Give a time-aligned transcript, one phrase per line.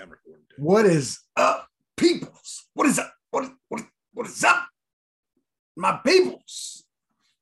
[0.00, 0.42] I'm recording.
[0.50, 0.62] Too.
[0.62, 2.66] What is up, peoples?
[2.74, 3.14] What is up?
[3.30, 4.66] What is, what is, what is up,
[5.76, 6.84] my peoples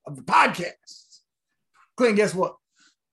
[0.06, 1.20] of the podcast?
[1.96, 2.56] Clint, guess what?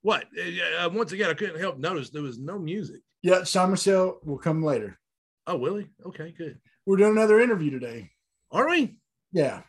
[0.01, 0.25] What?
[0.37, 3.01] Uh, uh, once again, I couldn't help notice there was no music.
[3.21, 4.99] Yeah, Sean Michelle will come later.
[5.47, 5.89] Oh, Willie?
[6.05, 6.59] Okay, good.
[6.85, 8.11] We're doing another interview today.
[8.51, 8.97] Are we?
[9.31, 9.61] Yeah.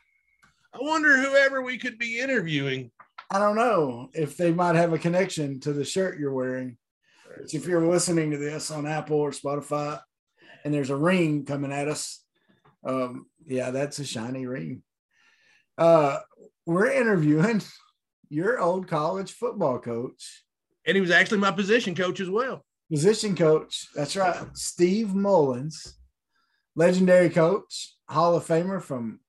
[0.72, 2.90] I wonder whoever we could be interviewing.
[3.30, 6.76] I don't know if they might have a connection to the shirt you're wearing.
[7.52, 10.00] If you're listening to this on Apple or Spotify
[10.64, 12.24] and there's a ring coming at us,
[12.84, 14.82] um, yeah, that's a shiny ring.
[15.78, 16.18] Uh,
[16.66, 17.62] we're interviewing
[18.28, 20.44] your old college football coach,
[20.86, 22.64] And he was actually my position coach as well.
[22.90, 23.88] position coach.
[23.94, 25.98] That's right, Steve Mullins,
[26.76, 29.20] legendary coach, Hall of Famer from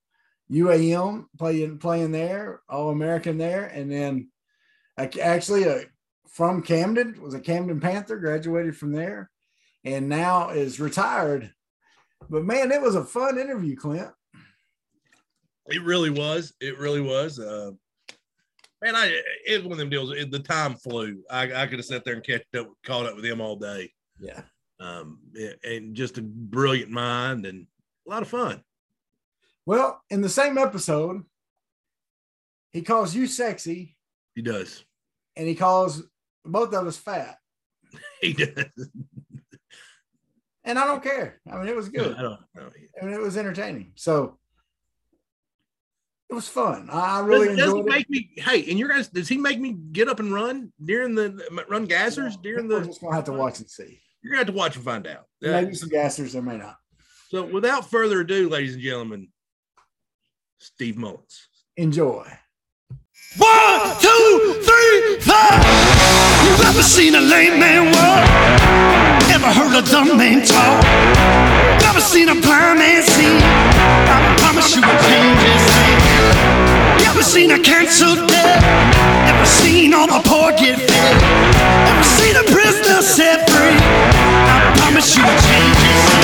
[0.52, 4.30] UAM, playing playing there, All American there, and then
[4.98, 5.86] actually a
[6.32, 9.30] from Camden was a Camden Panther, graduated from there,
[9.84, 11.54] and now is retired.
[12.30, 14.10] But man, it was a fun interview, Clint.
[15.68, 16.54] It really was.
[16.60, 17.40] It really was.
[17.40, 17.72] Uh,
[18.82, 20.12] man, I it was one of them deals.
[20.12, 21.22] It, the time flew.
[21.30, 23.92] I, I could have sat there and kept up, caught up with him all day.
[24.20, 24.42] Yeah.
[24.80, 25.20] Um,
[25.64, 27.68] and just a brilliant mind and
[28.08, 28.64] a lot of fun.
[29.66, 31.24] Well, in the same episode,
[32.72, 33.96] he calls you sexy,
[34.34, 34.84] He does.
[35.36, 36.04] and he calls
[36.46, 37.38] both of us fat.
[38.22, 38.66] He does.
[40.64, 41.42] And I don't care.
[41.52, 42.16] I mean, it was good.
[42.16, 42.70] I don't know.
[43.02, 43.94] I mean, it was entertaining.
[43.96, 44.38] So
[46.30, 46.88] it was fun.
[46.92, 47.90] I I really does, does he enjoyed it.
[47.90, 48.30] make me?
[48.38, 51.88] Hey, and your guys, does he make me get up and run during the run
[51.88, 52.76] gassers during the?
[52.76, 54.00] We're just gonna have to watch and see.
[54.22, 55.26] You're gonna have to watch and find out.
[55.44, 56.76] Uh, Maybe some gassers, there may not.
[57.30, 59.30] so, without further ado, ladies and gentlemen,
[60.60, 61.48] Steve Mullins.
[61.76, 62.28] Enjoy.
[63.38, 66.31] One, two, three, four.
[66.52, 68.28] You ever seen a lame man walk?
[69.32, 70.84] Ever heard a dumb man talk?
[71.80, 73.40] Never seen a blind man see?
[74.12, 75.66] I promise you a change is.
[77.00, 78.60] You ever seen a cancer dead?
[79.32, 81.24] Ever seen all the poor get fed?
[81.88, 83.80] Ever seen a prisoner set free?
[84.54, 86.22] I promise you a change is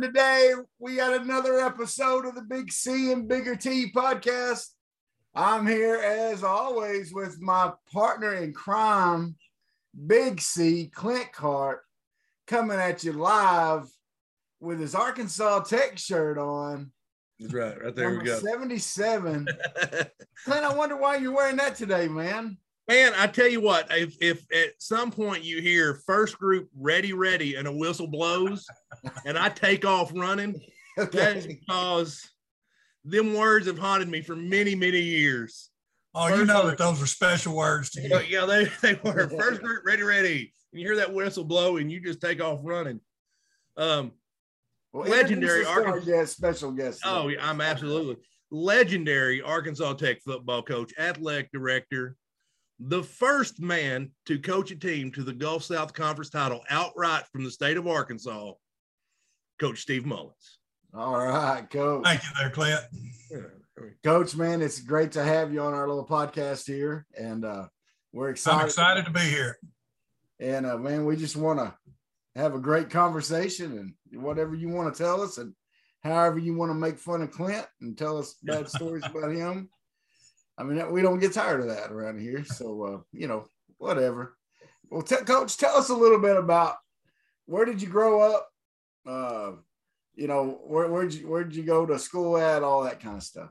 [0.00, 0.52] doing today?
[0.78, 4.68] We got another episode of the Big C and Bigger T podcast.
[5.34, 9.36] I'm here as always with my partner in crime,
[10.06, 11.80] Big C, Clint Cart,
[12.46, 13.88] coming at you live
[14.60, 16.90] with his Arkansas Tech shirt on.
[17.38, 17.82] That's right.
[17.82, 18.38] Right there we go.
[18.38, 19.46] 77.
[20.44, 22.58] Clint, I wonder why you're wearing that today, man.
[22.88, 27.12] Man, I tell you what, if if at some point you hear first group ready,
[27.12, 28.64] ready, and a whistle blows,
[29.24, 30.60] and I take off running,
[31.12, 32.22] that's because
[33.04, 35.70] them words have haunted me for many, many years.
[36.14, 38.38] Oh, you know that those are special words to You know, you.
[38.40, 38.64] yeah, they,
[38.94, 40.54] they were first group ready, ready.
[40.72, 43.00] And you hear that whistle blow, and you just take off running.
[43.76, 44.12] Um,
[44.92, 47.00] Well, Legendary introduce us to our Arkansas- guest, special guest.
[47.04, 48.16] oh, yeah, I'm absolutely
[48.50, 52.16] legendary Arkansas Tech football coach, athletic director,
[52.78, 57.44] the first man to coach a team to the Gulf South Conference title outright from
[57.44, 58.52] the state of Arkansas,
[59.58, 60.58] Coach Steve Mullins.
[60.94, 62.04] All right, coach.
[62.04, 62.80] Thank you there, Clint.
[64.02, 67.66] Coach, man, it's great to have you on our little podcast here, and uh,
[68.12, 68.60] we're excited.
[68.60, 69.58] I'm excited to be here.
[70.40, 71.74] And uh, man, we just want to
[72.34, 75.54] have a great conversation, and whatever you want to tell us, and
[76.02, 79.68] however you want to make fun of Clint and tell us bad stories about him.
[80.58, 82.44] I mean, we don't get tired of that around here.
[82.44, 83.46] So, uh, you know,
[83.78, 84.36] whatever.
[84.90, 86.76] Well, t- Coach, tell us a little bit about
[87.46, 88.48] where did you grow up?
[89.06, 89.52] Uh,
[90.14, 92.62] you know, where where'd you where'd you go to school at?
[92.62, 93.50] All that kind of stuff.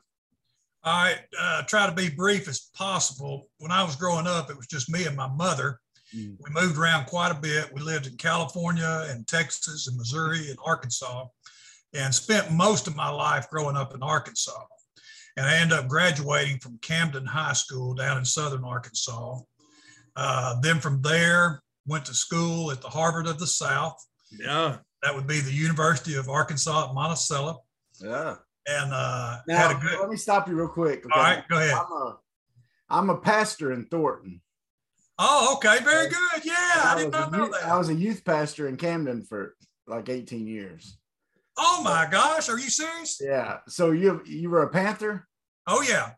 [0.84, 3.50] All right, uh, try to be brief as possible.
[3.58, 5.80] When I was growing up, it was just me and my mother.
[6.16, 6.38] Mm.
[6.40, 7.74] We moved around quite a bit.
[7.74, 11.26] We lived in California and Texas and Missouri and Arkansas,
[11.94, 14.66] and spent most of my life growing up in Arkansas.
[15.38, 19.40] And I ended up graduating from Camden High School down in southern Arkansas.
[20.16, 23.98] Uh, then from there, went to school at the Harvard of the South.
[24.32, 24.78] Yeah.
[25.04, 27.62] That would be the University of Arkansas at Monticello.
[28.02, 28.36] Yeah.
[28.68, 30.00] And uh, Now, had a good.
[30.00, 31.04] let me stop you real quick.
[31.14, 31.74] All right, go ahead.
[31.74, 32.18] I'm a,
[32.90, 34.42] I'm a pastor in Thornton.
[35.20, 36.46] Oh, okay, very good.
[36.46, 36.54] Yeah,
[36.84, 39.56] I did not know youth- I was a youth pastor in Camden for
[39.88, 40.98] like 18 years.
[41.58, 43.20] Oh my gosh, are you serious?
[43.22, 43.60] Yeah.
[43.68, 45.28] So you you were a Panther?
[45.68, 46.12] Oh yeah,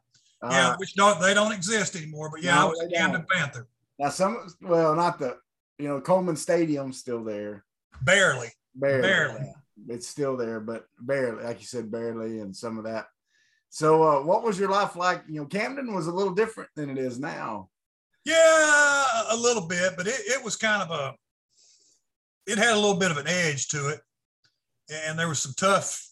[0.43, 2.29] yeah, Uh, which don't they don't exist anymore.
[2.31, 3.25] But yeah, No, I was a Camden.
[3.31, 3.67] Panther.
[3.99, 5.37] now some, well, not the,
[5.77, 7.63] you know, Coleman Stadium's still there.
[8.01, 8.49] Barely.
[8.75, 9.01] Barely.
[9.01, 9.41] Barely.
[9.45, 9.93] yeah.
[9.93, 13.05] It's still there, but barely, like you said, barely, and some of that.
[13.69, 15.23] So, uh, what was your life like?
[15.29, 17.69] You know, Camden was a little different than it is now.
[18.25, 21.15] Yeah, a little bit, but it, it was kind of a
[22.47, 23.99] it had a little bit of an edge to it.
[24.89, 26.05] And there were some tough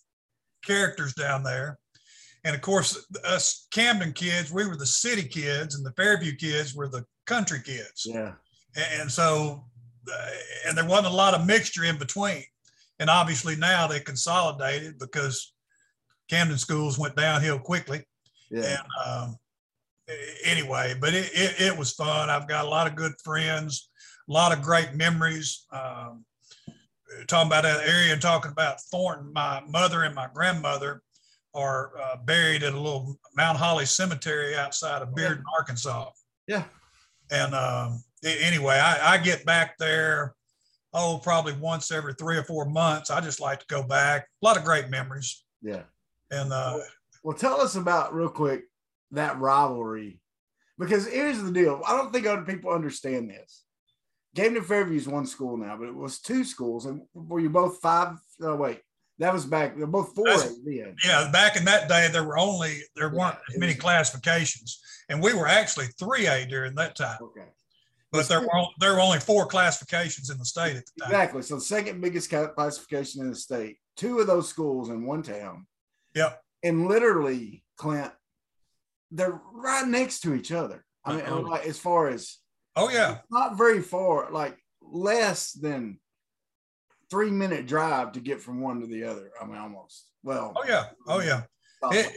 [0.63, 1.77] characters down there.
[2.43, 6.75] And of course, us Camden kids, we were the city kids, and the Fairview kids
[6.75, 8.05] were the country kids.
[8.05, 8.33] Yeah.
[8.99, 9.65] And so,
[10.11, 10.29] uh,
[10.67, 12.43] and there wasn't a lot of mixture in between.
[12.99, 15.53] And obviously now they consolidated because
[16.29, 18.03] Camden schools went downhill quickly.
[18.51, 18.77] Yeah.
[18.77, 19.37] And um,
[20.43, 22.29] anyway, but it, it, it was fun.
[22.29, 23.89] I've got a lot of good friends,
[24.29, 25.65] a lot of great memories.
[25.71, 26.25] Um,
[27.27, 31.01] talking about that area and talking about Thornton, my mother and my grandmother
[31.53, 36.09] are uh, buried at a little Mount Holly cemetery outside of Bearden, Arkansas.
[36.47, 36.65] Yeah.
[37.31, 40.35] And um, anyway, I, I get back there,
[40.93, 43.09] oh, probably once every three or four months.
[43.09, 44.27] I just like to go back.
[44.43, 45.43] A lot of great memories.
[45.61, 45.83] Yeah.
[46.31, 46.79] And uh,
[47.23, 48.63] Well, tell us about real quick
[49.11, 50.19] that rivalry,
[50.77, 51.81] because here's the deal.
[51.87, 53.64] I don't think other people understand this.
[54.35, 57.79] Camden Fairview is one school now, but it was two schools, and were you both
[57.81, 58.17] five?
[58.41, 58.81] Oh wait,
[59.19, 59.77] that was back.
[59.77, 60.27] They're both four
[60.65, 65.21] yeah, back in that day, there were only there weren't Yeah, many was- classifications, and
[65.23, 67.17] we were actually three A during that time.
[67.21, 67.47] Okay.
[68.11, 71.11] But there were there were only four classifications in the state at the time.
[71.11, 71.41] Exactly.
[71.41, 73.77] So the second biggest classification in the state.
[73.97, 75.65] Two of those schools in one town.
[76.13, 76.41] Yep.
[76.63, 78.11] And literally, Clint,
[79.11, 80.85] they're right next to each other.
[81.03, 81.53] I mean, Uh-oh.
[81.53, 82.37] as far as
[82.75, 85.99] Oh yeah, not very far, like less than
[87.09, 89.31] three minute drive to get from one to the other.
[89.41, 90.11] I mean, almost.
[90.23, 91.43] Well, oh yeah, oh yeah.
[91.91, 92.11] It,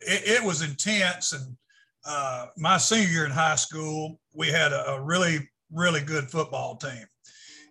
[0.00, 1.56] it, it was intense, and
[2.04, 6.76] uh, my senior year in high school, we had a, a really really good football
[6.76, 7.04] team,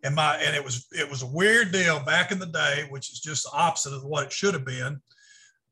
[0.03, 3.11] and my and it was it was a weird deal back in the day, which
[3.11, 5.01] is just the opposite of what it should have been.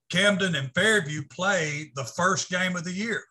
[0.10, 3.24] Camden and Fairview played the first game of the year.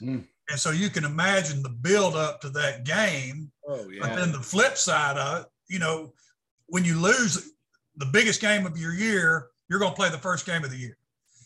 [0.00, 0.20] Hmm.
[0.50, 4.40] And so you can imagine the build up to that game Oh But then the
[4.40, 6.14] flip side of it, you know,
[6.66, 7.52] when you lose
[7.96, 10.76] the biggest game of your year, you're going to play the first game of the
[10.76, 10.96] year.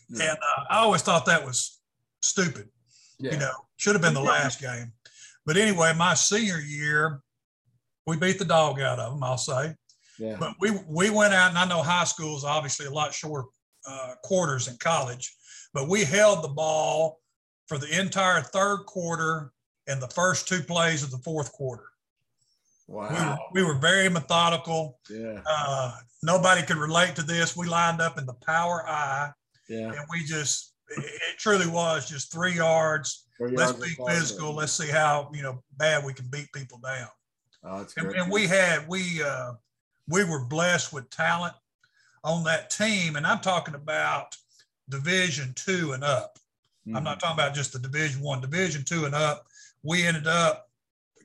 [0.09, 0.29] Yeah.
[0.29, 1.81] And uh, I always thought that was
[2.21, 2.69] stupid.
[3.19, 3.33] Yeah.
[3.33, 4.93] You know, should have been the last game.
[5.45, 7.19] But anyway, my senior year,
[8.07, 9.75] we beat the dog out of them, I'll say.
[10.17, 10.37] yeah.
[10.39, 13.47] But we we went out, and I know high school is obviously a lot shorter
[13.85, 15.35] uh, quarters in college,
[15.73, 17.19] but we held the ball
[17.73, 19.51] for the entire third quarter
[19.87, 21.85] and the first two plays of the fourth quarter.
[22.87, 23.39] We were, Wow.
[23.51, 24.99] we were very methodical.
[25.09, 25.41] Yeah.
[25.49, 27.55] Uh, nobody could relate to this.
[27.55, 29.31] We lined up in the power I,
[29.67, 29.87] Yeah.
[29.91, 33.25] and we just it, it truly was just three yards.
[33.37, 34.53] Three Let's yards be physical.
[34.53, 37.07] Let's see how you know bad we can beat people down.
[37.63, 38.19] Oh, that's And, great.
[38.21, 39.53] and we had we uh,
[40.07, 41.55] we were blessed with talent
[42.23, 44.35] on that team, and I'm talking about
[44.89, 46.37] Division two and up.
[46.87, 46.97] Mm-hmm.
[46.97, 49.45] I'm not talking about just the Division One, Division Two and up.
[49.83, 50.67] We ended up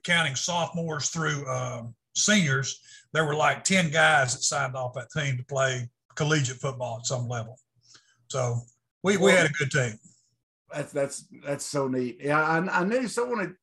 [0.05, 2.81] counting sophomores through um, seniors.
[3.13, 7.07] There were like ten guys that signed off that team to play collegiate football at
[7.07, 7.59] some level.
[8.29, 8.59] So
[9.03, 9.99] we, we had a good team.
[10.73, 12.19] That's that's that's so neat.
[12.21, 13.55] Yeah, I, I knew someone had,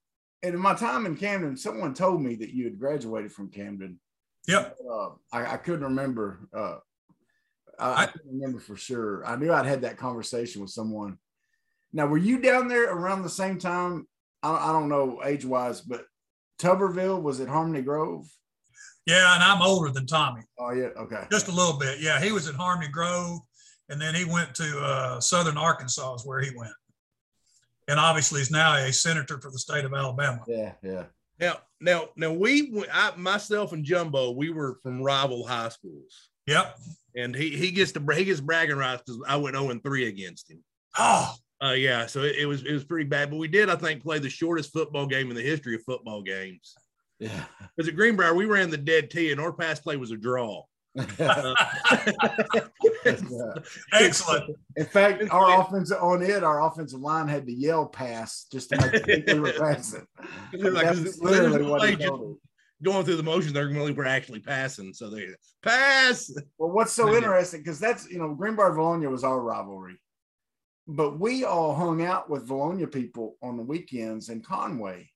[0.44, 4.00] and in my time in Camden, someone told me that you had graduated from Camden.
[4.48, 4.78] Yep.
[4.92, 6.48] Uh, I, I couldn't remember.
[6.54, 6.78] Uh,
[7.80, 9.26] I, I I- couldn't remember for sure.
[9.26, 11.18] I knew I'd had that conversation with someone.
[11.96, 14.06] Now, were you down there around the same time?
[14.44, 16.06] I, I don't know age wise, but
[16.62, 18.28] Tuberville was at Harmony Grove.
[19.06, 21.24] Yeah, and I'm older than Tommy, Oh yeah, okay.
[21.32, 22.00] just a little bit.
[22.02, 23.40] Yeah, he was at Harmony Grove,
[23.88, 26.74] and then he went to uh, Southern Arkansas, is where he went.
[27.88, 30.42] And obviously, he's now a senator for the state of Alabama.
[30.48, 31.04] Yeah, yeah.
[31.40, 36.78] Now, now, now we, I, myself and Jumbo, we were from rival high schools, Yep.
[37.16, 40.08] and he he gets to he gets bragging rights because I went zero and three
[40.08, 40.64] against him.
[40.98, 41.32] Oh,
[41.66, 44.04] Uh, yeah, so it, it was it was pretty bad, but we did I think
[44.04, 46.76] play the shortest football game in the history of football games.
[47.20, 47.46] Yeah.
[47.76, 50.64] Because at Greenbrier we ran the dead T, and our pass play was a draw.
[53.06, 53.54] Uh,
[53.94, 54.56] excellent.
[54.78, 58.78] In fact, our offensive on it, our offensive line had to yell pass just to
[58.78, 60.08] make it think we were passing.
[60.54, 62.40] They're like, That's 'cause literally what he told
[62.84, 64.94] going through the motions, they're really we're actually passing.
[64.94, 65.28] So they
[65.64, 66.32] pass.
[66.58, 69.98] Well, what's so interesting because that's you know Greenbrier Vilonia was our rivalry,
[70.88, 75.10] but we all hung out with Vilonia people on the weekends in Conway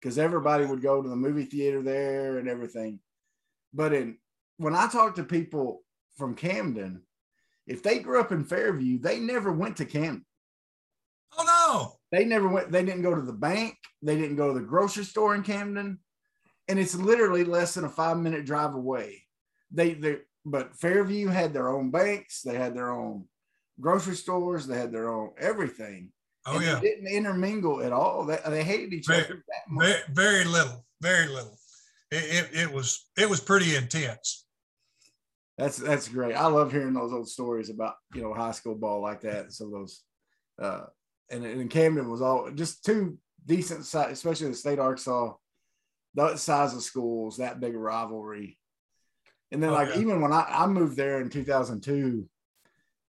[0.00, 2.98] because everybody would go to the movie theater there and everything.
[3.72, 4.18] But in
[4.56, 5.82] when I talk to people
[6.16, 7.02] from Camden,
[7.66, 10.24] if they grew up in Fairview, they never went to Camden.
[11.36, 11.96] Oh no.
[12.16, 12.70] They never went.
[12.70, 13.76] They didn't go to the bank.
[14.02, 15.98] They didn't go to the grocery store in Camden,
[16.68, 19.22] and it's literally less than a five minute drive away.
[19.70, 22.42] They they but Fairview had their own banks.
[22.42, 23.26] They had their own
[23.80, 24.66] grocery stores.
[24.66, 26.10] They had their own everything.
[26.46, 28.24] Oh and yeah, they didn't intermingle at all.
[28.26, 29.86] They, they hated each Very- other that much.
[29.86, 31.56] very, very little, very little.
[32.10, 34.46] It, it, it was it was pretty intense.
[35.56, 36.34] That's that's great.
[36.34, 39.52] I love hearing those old stories about you know high school ball like that.
[39.52, 40.02] So those,
[40.60, 40.82] uh,
[41.30, 45.32] and and Camden was all just two decent size, especially the state of Arkansas,
[46.14, 48.58] that size of schools, that big rivalry.
[49.52, 50.00] And then Oh, like yeah.
[50.00, 52.28] even when I, I moved there in 2002,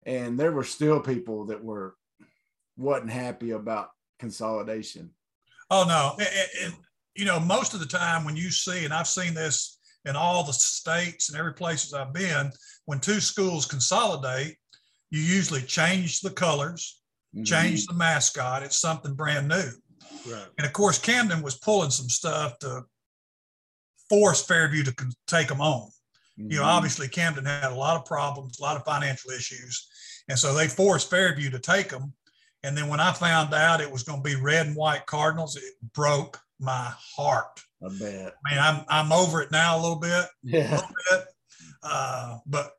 [0.06, 1.96] and there were still people that were
[2.76, 5.10] wasn't happy about consolidation.
[5.70, 6.74] Oh no, It- it- it-
[7.14, 10.42] you know, most of the time when you see, and I've seen this in all
[10.42, 12.52] the states and every places I've been,
[12.86, 14.58] when two schools consolidate,
[15.10, 17.00] you usually change the colors,
[17.34, 17.44] Mm-hmm.
[17.44, 18.62] change the mascot.
[18.62, 19.68] It's something brand new.
[20.26, 20.48] Right.
[20.58, 22.84] And of course, Camden was pulling some stuff to
[24.08, 24.94] force Fairview to
[25.26, 25.90] take them on.
[26.36, 26.66] You know, Mhm.
[26.76, 29.88] obviously Camden had a lot of problems, a lot of financial issues.
[30.28, 32.12] And so they forced Fairview to take them.
[32.62, 35.56] And then when I found out it was going to be red and white Cardinals,
[35.56, 35.64] it
[35.94, 37.60] broke my heart.
[37.84, 38.34] I bet.
[38.46, 40.70] I mean, I'm, I'm over it now a little bit, a Yeah.
[40.72, 41.24] little bit.
[41.82, 42.72] Uh, but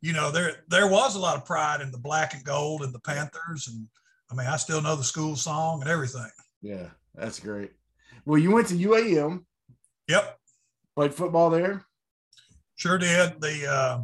[0.00, 2.92] you know, there, there was a lot of pride in the black and gold and
[2.92, 3.68] the Panthers.
[3.68, 3.86] And
[4.30, 6.28] I mean, I still know the school song and everything.
[6.62, 6.88] Yeah.
[7.14, 7.72] That's great.
[8.24, 9.44] Well, you went to UAM,
[10.08, 10.38] Yep.
[10.96, 11.84] played football there.
[12.76, 13.40] Sure did.
[13.40, 14.02] The uh,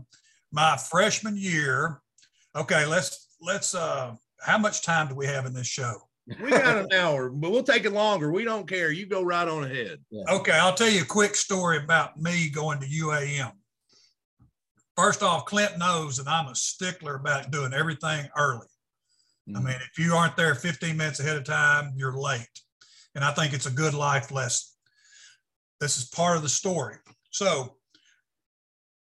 [0.53, 2.01] my freshman year.
[2.57, 3.75] Okay, let's let's.
[3.75, 5.97] Uh, how much time do we have in this show?
[6.41, 8.31] We got an hour, but we'll take it longer.
[8.33, 8.91] We don't care.
[8.91, 9.99] You go right on ahead.
[10.31, 13.53] Okay, I'll tell you a quick story about me going to UAM.
[14.97, 18.67] First off, Clint knows that I'm a stickler about doing everything early.
[19.55, 22.49] I mean, if you aren't there 15 minutes ahead of time, you're late.
[23.15, 24.73] And I think it's a good life lesson.
[25.81, 26.97] This is part of the story.
[27.31, 27.77] So,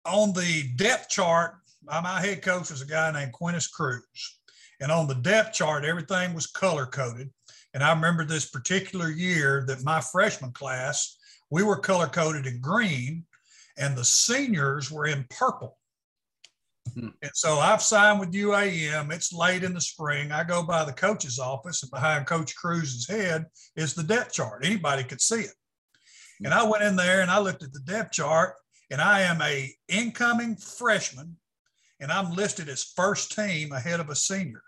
[0.06, 4.38] on the depth chart, my head coach was a guy named Quintus Cruz.
[4.80, 7.30] And on the depth chart, everything was color coded.
[7.74, 11.16] And I remember this particular year that my freshman class,
[11.50, 13.24] we were color coded in green,
[13.78, 15.78] and the seniors were in purple.
[16.94, 17.08] Hmm.
[17.22, 19.12] And so I've signed with UAM.
[19.12, 20.32] It's late in the spring.
[20.32, 23.46] I go by the coach's office, and behind Coach Cruz's head
[23.76, 24.64] is the depth chart.
[24.64, 25.54] Anybody could see it.
[26.44, 28.54] And I went in there and I looked at the depth chart,
[28.90, 31.36] and I am a incoming freshman,
[32.02, 34.62] and I'm listed as first team ahead of a senior.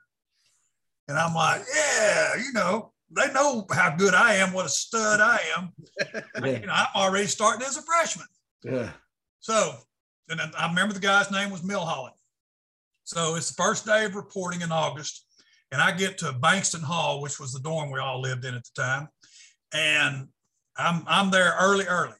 [1.08, 5.20] And I'm like, yeah, you know, they know how good I am, what a stud
[5.20, 5.72] I am.
[5.98, 6.20] Yeah.
[6.60, 8.26] You know, I'm already starting as a freshman.
[8.62, 8.90] Yeah.
[9.40, 9.74] So,
[10.28, 12.14] and I remember the guy's name was Milholland.
[13.02, 15.26] So it's the first day of reporting in August,
[15.72, 18.62] and I get to Bankston Hall, which was the dorm we all lived in at
[18.64, 19.08] the time,
[19.74, 20.28] and
[20.76, 22.14] I'm I'm there early, early.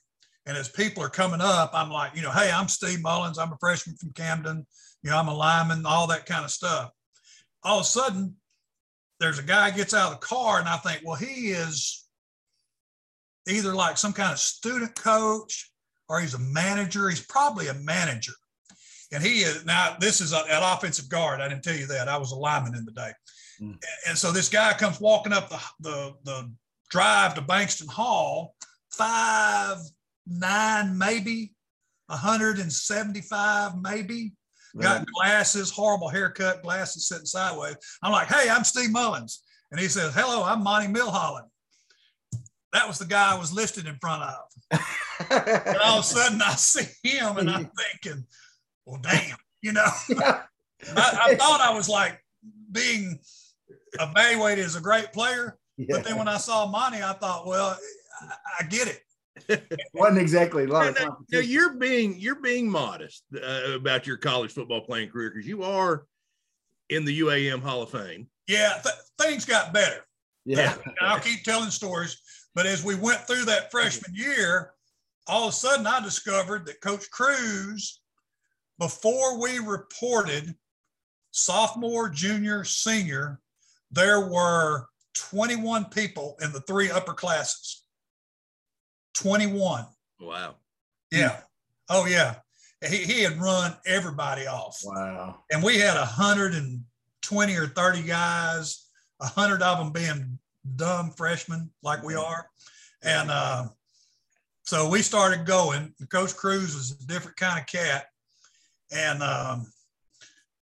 [0.47, 3.39] And as people are coming up, I'm like, you know, hey, I'm Steve Mullins.
[3.39, 4.67] I'm a freshman from Camden.
[5.05, 6.91] You know, I'm a lineman, all that kind of stuff.
[7.63, 8.35] All of a sudden,
[9.21, 12.07] there's a guy gets out of the car, and I think, well, he is
[13.47, 15.71] either like some kind of student coach
[16.09, 17.09] or he's a manager.
[17.09, 18.33] He's probably a manager.
[19.13, 21.41] And he is now, this is an offensive guard.
[21.41, 22.09] I didn't tell you that.
[22.09, 23.13] I was a lineman in the day.
[23.61, 23.79] Mm.
[24.09, 26.53] And so this guy comes walking up the, the, the
[26.91, 28.55] drive to Bankston Hall,
[28.91, 29.79] five,
[30.27, 31.55] nine, maybe
[32.07, 34.33] 175, maybe.
[34.81, 37.77] Got glasses, horrible haircut, glasses sitting sideways.
[38.03, 39.43] I'm like, hey, I'm Steve Mullins.
[39.71, 41.49] And he says, hello, I'm Monty Milholland.
[42.73, 44.81] That was the guy I was listed in front of.
[45.31, 47.71] And all of a sudden I see him and I'm
[48.03, 48.25] thinking,
[48.85, 49.87] well, damn, you know,
[50.19, 50.43] I,
[50.97, 52.21] I thought I was like
[52.73, 53.21] being
[54.01, 55.57] evaluated as a great player.
[55.77, 55.87] Yeah.
[55.91, 57.79] But then when I saw Monty, I thought, well,
[58.21, 59.01] I, I get it.
[59.95, 64.17] wasn't exactly a lot of Now, now, you're being you're being modest uh, about your
[64.17, 66.07] college football playing career because you are
[66.89, 68.29] in the UAM Hall of Fame.
[68.47, 70.07] Yeah, th- things got better.
[70.45, 70.77] Yeah.
[71.01, 72.17] I'll keep telling stories.
[72.55, 74.73] But as we went through that freshman year,
[75.27, 78.01] all of a sudden I discovered that Coach Cruz,
[78.79, 80.55] before we reported
[81.33, 83.41] sophomore, junior, senior,
[83.91, 87.84] there were 21 people in the three upper classes.
[89.15, 89.87] 21.
[90.21, 90.57] Wow.
[91.11, 91.41] Yeah.
[91.89, 92.37] Oh, yeah.
[92.87, 95.39] He, he had run everybody off Wow.
[95.51, 98.87] and we had 120 or 30 guys,
[99.19, 100.39] 100 of them being
[100.77, 102.47] dumb freshmen like we are.
[103.03, 103.69] And uh,
[104.65, 105.95] so we started going.
[106.11, 108.07] Coach Cruz was a different kind of cat.
[108.93, 109.67] And um,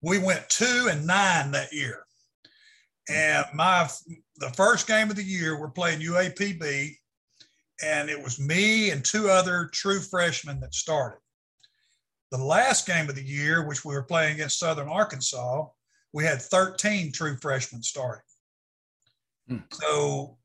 [0.03, 2.05] we went two and nine that year.
[3.09, 3.89] And my
[4.37, 6.95] the first game of the year, we're playing UAPB,
[7.83, 11.21] and it was me and two other true freshmen that started.
[12.31, 15.67] The last game of the year, which we were playing against Southern Arkansas,
[16.13, 18.23] we had 13 true freshmen starting.
[19.49, 19.59] Hmm.
[19.73, 20.39] So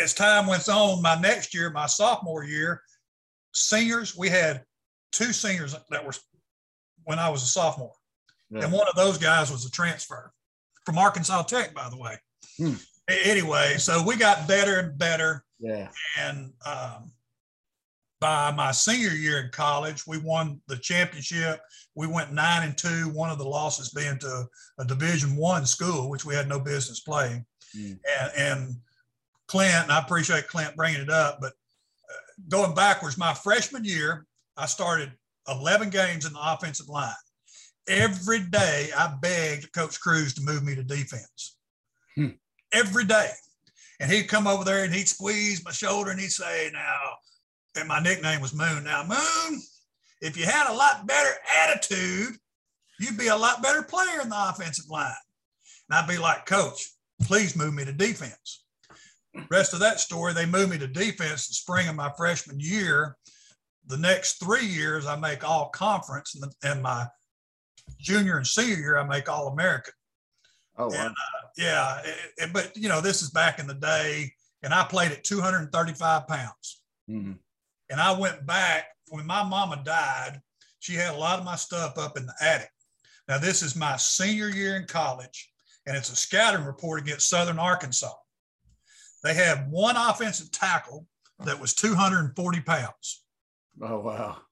[0.00, 2.82] as time went on, my next year, my sophomore year,
[3.54, 4.64] seniors, we had
[5.12, 6.12] two seniors that were
[7.04, 7.92] when I was a sophomore.
[8.50, 8.64] Yeah.
[8.64, 10.32] And one of those guys was a transfer
[10.84, 12.16] from Arkansas Tech, by the way.
[12.56, 12.74] Hmm.
[13.08, 15.44] Anyway, so we got better and better.
[15.60, 15.88] Yeah.
[16.18, 17.10] And um,
[18.20, 21.60] by my senior year in college, we won the championship.
[21.94, 23.08] We went nine and two.
[23.10, 24.46] One of the losses being to
[24.78, 27.44] a Division One school, which we had no business playing.
[27.74, 27.92] Hmm.
[28.20, 28.76] And, and
[29.46, 31.52] Clint, and I appreciate Clint bringing it up, but
[32.10, 35.12] uh, going backwards, my freshman year, I started
[35.48, 37.12] 11 games in the offensive line.
[37.88, 41.56] Every day, I begged Coach Cruz to move me to defense.
[42.14, 42.28] Hmm.
[42.72, 43.30] Every day.
[44.00, 47.16] And he'd come over there and he'd squeeze my shoulder and he'd say, Now,
[47.76, 48.84] and my nickname was Moon.
[48.84, 49.60] Now, Moon,
[50.20, 52.36] if you had a lot better attitude,
[52.98, 55.12] you'd be a lot better player in the offensive line.
[55.88, 56.88] And I'd be like, Coach,
[57.22, 58.64] please move me to defense.
[59.50, 63.16] Rest of that story, they moved me to defense the spring of my freshman year.
[63.86, 67.06] The next three years, I make all conference, and, the, and my
[67.98, 69.94] junior and senior year, I make all American.
[70.78, 70.94] Oh, wow.
[71.06, 74.32] And, uh, yeah, it, it- but you know, this is back in the day,
[74.62, 76.82] and I played at 235 pounds.
[77.10, 77.38] Mhm.
[77.90, 80.40] And I went back when my mama died.
[80.78, 82.70] She had a lot of my stuff up in the attic.
[83.26, 85.50] Now, this is my senior year in college,
[85.86, 88.14] and it's a scouting report against Southern Arkansas.
[89.22, 91.06] They had one offensive tackle
[91.40, 93.24] that was 240 pounds.
[93.82, 94.42] Oh, wow.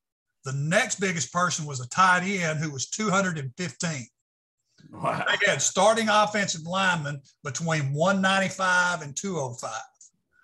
[0.45, 4.09] The next biggest person was a tight end who was 215.
[4.93, 5.25] Wow.
[5.40, 9.70] They had starting offensive linemen between 195 and 205.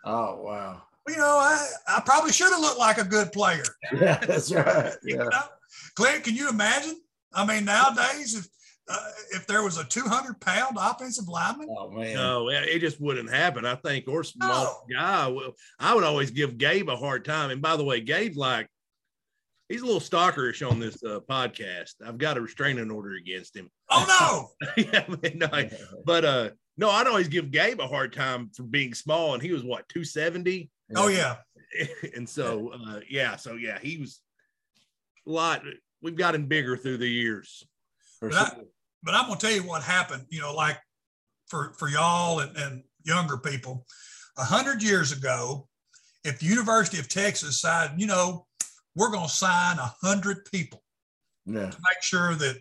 [0.04, 0.82] Oh, wow.
[1.08, 3.64] You know, I, I probably should have looked like a good player.
[3.92, 4.94] Yeah, that's right.
[5.02, 5.24] You Yeah.
[5.24, 5.40] know?
[5.96, 7.00] Clint, can you imagine?
[7.34, 8.46] I mean, nowadays, if
[8.88, 12.14] uh, if there was a 200 pound offensive lineman, Oh, man.
[12.14, 13.64] No, it it just wouldn't happen.
[13.64, 14.94] I think, or small No.
[14.96, 15.28] guy.
[15.28, 17.50] Well, I would always give Gabe a hard time.
[17.50, 18.68] And by the way, Gabe, like,
[19.72, 21.94] he's a little stalkerish on this uh, podcast.
[22.04, 23.70] I've got a restraining order against him.
[23.90, 25.68] oh yeah, I mean, no,
[26.04, 29.52] but uh, no, I'd always give Gabe a hard time for being small, and he
[29.52, 31.36] was what 270, oh yeah,
[32.14, 34.20] and so uh, yeah, so yeah, he was
[35.26, 35.62] a lot.
[36.02, 37.64] We've gotten bigger through the years.
[38.20, 38.50] But I,
[39.02, 40.26] but I'm gonna tell you what happened.
[40.28, 40.78] You know, like
[41.48, 43.86] for for y'all and, and younger people,
[44.36, 45.66] a hundred years ago,
[46.24, 48.46] if the University of Texas decided, you know,
[48.94, 50.82] we're gonna sign a hundred people
[51.46, 51.70] Yeah.
[51.70, 52.60] to make sure that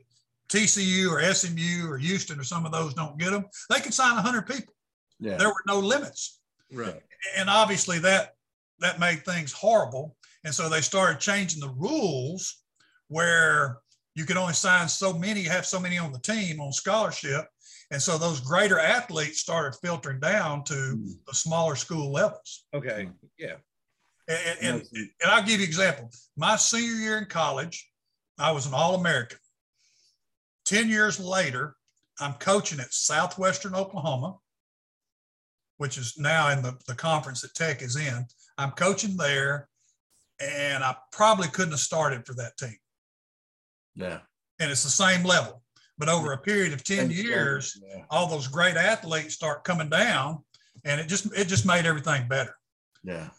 [0.49, 4.17] TCU or SMU or Houston or some of those don't get them, they could sign
[4.17, 4.73] a hundred people.
[5.19, 5.37] Yeah.
[5.37, 6.39] There were no limits.
[6.73, 7.01] Right.
[7.35, 8.35] and obviously that
[8.79, 10.15] that made things horrible
[10.45, 12.63] and so they started changing the rules
[13.09, 13.79] where
[14.15, 17.45] you could only sign so many have so many on the team on scholarship
[17.91, 21.13] and so those greater athletes started filtering down to Mm.
[21.27, 23.09] the smaller school levels Okay.
[23.37, 23.57] Yeah.
[24.27, 24.81] And, and, and,
[25.21, 26.09] and i'll give you an example.
[26.37, 27.89] My senior year in college
[28.39, 29.37] i was an all-american.
[30.65, 31.75] 10 years later
[32.19, 34.37] i'm coaching at southwestern oklahoma
[35.77, 38.23] which is now in the, the conference that tech is in.
[38.59, 39.67] I'm coaching there
[40.39, 42.77] and i probably couldn't have started for that team.
[43.95, 44.19] Yeah.
[44.59, 45.63] and it's the same level.
[45.97, 48.03] But over a period of 10 years Yeah.
[48.09, 50.43] all those great athletes start coming down
[50.85, 52.55] and it just it just made everything better.
[53.03, 53.29] Yeah.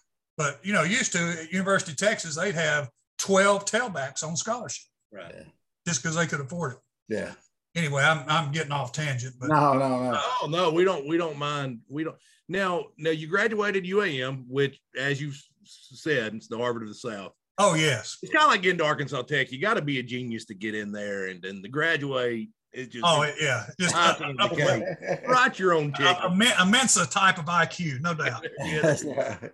[0.43, 4.85] But you know, used to at University of Texas, they'd have 12 tailbacks on scholarship
[5.13, 5.47] Right.
[5.87, 6.79] just because they could afford it.
[7.09, 7.33] Yeah.
[7.75, 10.21] Anyway, I'm I'm getting off tangent, but No, no, no.
[10.43, 11.07] Oh no, we don't.
[11.09, 11.81] We don't mind.
[11.89, 12.17] We don't.
[12.49, 15.33] Now, now you graduated UAM, which, as you
[15.65, 17.33] said, it's the Harvard of the South.
[17.59, 19.53] oh yes, It's kind of like getting to Arkansas Tech.
[19.53, 22.89] You got to be a genius to get in there, and then the graduate is
[22.89, 24.85] just oh yeah, just icing on
[25.27, 26.17] write your own ticket.
[26.23, 28.47] a, a, immense type of IQ, no doubt.
[28.65, 29.53] Yeah, That's right.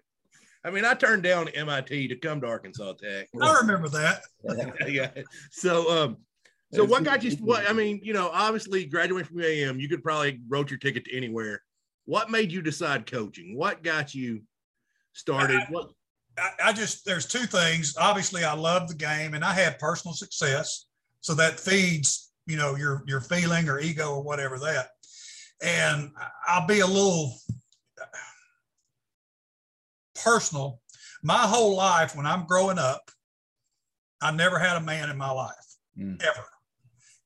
[0.64, 3.28] I mean, I turned down MIT to come to Arkansas Tech.
[3.40, 4.22] I remember that.
[4.88, 5.10] yeah.
[5.50, 6.16] So, um,
[6.72, 7.32] so what got you?
[7.36, 11.06] What I mean, you know, obviously graduating from AM, you could probably wrote your ticket
[11.06, 11.62] to anywhere.
[12.04, 13.56] What made you decide coaching?
[13.56, 14.42] What got you
[15.12, 15.62] started?
[15.70, 15.90] What?
[16.36, 17.94] I, I just there's two things.
[17.96, 20.86] Obviously, I love the game, and I had personal success,
[21.20, 24.88] so that feeds you know your your feeling or ego or whatever that.
[25.62, 26.10] And
[26.46, 27.34] I'll be a little
[30.22, 30.80] personal.
[31.22, 33.10] My whole life, when I'm growing up,
[34.20, 35.54] I never had a man in my life
[35.98, 36.22] Mm.
[36.22, 36.46] ever.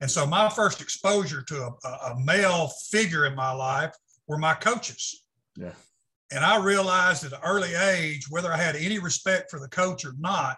[0.00, 3.94] And so my first exposure to a, a male figure in my life
[4.26, 5.24] were my coaches.
[5.57, 5.74] Yeah.
[6.31, 10.05] And I realized at an early age, whether I had any respect for the coach
[10.05, 10.57] or not,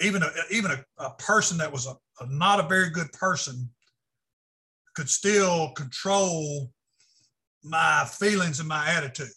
[0.00, 3.68] even a, even a, a person that was a, a not a very good person
[4.94, 6.72] could still control
[7.62, 9.28] my feelings and my attitude.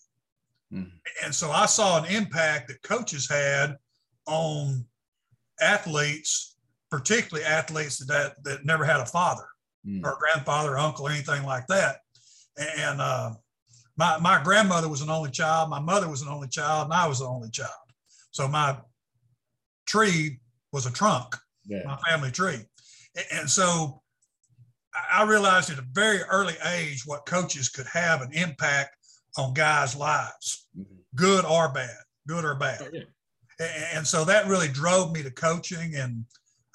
[0.72, 1.00] Mhm.
[1.24, 3.78] And so I saw an impact that coaches had
[4.26, 4.86] on
[5.60, 6.56] athletes,
[6.92, 9.48] particularly athletes that that never had a father
[9.86, 10.04] Mm.
[10.06, 12.02] or grandfather, or uncle, or anything like that.
[12.58, 13.36] And uh,
[13.98, 17.08] my my grandmother was an only child, my mother was an only child, and I
[17.08, 17.72] was the only child.
[18.32, 18.80] So my
[19.88, 20.40] tree
[20.72, 21.84] was a trunk Yeah.
[21.86, 22.66] my family tree.
[23.32, 24.04] And so
[24.94, 28.96] I realized at a very early age what coaches could have an impact
[29.40, 30.86] on guys' lives, Mhm.
[31.16, 32.82] good or bad, good or bad.
[32.82, 33.04] Oh, yeah.
[33.60, 36.26] A- And so that really drove me to coaching and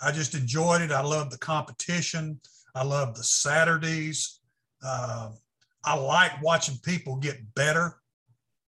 [0.01, 0.91] I just enjoyed it.
[0.91, 2.41] I loved the competition.
[2.75, 4.41] I loved the Saturdays.
[4.83, 5.39] Um,
[5.85, 8.01] I like watching people get better.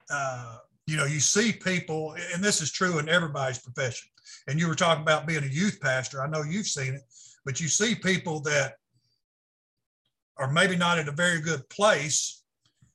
[0.10, 4.10] Uh, you know, you see people, and this is true in everybody's profession.
[4.48, 6.22] And you were talking about being a youth pastor.
[6.24, 7.04] I know you've seen it,
[7.44, 8.76] but you see people that
[10.38, 12.44] are maybe not in a very good place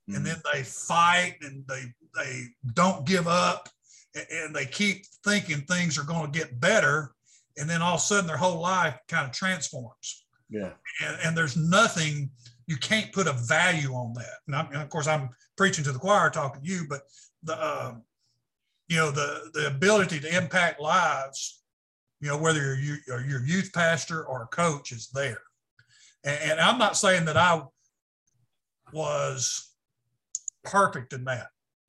[0.09, 0.17] Mhm.
[0.17, 3.69] and then they fight and they they don't give up
[4.31, 7.15] and they keep thinking things are going to get better
[7.57, 10.73] and then all of a sudden their whole life kind of transforms Yeah.
[11.05, 12.31] and, and there's nothing
[12.67, 15.99] you can't put a value on that and, and of course i'm preaching to the
[15.99, 17.03] choir talking to you but
[17.45, 17.95] the uh,
[18.89, 21.63] you know the the ability to impact lives
[22.21, 25.43] you know whether you're you- or you're youth pastor or a coach is there
[26.25, 27.63] and, and i'm not saying that i
[28.93, 29.72] was
[30.65, 31.47] perfect in that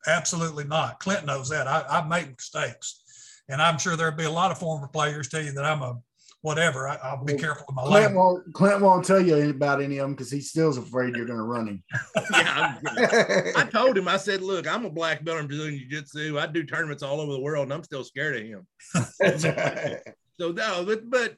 [0.07, 3.01] absolutely not clint knows that I, i've made mistakes
[3.49, 5.97] and i'm sure there'll be a lot of former players tell you that i'm a
[6.41, 9.49] whatever I, i'll be Well, careful with my Clint language won't Clint won't tell you
[9.49, 11.83] about any of them because he still's afraid you're gonna run him.
[12.33, 15.87] yeah, I'm- I told him, I said, look, I'm a black belt in Brazilian Jiu
[15.87, 16.37] Jitsu.
[16.37, 18.67] I do tournaments all over the world and I'm still scared of him.
[20.39, 21.35] So no, but but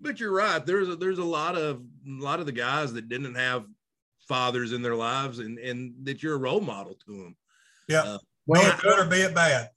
[0.00, 0.64] but you're right.
[0.64, 3.64] There's a there's a lot of a lot of the guys that didn't have
[4.28, 7.36] fathers in their lives and and that you're a role model to them.
[7.88, 8.18] yeah Uh,
[8.52, 9.70] be it good or be it bad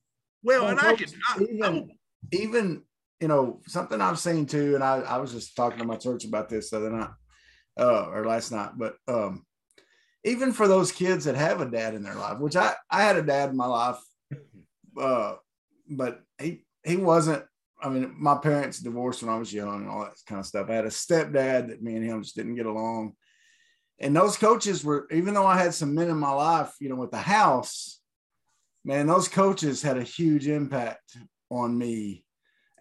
[0.44, 1.90] Well, Well, and I folks, can I, even- I'm-
[2.32, 2.84] even
[3.20, 6.24] you know something I've seen too, and I, I was just talking to my church
[6.26, 7.10] about this the other night,
[7.80, 8.72] uh, or last night.
[8.78, 9.46] But um,
[10.24, 13.18] even for those kids that have a dad in their life, which I I had
[13.18, 14.00] a dad in my life,
[15.00, 15.36] uh,
[15.90, 17.44] but he he wasn't.
[17.84, 20.70] I mean, my parents divorced when I was young and all that kind of stuff.
[20.70, 23.14] I had a stepdad that me and him just didn't get along.
[24.02, 26.96] And those coaches were, even though I had some men in my life, you know,
[26.96, 28.02] with the house,
[28.84, 31.16] man, those coaches had a huge impact
[31.52, 32.26] on me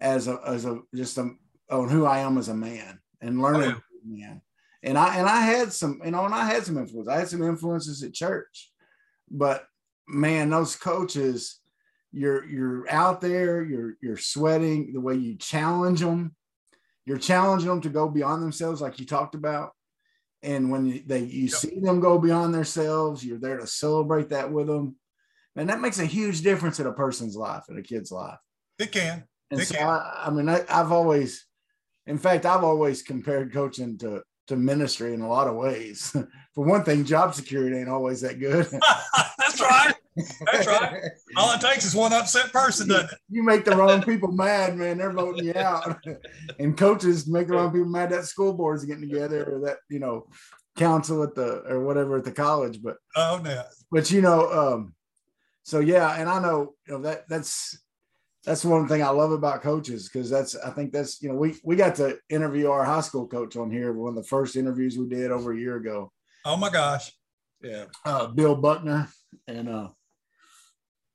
[0.00, 1.30] as a as a just a,
[1.70, 3.74] on who I am as a man and oh, learning Oh, yeah.
[3.74, 4.42] to be a man.
[4.82, 7.08] And I and I had some, you know, and I had some influence.
[7.08, 8.72] I had some influences at church,
[9.30, 9.66] but
[10.08, 11.60] man, those coaches,
[12.12, 16.34] you're you're out there, you're you're sweating the way you challenge them.
[17.04, 19.72] You're challenging them to go beyond themselves, like you talked about.
[20.42, 21.50] And when you- they you Yep.
[21.54, 24.96] see them go beyond themselves, you're there to celebrate that with them.
[25.56, 28.38] And that makes a huge difference in a person's life, in a kid's life.
[28.78, 29.86] it can And They so can.
[29.88, 31.44] I, I mean, I, I've always,
[32.06, 36.10] in fact, I've always compared coaching to to ministry in a lot of ways.
[36.54, 38.66] For one thing, job security ain't always that good.
[39.38, 39.94] that's right
[40.52, 41.02] That's right.
[41.36, 44.76] all it takes is one upset person doesn't it you make the wrong people mad,
[44.76, 46.04] man, they're voting you out.
[46.58, 48.10] and coaches make the wrong people mad.
[48.10, 50.26] That school board's getting together, or that you know,
[50.76, 52.82] council at the or whatever at the college.
[52.82, 54.94] But oh no but you know, um,
[55.62, 57.78] so yeah, and I know you know that that's
[58.44, 61.56] that's one thing I love about coaches because that's I think that's you know we
[61.64, 64.96] we got to interview our high school coach on here one of the first interviews
[64.96, 66.10] we did over a year ago,
[66.44, 67.12] oh my gosh
[67.62, 67.84] yeah.
[68.04, 69.08] uh, Bill Buckner,
[69.46, 69.88] and uh,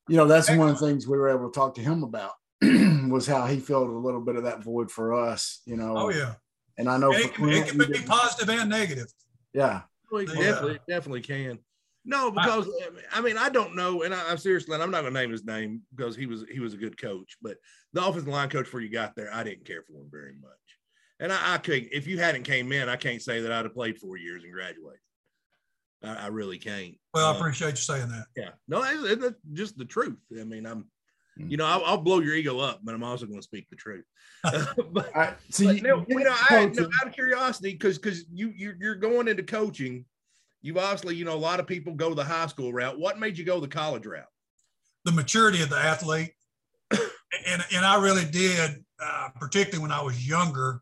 [0.08, 2.32] you know that's one of the things we were able to talk to him about
[3.08, 5.94] was how he filled a little bit of that void for us, you know.
[5.96, 6.34] oh yeah
[6.78, 9.06] and I know And for it can, it can be didn't- positive and negative
[9.54, 10.42] yeah, Well, it Yeah.
[10.50, 11.58] definitely, it definitely can.
[12.04, 12.68] No, because
[13.12, 15.44] I mean, I don't know, and I, I'm seriously, I'm not going to name his
[15.44, 17.56] name because he was he was a good coach, but
[17.94, 20.50] the offensive line coach before you got there, I didn't care for him very much,
[21.18, 23.74] and I, I could if you hadn't came in, I can't say that I'd have
[23.74, 25.00] played four years and graduated.
[26.08, 26.94] I, I really can't.
[27.14, 30.16] well i Uh, appreciate you saying that yeah, no, that's, that's just the truth.
[30.38, 30.86] I mean, I'm,
[31.38, 31.50] Mm.
[31.50, 33.76] you know, I'll, I'll blow your ego up, but I'm also going to speak the
[33.76, 34.06] truth.
[34.90, 37.98] but I, so you, no, you you know, I, coaching- no, out of curiosity, because
[37.98, 40.06] because you you're, you're going into coaching,
[40.62, 42.98] you've obviously you know a lot of people go the high school route.
[42.98, 44.24] What made you go the college route?
[45.04, 46.32] the maturity of the athlete.
[46.90, 50.80] and, and I really did, uh, particularly when I was younger,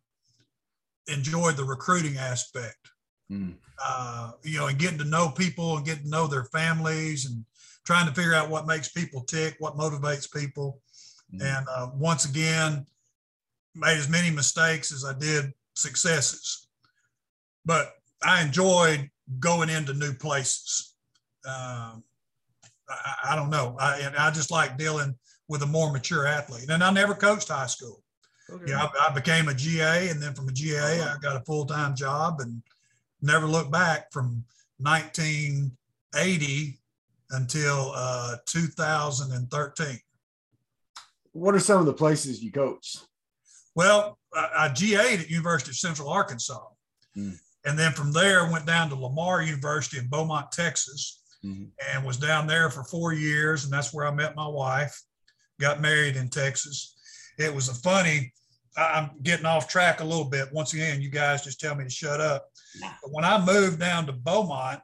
[1.09, 2.79] enjoyed the recruiting aspect.
[3.31, 3.55] Mm.
[3.83, 7.45] Uh, you know, and getting to know people and getting to know their families and
[7.85, 10.81] trying to figure out what makes people tick, what motivates people.
[11.35, 11.43] Mm.
[11.43, 12.87] And uh, once again,
[13.75, 16.69] made as many mistakes as I did successes.
[17.65, 19.11] But I enjoyed
[19.41, 20.95] going into new places.
[21.47, 22.05] Um,
[22.89, 23.77] I, I don't know.
[23.81, 25.15] I, and I just like dealing
[25.49, 26.69] with a more mature athlete.
[26.69, 28.03] And I never coached high school.
[28.51, 28.71] Okay.
[28.71, 31.65] Yeah, I, I became a GA, and then from a GA, I got a full
[31.65, 32.63] time job and
[33.25, 34.45] never looked back from
[34.79, 36.81] 1980
[37.31, 39.99] until uh, 2013.
[41.33, 43.05] What are some of the places you coached?
[43.75, 46.61] Well, I, I GA'd at University of Central Arkansas.
[47.15, 47.33] Hmm.
[47.67, 51.71] And then from there, went down to Lamar University in Beaumont, Texas, Mhm.
[51.93, 53.65] and was down there for four years.
[53.65, 55.03] And that's where I met my wife,
[55.61, 56.97] got married in Texas.
[57.39, 58.33] It was a funny,
[58.77, 60.53] I'm getting off track a little bit.
[60.53, 62.49] Once again, you guys just tell me to shut up.
[62.81, 64.81] But when I moved down to Beaumont,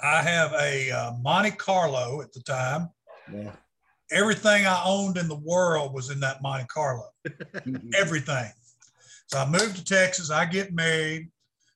[0.00, 2.90] I have a uh, Monte Carlo at the time.
[3.32, 3.52] Yeah.
[4.10, 7.08] Everything I owned in the world was in that Monte Carlo
[7.94, 8.50] everything.
[9.28, 10.30] So I moved to Texas.
[10.30, 11.30] I get married.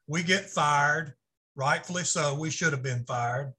[0.07, 1.15] We get fired,
[1.57, 2.35] rightfully so.
[2.35, 3.53] We should have been fired.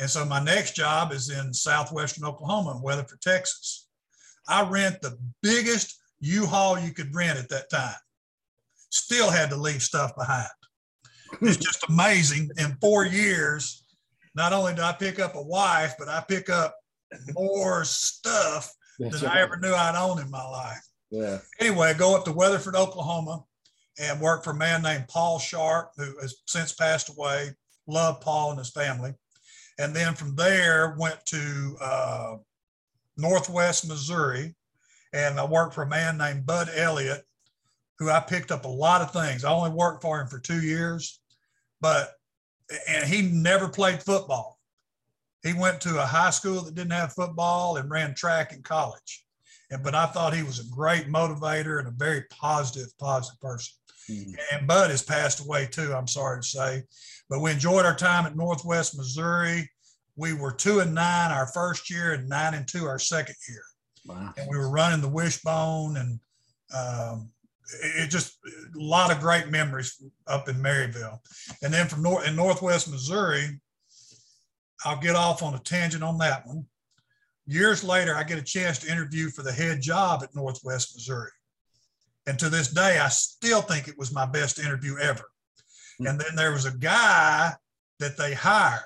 [0.00, 3.88] And so my next job is in southwestern Oklahoma in Weatherford, Texas.
[4.48, 7.94] I rent the biggest U-Haul you could rent at that time.
[8.90, 10.48] Still had to leave stuff behind.
[11.40, 12.50] It's just amazing.
[12.58, 13.84] In four years,
[14.34, 16.76] not only did I pick up a wife, but I pick up
[17.34, 21.38] more stuff That's than I ever knew I'd own in my life Yeah.
[21.58, 23.44] anyway, I go up to Weatherford, Oklahoma,
[23.98, 27.50] and work for a man named Paul Sharp, who has since passed away.
[27.86, 29.14] Love Paul and his family.
[29.78, 32.36] And then from there, went to uh,
[33.16, 34.54] Northwest Missouri,
[35.12, 37.24] and I worked for a man named Bud Elliott,
[37.98, 39.44] who I picked up a lot of things.
[39.44, 41.19] I only worked for him for two years,
[41.80, 42.14] but
[42.88, 44.58] and he never played football.
[45.42, 49.24] He went to a high school that didn't have football and ran track in college.
[49.70, 53.74] And but I thought he was a great motivator and a very positive, positive person.
[54.08, 54.36] Mhm.
[54.52, 56.84] And Bud has passed away too, I'm sorry to say.
[57.28, 59.70] But we enjoyed our time at Northwest Missouri.
[60.16, 63.64] We were two and nine our first year and nine and two our second year.
[64.04, 64.34] Wow.
[64.36, 66.20] And we were running the wishbone and
[66.74, 67.30] um,
[67.82, 71.18] it, just a lot of great memories up in Maryville.
[71.62, 73.60] And then from North in Northwest Missouri,
[74.84, 76.66] I'll get off on a tangent on that one.
[77.46, 81.30] Years later, I get a chance to interview for the head job at Northwest Missouri.
[82.26, 85.24] And to this day, I still think it was my best interview ever.
[85.98, 86.06] Hmm.
[86.06, 87.52] And then there was a guy
[87.98, 88.82] that they hired.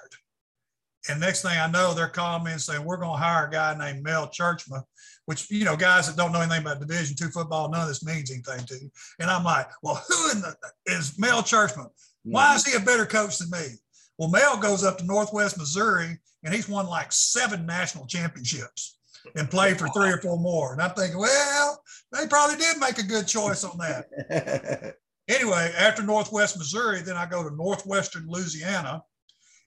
[1.09, 3.51] And next thing I know, they're calling me and saying, We're going to hire a
[3.51, 4.83] guy named Mel Tjeerdsma,
[5.27, 8.05] which, you know, guys that don't know anything about Division two football, none of this
[8.05, 8.91] means anything to you.
[9.19, 10.57] And I'm like, Well, who in the
[10.87, 11.89] is Mel Tjeerdsma?
[12.25, 13.77] Why is he a better coach than me?
[14.19, 18.99] Well, Mel goes up to Northwest Missouri and he's won like seven national championships
[19.37, 20.73] and played for three or four more.
[20.73, 21.83] And I'm thinking, well,
[22.13, 24.95] they probably did make a good choice on that.
[25.27, 29.03] Anyway, after Northwest Missouri, then I go to Northwestern Louisiana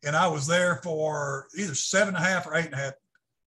[0.06, 2.93] and I was there for either seven and a half or eight and a half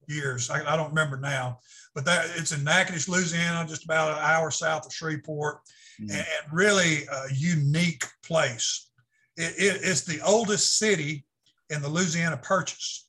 [0.08, 0.52] years.
[0.52, 1.60] I, I don't remember now,
[1.96, 5.62] but that it's in Natchitoches, Louisiana, just about an hour south of Shreveport
[6.00, 6.12] Mhm.
[6.12, 8.90] and really a unique place.
[9.38, 11.26] It, it- it's the oldest city
[11.70, 13.08] in the Louisiana Purchase.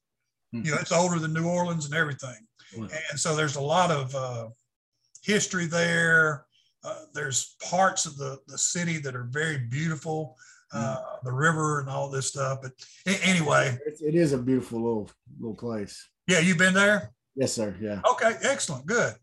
[0.53, 2.47] You know, it's older than New Orleans and everything.
[2.77, 2.89] Wow.
[3.11, 4.49] And so there's a lot of uh,
[5.23, 6.47] history there.
[6.83, 10.39] Uh, there's parts of the, the city that are very beautiful,
[10.73, 12.61] uh, the river and all this stuff.
[12.63, 12.73] But
[13.07, 16.09] anyway, It's, it is a beautiful little little place.
[16.29, 17.13] yeah, you've been there?
[17.37, 17.77] Yes, sir.
[17.81, 18.01] Yeah.
[18.11, 19.15] Okay, excellent, good.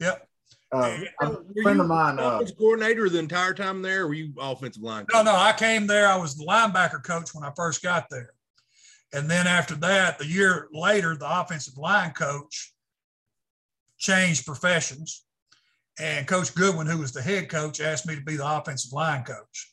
[0.00, 0.26] Yep.
[0.72, 2.18] Uh, a Were friend you of mine.
[2.18, 5.04] Uh, offensive coordinator the entire time there, or were you offensive line?
[5.12, 6.06] No, no, I came there.
[6.06, 8.30] I was the linebacker coach when I first got there.
[9.12, 12.72] And then after that, the year later, the offensive line coach
[13.98, 15.24] changed professions.
[15.98, 19.24] And Coach Goodwin, who was the head coach, asked me to be the offensive line
[19.24, 19.72] coach.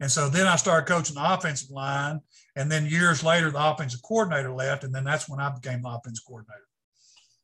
[0.00, 2.20] And so then I started coaching the offensive line.
[2.54, 4.84] And then years later, the offensive coordinator left.
[4.84, 6.60] And then that's when I became the offensive coordinator.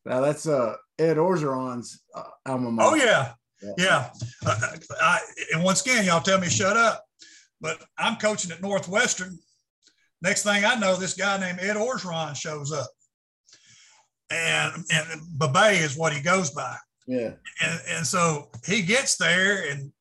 [0.05, 2.89] Now that's uh Ed Orgeron's uh, alma mater.
[2.91, 3.33] Oh, yeah.
[3.61, 3.73] Yeah.
[3.77, 4.09] Yeah.
[4.45, 5.19] Uh, I,
[5.53, 7.03] and once again, y'all tell me shut up.
[7.59, 9.37] But I'm coaching at Northwestern.
[10.21, 12.87] Next thing I know, this guy named Ed Orgeron shows up.
[14.31, 16.75] And, and Babe is what he goes by.
[17.07, 17.33] Yeah.
[17.61, 19.91] And, and so he gets there and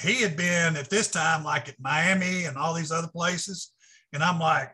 [0.00, 3.72] he had been at this time like at Miami and all these other places.
[4.12, 4.72] And I'm like,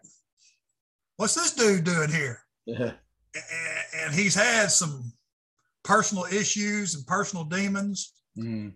[1.16, 2.40] what's this dude doing here?
[2.66, 2.92] Yeah.
[3.34, 5.12] And, and he's had some
[5.84, 8.74] personal issues and personal demons Mhm.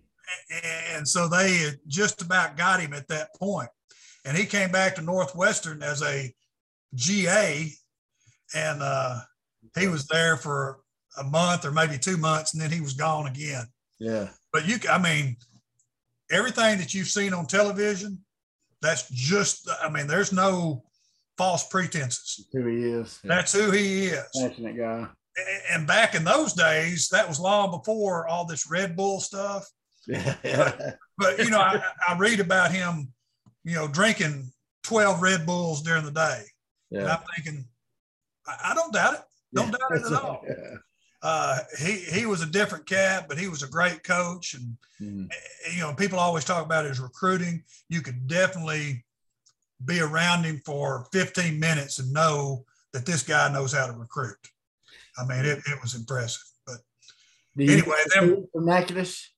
[0.95, 3.69] And so they just about got him at that point.
[4.25, 6.33] And he came back to Northwestern as a
[6.93, 7.71] GA,
[8.53, 9.21] and uh,
[9.77, 10.79] he was there for
[11.17, 13.67] a month or maybe two months, and then he was gone again.
[13.99, 14.29] Yeah.
[14.51, 15.37] But you, I mean,
[16.29, 18.23] everything that you've seen on television,
[18.81, 20.83] that's just, I mean, there's no
[21.37, 22.47] false pretenses.
[22.51, 23.19] Who he is.
[23.23, 23.29] Yeah.
[23.35, 24.25] That's who he is.
[24.33, 25.07] Passionate guy.
[25.71, 29.65] And back in those days, that was long before all this Red Bull stuff.
[30.07, 30.35] Yeah.
[30.41, 30.91] yeah.
[31.17, 33.09] But, you know, I, I read about him,
[33.65, 34.49] you know, drinking
[34.83, 36.43] 12 Red Bulls during the day.
[36.91, 37.15] And Yeah.
[37.17, 37.65] I'm thinking,
[38.47, 39.21] I, I don't doubt it.
[39.53, 40.43] Don't doubt it at all.
[40.47, 40.77] Yeah.
[41.21, 44.53] Uh, he, he was a different cat, but he was a great coach.
[44.53, 45.27] And, Mhm.
[45.75, 47.63] you know, people always talk about his recruiting.
[47.89, 49.03] You could definitely
[49.85, 54.37] be around him for 15 minutes and know that this guy knows how to recruit.
[55.17, 56.41] I mean, it, it was impressive.
[56.65, 56.77] But
[57.59, 59.31] Anyway, miss the them- food from Natchitoches?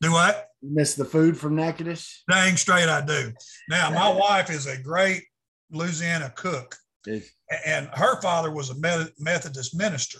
[0.00, 0.48] do what?
[0.60, 2.22] You miss the food from Natchitoches?
[2.30, 3.32] Dang straight I do.
[3.68, 5.22] Now, my wife is a great
[5.70, 7.30] Louisiana cook, It's-
[7.66, 10.18] and her father was a Methodist minister.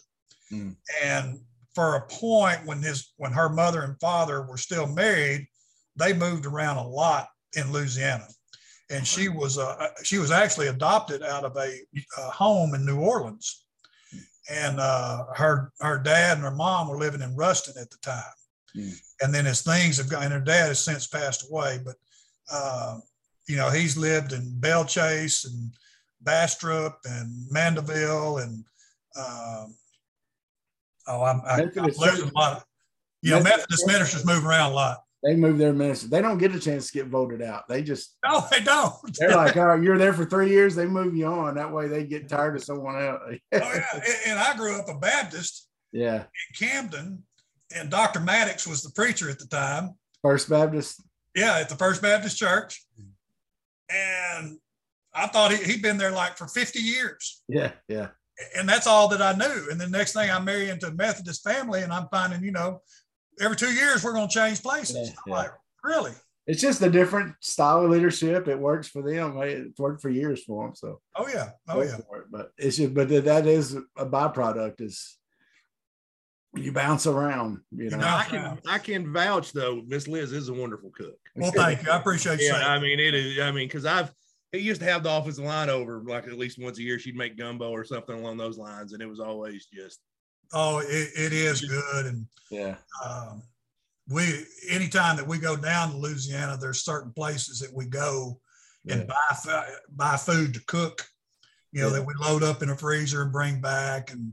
[0.52, 0.76] Mm.
[1.02, 1.40] And
[1.74, 5.46] for a point when his when her mother and father were still married,
[5.96, 8.26] they moved around a lot in Louisiana.
[8.90, 11.80] And she was uh, she was actually adopted out of a,
[12.18, 13.64] a home in New Orleans.
[14.48, 18.22] And uh, her her dad and her mom were living in Ruston at the time.
[18.76, 18.94] Mm.
[19.22, 21.96] And then as things have gone, and her dad has since passed away, but
[22.52, 22.98] uh,
[23.48, 25.72] you know he's lived in Belle Chasse and
[26.20, 28.64] Bastrop and Mandeville and
[29.18, 29.74] um,
[31.06, 32.56] oh, I'm, I, I'm Methodist losing a lot.
[32.58, 32.64] Of,
[33.22, 34.98] you know, Methodist ministers move around a lot.
[35.22, 36.08] They move their minister.
[36.08, 37.66] They don't get a chance to get voted out.
[37.68, 38.92] They just No, they don't.
[39.18, 40.74] they're like, all right, you're there for three years.
[40.74, 41.54] They move you on.
[41.56, 43.20] That way they get tired of someone else.
[43.24, 44.00] oh, yeah.
[44.26, 46.24] And- I grew up a Baptist yeah.
[46.24, 47.22] in Camden,
[47.74, 48.20] and Dr.
[48.20, 49.94] Maddox was the preacher at the time.
[50.22, 51.02] First Baptist.
[51.34, 52.84] Yeah, at the First Baptist Church.
[53.88, 54.58] And
[55.14, 57.42] I thought he, he'd been there like for 50 years.
[57.48, 57.72] Yeah.
[57.88, 58.08] Yeah.
[58.56, 59.68] And that's all that I knew.
[59.70, 62.82] And the next thing I marry into a Methodist family, and I'm finding, you know,
[63.40, 64.96] every two years we're going to change places.
[64.96, 65.34] Yeah, I'm yeah.
[65.34, 65.50] like,
[65.82, 66.12] really?
[66.46, 68.46] It's just a different style of leadership.
[68.46, 69.36] It works for them.
[69.42, 70.76] It's worked for years for them.
[70.76, 71.50] So Oh, yeah.
[71.68, 71.96] Oh, yeah.
[71.96, 72.04] it.
[72.30, 75.18] But it's just, but that is a byproduct is
[76.54, 77.98] you bounce around, you know.
[77.98, 79.82] know, I can I can vouch though.
[79.86, 81.18] Miss Liz is a wonderful cook.
[81.34, 81.90] Well, thank you.
[81.90, 83.38] I appreciate you Yeah, saying I mean it is.
[83.40, 84.10] I mean because I've
[84.52, 86.98] he used to have the offensive line over like at least once a year.
[86.98, 90.00] She'd make gumbo or something along those lines, and it was always just
[90.52, 92.06] Oh, it, it is good.
[92.06, 92.76] And yeah.
[93.04, 93.42] um,
[94.08, 98.40] we, anytime that we go down to Louisiana, there's certain places that we go
[98.88, 99.14] and Yeah.
[99.44, 101.04] buy, buy food to cook,
[101.72, 101.94] you know, Yeah.
[101.94, 104.12] that we load up in a freezer and bring back.
[104.12, 104.32] And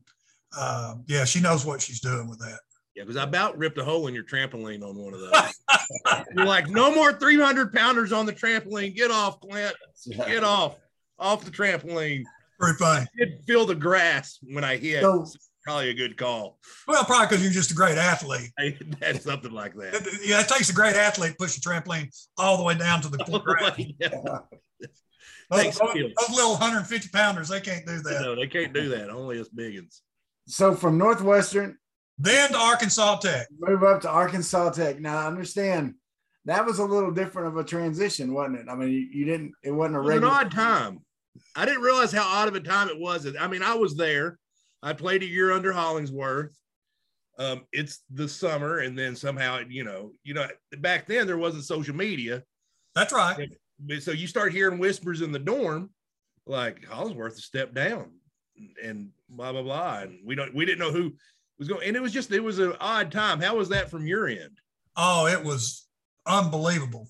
[0.57, 2.59] uh, yeah, she knows what she's doing with that.
[2.95, 3.03] yeah.
[3.03, 6.23] Because I about ripped a hole in your trampoline on one of those.
[6.35, 8.95] You're like, no more 300 pounders on the trampoline.
[8.95, 9.75] Get off, Clint.
[10.27, 10.77] Get off,
[11.17, 12.23] off the trampoline.
[12.59, 13.07] Pretty funny.
[13.17, 15.01] Did feel the grass when I hit.
[15.01, 15.25] So-
[15.63, 16.57] Probably a good call.
[16.87, 18.51] Well, probably because you're just a great athlete.
[18.99, 20.19] That's something like that.
[20.23, 23.07] Yeah, it takes a great athlete to push a trampoline all the way down to
[23.09, 23.93] the ground.
[23.99, 24.09] Yeah.
[25.49, 28.21] Those, those- those little 150 pounders, they can't do that.
[28.21, 29.09] No, they can't do that.
[29.09, 29.99] Only us biggins.
[30.47, 31.77] So from Northwestern,
[32.17, 33.47] Then to Arkansas Tech.
[33.59, 34.99] move up to Arkansas Tech.
[34.99, 35.95] Now I understand
[36.45, 38.65] that was a little different of a transition, wasn't it?
[38.69, 39.51] I mean, you, you didn't.
[39.63, 40.33] It wasn't a It was an regular.
[40.33, 40.99] odd time.
[41.55, 43.27] I didn't realize how odd of a time it was.
[43.39, 44.39] I mean, I was there.
[44.83, 46.55] I played a year under Hollingsworth.
[47.39, 50.47] Um, it's the summer, and then somehow, you know, you know,
[50.79, 52.43] back then there wasn't social media,
[52.93, 53.49] That's right.
[53.79, 55.89] But so you start hearing whispers in the dorm,
[56.45, 58.11] like Hollingsworth stepped down,
[58.83, 61.13] and blah blah blah, and we don't, we didn't know who
[61.57, 63.41] was going, and it was just, it was an odd time.
[63.41, 64.59] How was that from your end?
[64.95, 65.87] Oh, it was
[66.27, 67.07] unbelievable.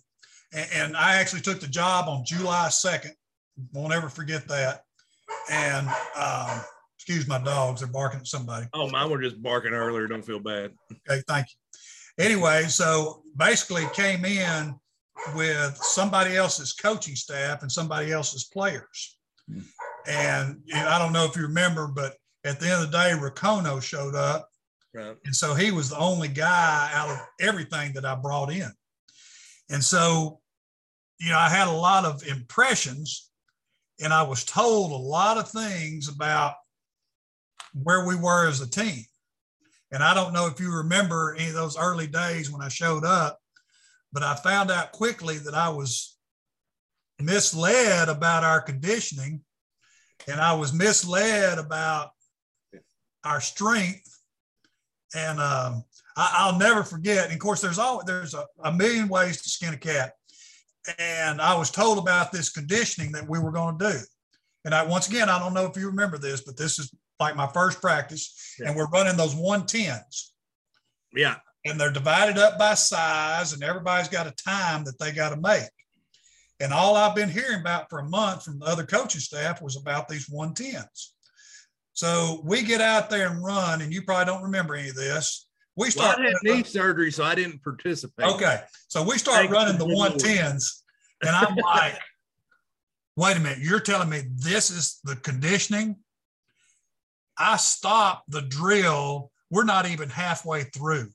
[0.54, 3.12] And, and I actually took the job on July 2nd.
[3.74, 4.84] Won't ever forget that.
[5.52, 6.62] And um,
[7.06, 8.66] excuse my dogs, they're barking at somebody.
[8.74, 10.08] Oh, mine were just barking earlier.
[10.08, 10.72] Don't feel bad.
[11.10, 12.24] Okay, thank you.
[12.26, 14.74] Anyway, so basically came in
[15.36, 19.18] with somebody else's coaching staff and somebody else's players.
[20.08, 22.98] And you know, I don't know if you remember, but at the end of the
[22.98, 24.48] day, Racono showed up.
[24.94, 25.18] Right.
[25.26, 28.72] And so he was the only guy out of everything that I brought in.
[29.70, 30.40] And so,
[31.20, 33.30] you know, I had a lot of impressions
[34.02, 36.54] and I was told a lot of things about
[37.74, 39.04] where we were as a team.
[39.92, 43.06] And I don't know if you remember any of those early days when I showed
[43.06, 43.40] up,
[44.12, 46.18] but I found out quickly that I was
[47.22, 49.42] misled about our conditioning
[50.28, 52.12] and I was misled about
[53.24, 54.10] our strength.
[55.16, 55.84] And um,
[56.18, 57.26] I, will never forget.
[57.26, 60.14] And of course, there's all there's a, a million ways to skin a cat.
[60.98, 64.00] And I was told about this conditioning that we were going to do.
[64.66, 67.36] And I once again, I don't know if you remember this, but this is like
[67.36, 68.68] my first practice, yeah.
[68.68, 70.30] and we're running those 110s.
[71.16, 71.36] Yeah.
[71.66, 75.38] And they're divided up by size, and everybody's got a time that they got to
[75.38, 75.70] make.
[76.60, 79.76] And all I've been hearing about for a month from the other coaching staff was
[79.76, 81.10] about these 110s.
[81.94, 85.48] So we get out there and run, and you probably don't remember any of this.
[85.76, 86.18] We start.
[86.18, 88.28] Well, I had knee surgery, so I didn't participate.
[88.28, 90.84] Okay, so we start Thank running the one tens,
[91.22, 91.98] and I'm like,
[93.16, 93.60] "Wait a minute!
[93.60, 95.98] You're telling me this is the conditioning?"
[97.38, 99.32] I stop the drill.
[99.50, 101.10] We're not even halfway through.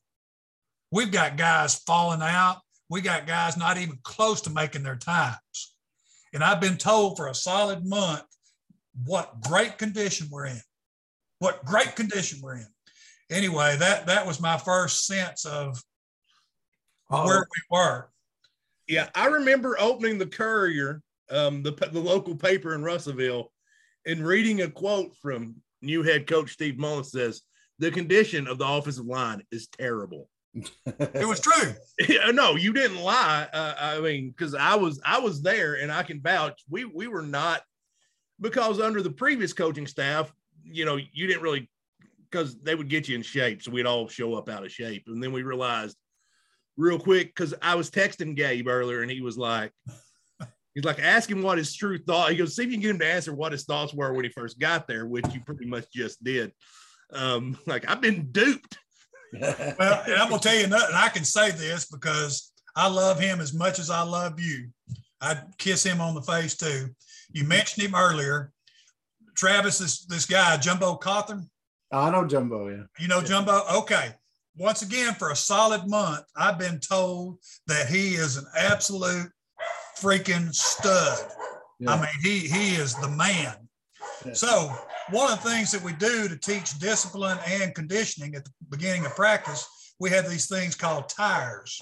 [0.90, 2.60] We've got guys falling out.
[2.90, 5.74] We got guys not even close to making their times.
[6.32, 8.24] And I've been told for a solid month
[9.04, 10.60] what great condition we're in.
[11.38, 12.66] What great condition we're in
[13.30, 15.82] anyway, that that was my first sense of
[17.10, 17.26] oh.
[17.26, 18.08] where we were.
[18.86, 23.52] Yeah, I remember opening the Courier, um, the the local paper in Russellville,
[24.06, 27.42] and reading a quote from new head coach Steve Mullins says
[27.78, 30.28] the condition of the offensive line is terrible.
[30.54, 31.74] it was true.
[32.32, 33.48] No, you didn't lie.
[33.52, 36.62] Uh, I mean, because I was I was there and I can vouch.
[36.68, 37.62] We we were not
[38.40, 40.32] because under the previous coaching staff,
[40.64, 41.68] you know, you didn't really
[42.30, 43.62] because they would get you in shape.
[43.62, 45.04] So we'd all show up out of shape.
[45.06, 45.96] And then we realized
[46.76, 49.72] real quick, because I was texting Gabe earlier and he was like,
[50.78, 52.30] he's like, ask him what his true thought.
[52.30, 54.24] He goes, see if you can get him to answer what his thoughts were when
[54.24, 56.52] he first got there, which you pretty much just did.
[57.12, 58.78] Um, like I've been duped.
[59.40, 60.94] well, and I'm gonna tell you nothing.
[60.94, 64.68] I can say this because I love him as much as I love you.
[65.20, 66.90] I'd kiss him on the face too.
[67.32, 68.52] You mentioned him earlier.
[69.34, 71.48] Travis, this this guy, Jumbo Cawthorn,
[71.90, 72.84] I know Jumbo, yeah.
[72.98, 73.62] You know Jumbo?
[73.78, 74.10] Okay.
[74.56, 79.30] Once again, for a solid month, I've been told that he is an absolute
[80.00, 81.18] freaking stud.
[81.80, 81.92] Yeah.
[81.92, 83.54] I mean, he he is the man.
[84.24, 84.32] Yeah.
[84.32, 84.72] So
[85.10, 89.06] one of the things that we do to teach discipline and conditioning at the beginning
[89.06, 89.66] of practice,
[90.00, 91.80] we have these things called tires.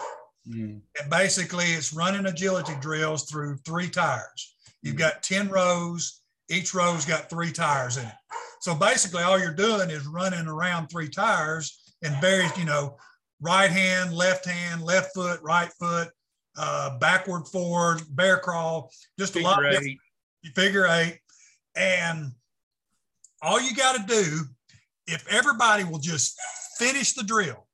[0.48, 0.80] Mm.
[1.00, 4.54] And basically it's running agility drills through three tires.
[4.82, 5.00] You've mm.
[5.00, 8.14] got 10 rows, each row's got three tires in it.
[8.60, 12.96] So basically, all you're doing is running around three tires and various, you know,
[13.40, 16.08] right hand, left hand, left foot, right foot,
[16.56, 19.98] uh, backward, forward, bear crawl, just figure a lot of eight.
[20.54, 21.20] figure eight.
[21.76, 22.32] And
[23.42, 24.40] all you got to do,
[25.06, 26.38] if everybody will just
[26.78, 27.66] finish the drill.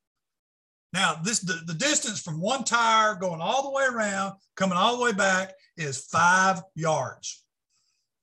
[0.92, 4.98] Now, this the, the distance from one tire going all the way around, coming all
[4.98, 7.44] the way back is five yards.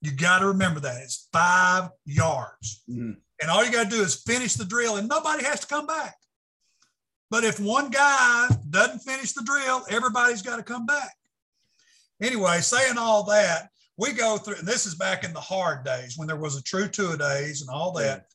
[0.02, 2.84] You got to remember that it's five yards.
[2.90, 3.14] Mm-hmm.
[3.42, 5.88] And all you got to do is finish the drill, and nobody has to come
[5.88, 6.16] back.
[7.30, 11.16] But if one guy doesn't finish the drill, everybody's got to come back.
[12.22, 16.16] Anyway, saying all that, we go through, and this is back in the hard days
[16.18, 18.26] when there was a true two a days and all that.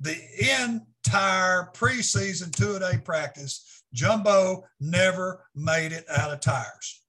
[0.00, 0.16] The
[0.64, 7.02] entire preseason two a day practice, Jumbo never made it out of tires.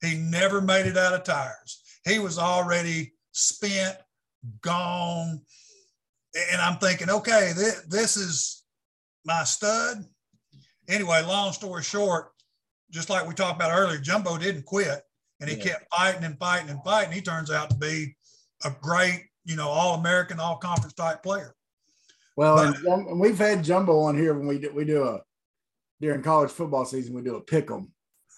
[0.00, 3.96] He never made it out of tires he was already spent,
[4.60, 5.40] gone.
[6.52, 8.64] And I'm thinking, okay, this, this is
[9.24, 10.04] my stud.
[10.88, 12.32] Anyway, long story short,
[12.90, 15.02] just like we talked about earlier, Jumbo didn't quit
[15.40, 15.64] and he yeah.
[15.64, 17.12] kept fighting and fighting and fighting.
[17.12, 18.14] He turns out to be
[18.64, 21.54] a great, you know, all American, all conference type player.
[22.36, 25.20] Well, but, and we've had Jumbo on here when we do, we do a
[26.00, 27.91] during college football season, we do a pick 'em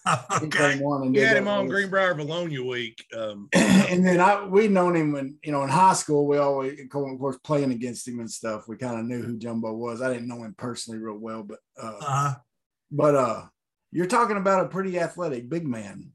[0.43, 0.79] okay.
[0.79, 3.03] We had him on Greenbrier Vilonia week.
[3.15, 6.27] Um, and then I we known him when you know in high school.
[6.27, 8.67] We always, of course, playing against him and stuff.
[8.67, 10.01] We kind of knew who Jumbo was.
[10.01, 12.35] I didn't know him personally real well, but uh, uh-huh.
[12.91, 13.45] but uh,
[13.91, 16.11] you're talking about a pretty athletic big man.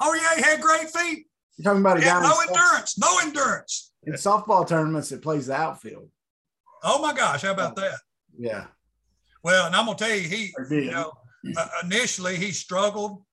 [0.00, 1.26] Oh yeah, he had great feet.
[1.56, 5.54] You're talking about a guy no endurance, no endurance in softball tournaments it plays the
[5.54, 6.08] outfield.
[6.82, 7.98] Oh my gosh, how about that?
[8.38, 8.66] Yeah.
[9.42, 11.12] Well, and I'm gonna tell you, he you know
[11.56, 13.24] uh, initially he struggled,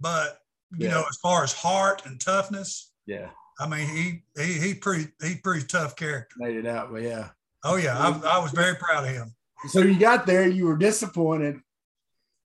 [0.00, 0.38] but
[0.76, 0.94] you yeah.
[0.94, 3.30] know, as far as heart and toughness, yeah.
[3.58, 6.34] I mean, he he he pretty he pretty tough character.
[6.38, 7.28] Made it out, but yeah.
[7.62, 9.34] Oh yeah, I, I was very proud of him.
[9.68, 11.60] So you got there, you were disappointed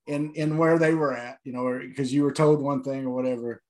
[0.07, 3.11] in in where they were at, you know, because you were told one thing or
[3.11, 3.61] whatever.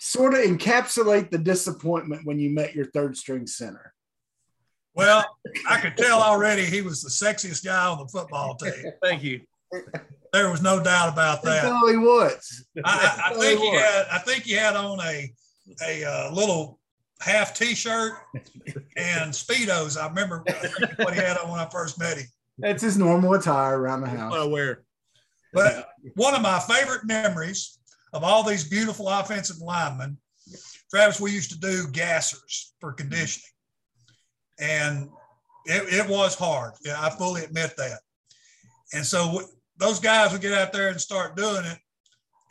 [0.00, 3.92] Sort of encapsulate the disappointment when you met your third string center.
[4.94, 5.24] Well,
[5.68, 8.92] I could tell already he was the sexiest guy on the football team.
[9.02, 9.40] Thank you.
[10.32, 11.64] There was no doubt about that.
[11.64, 12.66] He was.
[12.84, 14.06] I, I, I think he had.
[14.12, 15.32] I think he had on a
[15.86, 16.78] a uh, little
[17.20, 18.12] half T-shirt
[18.96, 20.00] and speedos.
[20.00, 20.44] I remember
[20.96, 22.26] what he had on when I first met him.
[22.58, 24.30] That's his normal attire around the house.
[24.30, 24.82] What I wear.
[25.52, 27.78] But one of my favorite memories
[28.12, 30.18] of all these beautiful offensive linemen,
[30.90, 33.44] Travis, we used to do gassers for conditioning.
[34.58, 35.08] And
[35.64, 36.74] it, it was hard.
[36.84, 38.00] Yeah, I fully admit that.
[38.92, 39.46] And so w-
[39.78, 41.78] those guys would get out there and start doing it,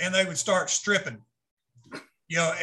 [0.01, 1.21] and they would start stripping.
[2.29, 2.53] You know,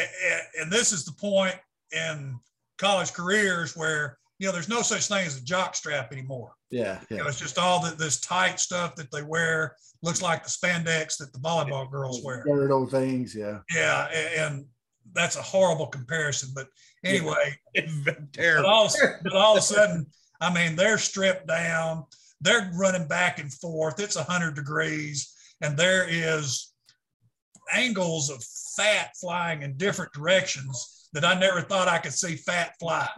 [0.61, 1.55] and this is the point
[1.93, 2.39] in
[2.77, 6.53] college careers where you know there's no such thing as a jock strap anymore.
[6.71, 7.23] Yeah, You yeah.
[7.23, 9.77] know, it's just all the, this tight stuff that they wear.
[10.03, 12.43] Looks like the spandex that the volleyball girls wear.
[12.45, 13.61] Girdle things, yeah.
[13.75, 14.67] Yeah, a- and
[15.15, 16.51] that's a horrible comparison.
[16.55, 16.67] But
[17.05, 17.57] anyway,
[18.05, 18.69] but Terrible.
[18.69, 18.91] all,
[19.23, 20.07] but all of a sudden,
[20.41, 22.05] I mean, they're stripped down.
[22.45, 23.99] They're running back and forth.
[23.99, 26.73] It's 100 degrees, and there is
[27.73, 28.45] angles of
[28.77, 33.09] fat flying in different directions that I never thought I could see fat fly.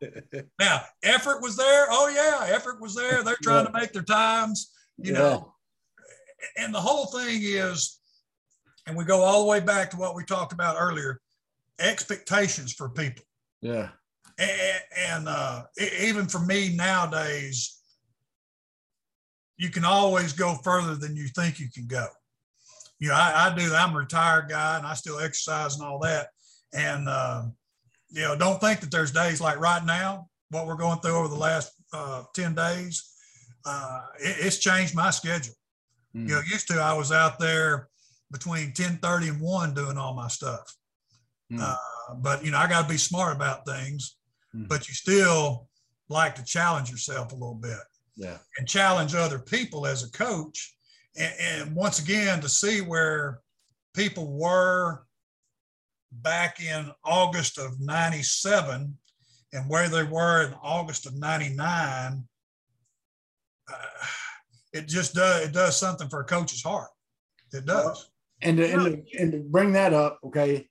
[0.58, 1.86] now, effort was there.
[1.88, 3.22] Oh, yeah, effort was there.
[3.22, 5.54] They're trying to make their times, you know.
[6.58, 8.00] And the whole thing is,
[8.86, 11.20] and we go all the way back to what we talked about earlier
[11.78, 13.24] expectations for people
[13.62, 13.88] Yeah.
[14.38, 15.62] and, and uh,
[16.00, 17.80] even for me nowadays,
[19.56, 22.06] you can always go further than you think you can go.
[22.98, 23.74] You know, I, I do.
[23.74, 26.28] I'm a retired guy, and I still exercise and all that.
[26.72, 27.44] And uh,
[28.10, 31.28] you know, don't think that there's days like right now, what we're going through over
[31.28, 33.10] the last uh, ten days.
[33.66, 35.54] Uh, it, it's changed my schedule.
[36.14, 36.28] Mm.
[36.28, 37.88] You know, used to I was out there
[38.30, 40.74] between ten thirty and one doing all my stuff.
[41.52, 41.60] Mm.
[41.60, 44.16] Uh, but you know, I got to be smart about things.
[44.54, 44.68] Mm.
[44.68, 45.68] But you still
[46.08, 47.78] like to challenge yourself a little bit
[48.16, 48.38] Yeah.
[48.58, 50.74] and challenge other people as a coach.
[51.16, 53.40] And, and once again, to see where
[53.94, 55.04] people were
[56.12, 58.96] back in August of 97
[59.52, 62.24] and where they were in August of 99,
[63.68, 63.76] uh,
[64.72, 66.90] it just does, it does something for a coach's heart.
[67.52, 68.10] It does.
[68.42, 70.68] And to, and, to, and to bring that up, okay,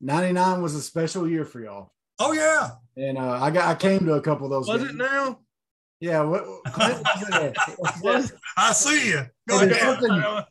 [0.00, 1.92] 99 was a special year for y'all.
[2.18, 2.70] Oh, yeah.
[2.96, 4.68] And uh, I got I came to a couple of those.
[4.68, 4.94] Was games.
[4.94, 5.40] it now?
[6.02, 6.22] Yeah.
[6.22, 7.52] What, Clint was there.
[8.02, 9.22] Was- I see you.
[9.48, 10.00] Go Hey, there's ahead.
[10.00, 10.42] something,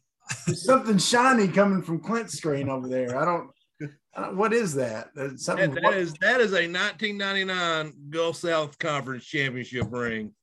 [0.48, 3.18] there's something shiny coming from Clint's screen over there.
[3.20, 3.50] I don't.
[4.16, 5.10] I don't- what is that?
[5.14, 5.74] That's something.
[5.74, 10.34] That, that is that is a 1999 Gulf South Conference championship ring,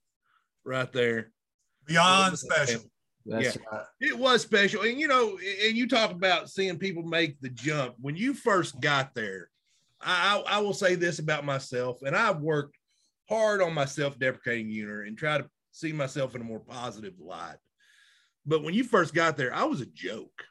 [0.63, 1.31] right there.
[1.87, 2.81] Beyond special.
[3.25, 3.83] That's right.
[3.99, 7.95] It was special, and you know, and you talk about seeing people make the jump
[7.99, 9.49] when you first got there.
[10.01, 12.77] I, I, I will say this about myself, and I've worked
[13.29, 17.57] hard on my self-deprecating humor and try to see myself in a more positive light.
[18.45, 20.43] But when you first got there, I was a joke.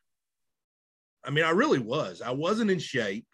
[1.24, 2.22] I mean, I really was.
[2.22, 3.26] I wasn't in shape.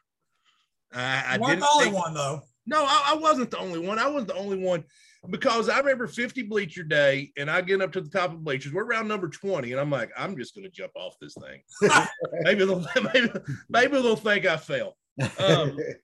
[0.92, 2.40] I, I didn't the only think- one, though.
[2.66, 3.98] no, I, I wasn't the only one.
[3.98, 4.84] I wasn't the only one
[5.30, 8.72] because I remember 50 bleacher day and I get up to the top of bleachers.
[8.72, 11.62] We're around number 20, and I'm like, I'm just gonna jump off this thing.
[12.42, 12.84] maybe they'll
[13.14, 13.30] maybe,
[13.68, 14.96] maybe they'll think I fell.
[15.38, 15.76] Um,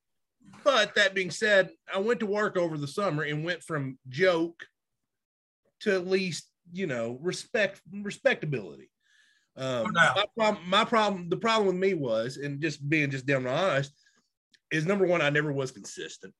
[0.64, 4.64] but that being said, I went to work over the summer and went from joke
[5.80, 8.90] to at least, you know, respect respectability.
[9.56, 13.26] Um, No my, problem, my problem, the problem with me was, and just being just
[13.26, 13.92] damn honest,
[14.70, 16.32] is number one, I never was consistent.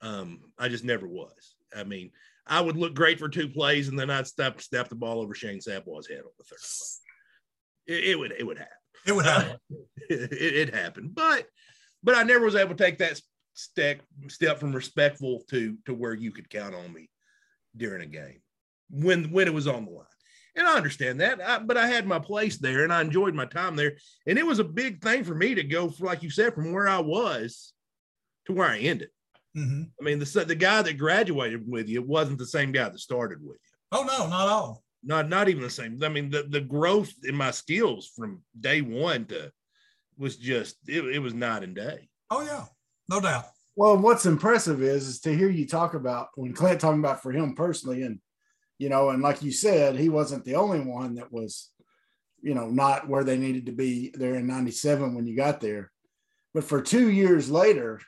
[0.00, 1.56] Um, I just never was.
[1.76, 2.10] I mean,
[2.46, 5.34] I would look great for two plays, and then I'd step step the ball over
[5.34, 7.96] Shane Sapwell's head on the third play.
[7.96, 8.72] It, it would it would happen.
[9.06, 9.56] It would happen.
[10.10, 11.46] it, it happened, but
[12.02, 13.20] but I never was able to take that
[13.56, 17.08] step step from respectful to to where you could count on me
[17.76, 18.40] during a game
[18.90, 20.06] when when it was on the line.
[20.54, 23.44] And I understand that, I, but I had my place there, and I enjoyed my
[23.44, 26.30] time there, and it was a big thing for me to go, for, like you
[26.30, 27.74] said, from where I was
[28.46, 29.10] to where I ended.
[29.56, 29.90] Mhm.
[30.00, 33.38] I mean, the the guy that graduated with you wasn't the same guy that started
[33.42, 33.78] with you.
[33.92, 34.82] Oh, no, not all.
[35.02, 36.02] Not not even the same.
[36.02, 39.52] I mean, the the growth in my skills from day one to
[40.18, 42.08] was just it, it was night and day.
[42.30, 42.64] Oh, yeah,
[43.08, 43.46] no doubt.
[43.76, 47.30] Well, what's impressive is is to hear you talk about when Clint talking about for
[47.30, 48.20] him personally, and
[48.78, 51.70] you know, and like you said, he wasn't the only one that was,
[52.42, 55.90] you know, not where they needed to be there in '97 when you got there.
[56.54, 58.00] But for two years later,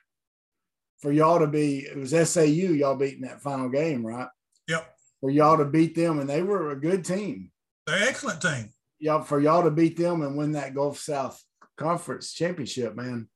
[1.00, 4.28] for y'all to be, it was SAU y'all beating that final game, right?
[4.68, 4.94] Yep.
[5.20, 7.50] For y'all to beat them, and they were a good team.
[7.86, 8.70] They're excellent team.
[8.98, 11.42] Y'all for y'all to beat them and win that Gulf South
[11.76, 13.28] Conference championship, man.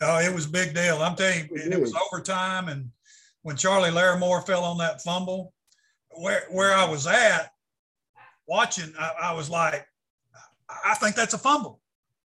[0.00, 1.02] Oh, it was a big deal.
[1.02, 2.68] I'm telling you, It it was overtime.
[2.68, 2.90] And
[3.42, 5.52] when Charlie Larimore fell on that fumble,
[6.10, 7.50] where where I was at
[8.46, 9.86] watching, I, I was like,
[10.84, 11.80] I think that's a fumble.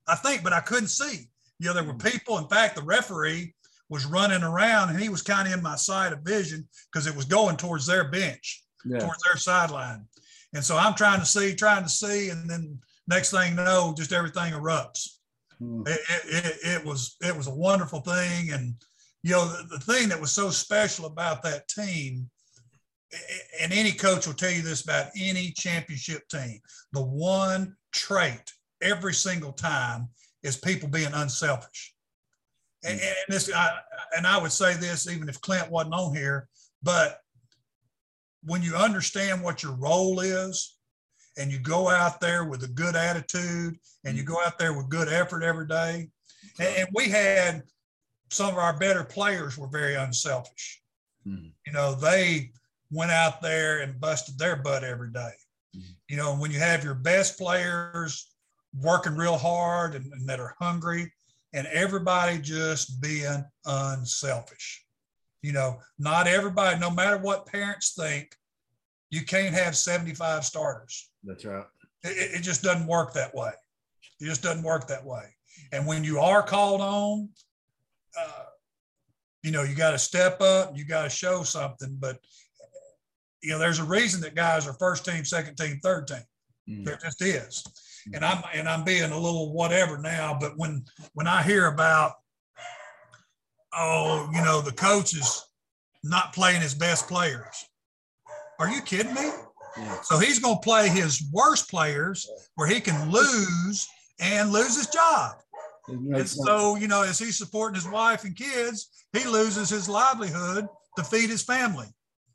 [0.07, 1.29] I think, but I couldn't see.
[1.59, 1.99] You know, there were hmm.
[2.09, 2.39] people.
[2.39, 3.55] In fact, the referee
[3.89, 7.17] was running around and he was kind of in my side of vision because it
[7.17, 8.65] was going towards their bench.
[8.85, 8.99] Yeah.
[8.99, 10.07] towards their sideline.
[10.55, 13.95] And so I'm trying to see, trying to see, and then next thing you know,
[13.97, 15.19] just everything erupts.
[15.61, 15.87] Mm.
[15.87, 18.75] It, it, it, was it was a wonderful thing, and
[19.23, 22.31] you know the, the thing that was so special about that team,
[23.61, 26.61] and any coach will tell you this about any championship team,
[26.93, 30.09] the one trait every single time
[30.43, 31.95] is people being unselfish.
[32.83, 33.79] And, and this, I,
[34.17, 36.49] and I would say this even if Clint wasn't on here,
[36.83, 37.19] but
[38.43, 40.79] when you understand what your role is
[41.39, 44.89] and you go out there with a good attitude and you go out there with
[44.89, 46.09] good effort every day
[46.59, 47.63] and, and we had
[48.31, 50.83] some of our better players were very unselfish
[51.27, 51.53] Mhm.
[51.67, 52.51] you know they
[52.91, 55.33] went out there and busted their butt every day.
[55.77, 55.95] Mhm.
[56.09, 58.35] you know when you have your best players
[58.81, 61.13] working real hard and, and that are hungry
[61.53, 64.85] and everybody just being unselfish
[65.43, 68.37] you know, not everybody, no matter what parents think,
[69.09, 71.10] you can't have 75 starters.
[71.25, 71.65] That's right.
[72.03, 73.51] It, it- just doesn't work that way.
[74.21, 75.25] It just doesn't work that way.
[75.73, 77.29] And when you are called on,
[78.19, 78.45] uh,
[79.43, 81.97] you know, you got to step up, you got to show something.
[81.99, 82.19] But,
[83.43, 86.23] you know, there's a reason that guys are first team, second team, third team.
[86.69, 86.85] Mm.
[86.85, 87.65] There just is.
[88.15, 92.13] And I'm and I'm being a little whatever now, but when when I hear about
[93.75, 95.45] oh, you know, the coach is
[96.03, 97.67] not playing his best players.
[98.59, 99.31] Are you kidding me?
[99.77, 100.01] Yeah.
[100.03, 103.89] So he's going to play his worst players where he can lose
[104.21, 105.37] and lose his job.
[105.89, 110.69] And so, you know, as he's supporting his wife and kids, he loses his livelihood
[110.97, 111.87] to feed his family.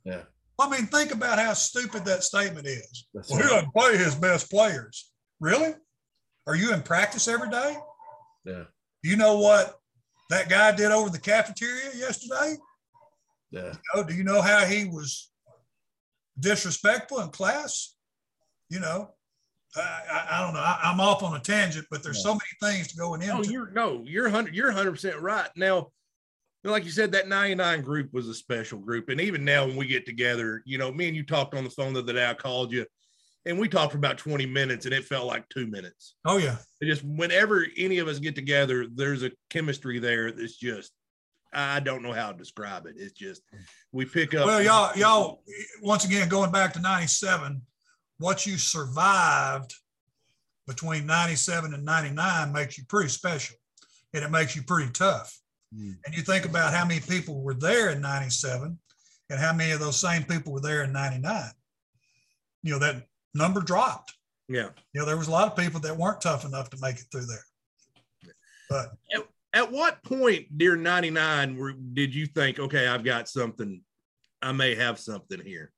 [0.03, 0.23] Yeah.
[0.59, 3.07] I mean, think about how stupid that statement is.
[3.13, 5.11] That's Well, he doesn't play his best players.
[5.39, 5.73] Really?
[6.47, 7.77] Are you in practice every day?
[8.45, 8.63] Yeah.
[9.03, 9.77] You know what
[10.29, 12.55] that guy did over the cafeteria yesterday?
[13.51, 13.73] Yeah.
[13.93, 15.31] Oh, do you know how he was
[16.39, 17.95] disrespectful in class?
[18.69, 19.11] You know,
[19.75, 19.79] I,
[20.11, 20.59] I, I don't know.
[20.59, 23.51] I, I'm off on a tangent, but there's so many things to going No, into.
[23.51, 25.49] you're no, you're hundred, you're hundred percent right.
[25.55, 25.91] Now,
[26.63, 29.09] like you said, that 99 group was a special group.
[29.09, 31.69] And even now when we get together, you know, me and you talked on the
[31.69, 32.85] phone the other day, I called you
[33.45, 36.15] and we talked for about 20 minutes and it felt like two minutes.
[36.25, 40.57] oh yeah, It just whenever any of us get together, there's a chemistry there that's
[40.57, 40.91] just
[41.55, 42.95] I don't know how to describe it.
[42.97, 43.41] It's just
[43.91, 45.41] we pick up Well, y'all, y'all,
[45.81, 47.61] once again, going back to 97,
[48.17, 49.73] what you survived
[50.67, 53.55] between 97 and 99 makes you pretty special
[54.13, 55.39] and it makes you pretty tough.
[55.73, 55.95] Mm.
[56.05, 58.77] And you think about how many people were there in 97
[59.29, 61.43] and how many of those same people were there in 99.
[62.63, 63.03] You know, that
[63.33, 64.13] number dropped.
[64.49, 64.69] yeah.
[64.93, 67.05] You know, there was a lot of people that weren't tough enough to make it
[67.11, 68.33] through there.
[68.69, 68.93] But
[69.55, 73.81] At what point during 99 were, did you think, okay, I've got something,
[74.41, 75.71] I may have something here?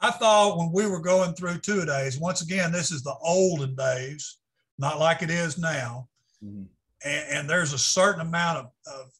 [0.00, 3.74] I thought when we were going through two days, once again, this is the olden
[3.74, 4.38] days,
[4.78, 6.08] not like it is now.
[6.44, 6.68] Mhm.
[7.04, 9.10] And, and there's a certain amount of, of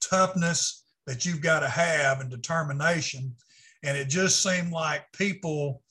[0.00, 3.36] toughness that you've got to have and determination.
[3.82, 5.82] And it just seemed like people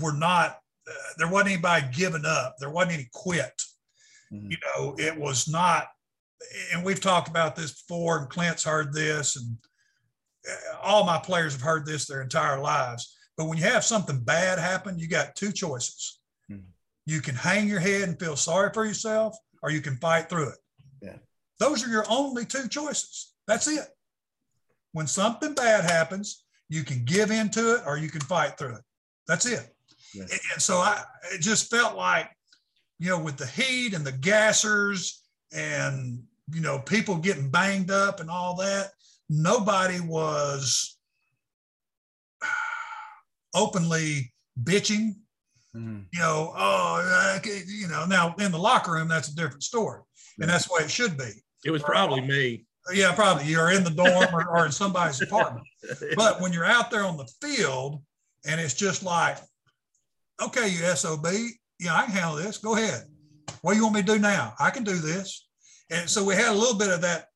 [0.00, 3.60] were not, uh, there wasn't anybody giving up, there wasn't any quit.
[4.32, 4.50] Mhm.
[4.50, 5.88] You know, it was not,
[6.72, 9.58] and we've talked about this before, and Clint's heard this, and
[10.48, 13.16] uh, all my players have heard this their entire lives.
[13.36, 16.20] But when you have something bad happen, you got two choices.
[16.50, 16.66] Mhm.
[17.04, 20.50] You can hang your head and feel sorry for yourself, or you can fight through
[20.50, 20.58] it.
[21.00, 21.18] Yeah.
[21.58, 23.34] Those are your only two choices.
[23.46, 23.88] That's it.
[24.92, 28.76] When something bad happens, you can give in to it or you can fight through
[28.76, 28.84] it.
[29.26, 29.74] That's it.
[30.52, 32.30] And so I it just felt like,
[32.98, 35.18] you know, with the heat and the gassers
[35.52, 36.22] and
[36.52, 38.90] you know, people getting banged up and all that,
[39.28, 40.96] nobody was
[43.54, 44.32] openly
[44.62, 45.14] bitching,
[45.74, 46.06] Mhm.
[46.12, 50.00] you know, oh, I you know, now in the locker room, that's a different story.
[50.38, 51.30] And that's the way it should be.
[51.64, 52.66] It was probably me.
[52.92, 55.66] Yeah, probably you're in the dorm or, or in somebody's apartment.
[56.14, 58.02] But when you're out there on the field
[58.46, 59.38] and it's just like,
[60.40, 61.26] okay, you SOB,
[61.78, 62.58] yeah, I can handle this.
[62.58, 63.04] Go ahead.
[63.62, 64.54] What do you want me to do now?
[64.58, 65.48] I can do this.
[65.90, 67.26] And so we had a little bit of that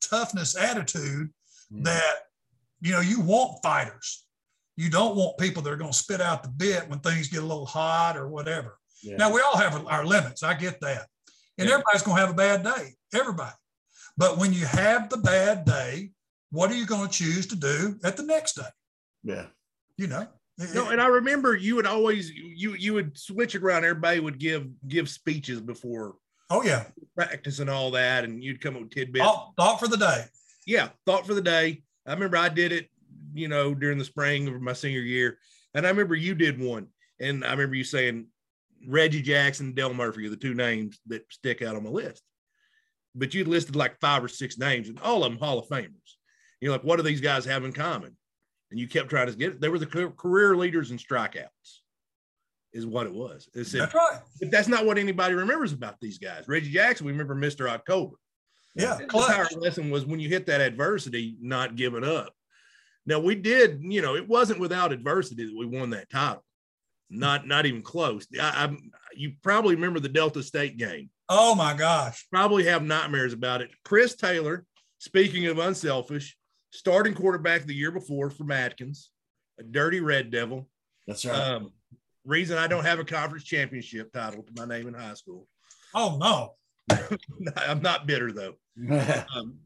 [0.00, 1.32] toughness attitude
[1.72, 1.84] Mhm.
[1.84, 2.14] that,
[2.80, 4.24] you know, you want fighters.
[4.76, 7.42] You don't want people that are going to spit out the bit when things get
[7.42, 8.78] a little hot or whatever.
[9.02, 9.16] Yeah.
[9.16, 10.42] Now we all have our limits.
[10.42, 11.06] I get that.
[11.58, 11.74] And Yeah.
[11.74, 12.96] everybody's going to have a bad day.
[13.12, 13.54] Everybody.
[14.16, 16.12] But when you have the bad day,
[16.50, 18.70] what are you going to choose to do at the next day?
[19.22, 19.46] yeah.
[19.96, 20.26] You know.
[20.74, 23.84] No, and I remember you would always you you would switch it around.
[23.84, 26.16] Everybody would give give speeches before
[26.50, 26.84] oh yeah.
[27.16, 29.24] practice and all that, and you'd come up with tidbits.
[29.24, 30.24] Thought, thought for the day.
[30.66, 31.82] Yeah, thought for the day.
[32.06, 32.90] I remember I did it
[33.34, 35.38] you know, during the spring of my senior year.
[35.74, 36.88] And I remember you did one.
[37.20, 38.26] And I remember you saying
[38.86, 42.22] Reggie Jackson, Dale Murphy are the two names that stick out on my list.
[43.14, 45.90] But you listed like five or six names, and all of them Hall of Famers.
[46.60, 48.16] You're like, what do these guys have in common?
[48.70, 49.60] And you kept trying to get it.
[49.60, 51.80] They were the career leaders in strikeouts,
[52.72, 53.48] is what it was.
[53.54, 54.20] It said, That's right.
[54.40, 56.44] but that's not what anybody remembers about these guys.
[56.46, 57.68] Reggie Jackson, we remember Mr.
[57.68, 58.16] October.
[58.76, 62.32] Yeah, The power lesson was when you hit that adversity, not giving up.
[63.06, 66.44] Now we did, you know, it wasn't without adversity that we won that title.
[67.12, 68.28] Not, not even close.
[68.40, 71.10] I, I'm, you probably remember the Delta State game.
[71.28, 72.24] Oh my gosh.
[72.30, 73.70] Probably have nightmares about it.
[73.84, 74.64] Chris Taylor,
[74.98, 76.36] speaking of unselfish,
[76.70, 79.08] starting quarterback the year before for Matkins,
[79.58, 80.68] a dirty Red Devil.
[81.06, 81.36] That's right.
[81.36, 81.72] Um,
[82.24, 85.46] reason I don't have a conference championship title to my name in high school.
[85.94, 86.54] Oh no.
[87.56, 88.54] I'm not bitter though.
[89.36, 89.58] Um,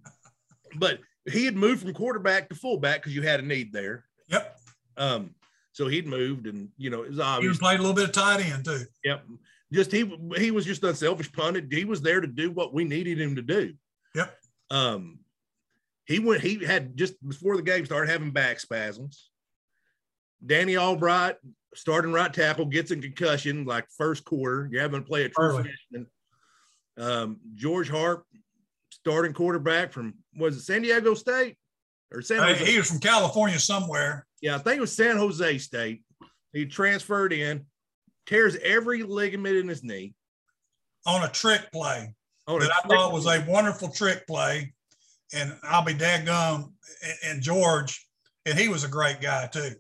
[0.76, 0.98] but
[1.30, 4.04] he had moved from quarterback to fullback because you had a need there.
[4.28, 4.58] Yep.
[4.96, 5.34] Um,
[5.72, 7.42] so he'd moved, and you know it was obvious.
[7.42, 7.58] He obvious.
[7.58, 8.80] played a little bit of tight end too.
[9.04, 9.24] Yep.
[9.72, 11.72] Just he he was just unselfish, punted.
[11.72, 13.74] He was there to do what we needed him to do.
[14.14, 14.36] Yep.
[14.70, 15.18] Um,
[16.06, 16.42] he went.
[16.42, 19.30] He had just before the game started having back spasms.
[20.44, 21.36] Danny Albright,
[21.74, 24.68] starting right tackle, gets a concussion like first quarter.
[24.70, 26.06] You're having to play a true freshman.
[26.98, 28.24] Um, George Harp,
[28.90, 31.56] starting quarterback from was it San Diego State
[32.12, 32.64] or San Uh, Jose?
[32.70, 34.26] he was from California somewhere.
[34.42, 36.02] Yeah, I think it was San Jose State.
[36.52, 37.64] He transferred in,
[38.26, 40.14] tears every ligament in his knee.
[41.06, 42.14] on a trick play
[42.46, 44.72] On that I thought was a wonderful trick play.
[45.32, 46.72] And I'll be dadgum
[47.02, 48.06] and, and George,
[48.46, 49.70] and he was a great guy too.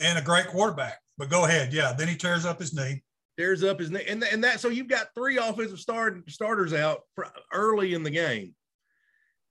[0.00, 0.98] And a great quarterback.
[1.18, 1.72] But go ahead.
[1.72, 1.92] Yeah.
[1.92, 3.02] Then he tears up his knee.
[3.38, 7.00] tears up his knee, and and that so you've got three offensive start starters out
[7.52, 8.54] early in the game,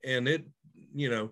[0.05, 0.45] and it
[0.93, 1.31] you know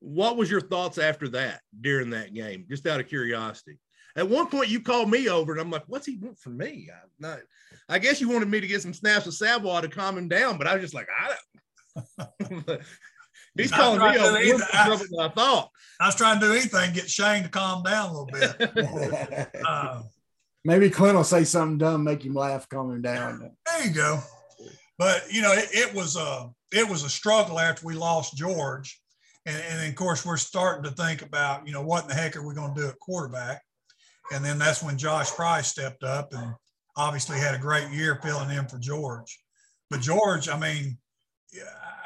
[0.00, 2.64] what was your thoughts after that during that game?
[2.68, 3.78] Just out of curiosity.
[4.16, 6.88] At one point, you called me over, and I'm like, "What's he want from me?"
[6.90, 7.40] I'm not.
[7.88, 10.58] I guess you wanted me to get some snaps of Savoy to calm him down,
[10.58, 11.38] but I was just like, "I don't."
[13.56, 14.38] He's calling me trying to over.
[14.38, 15.70] either- trouble than I thought.
[16.00, 19.50] I was trying to do anything, get Shane to calm down a little bit.
[19.66, 20.02] Uh,
[20.64, 23.50] Maybe Clint will say something dumb, make him laugh, calm him down.
[23.66, 24.20] There you go.
[24.98, 29.00] But you know, it, it was a it was a struggle after we lost George,
[29.46, 32.36] and, and of course we're starting to think about you know what in the heck
[32.36, 33.62] are we going to do at quarterback,
[34.32, 36.54] and then that's when Josh Price stepped up and
[36.96, 39.38] obviously had a great year filling in for George.
[39.88, 40.98] But George, I mean, yeah,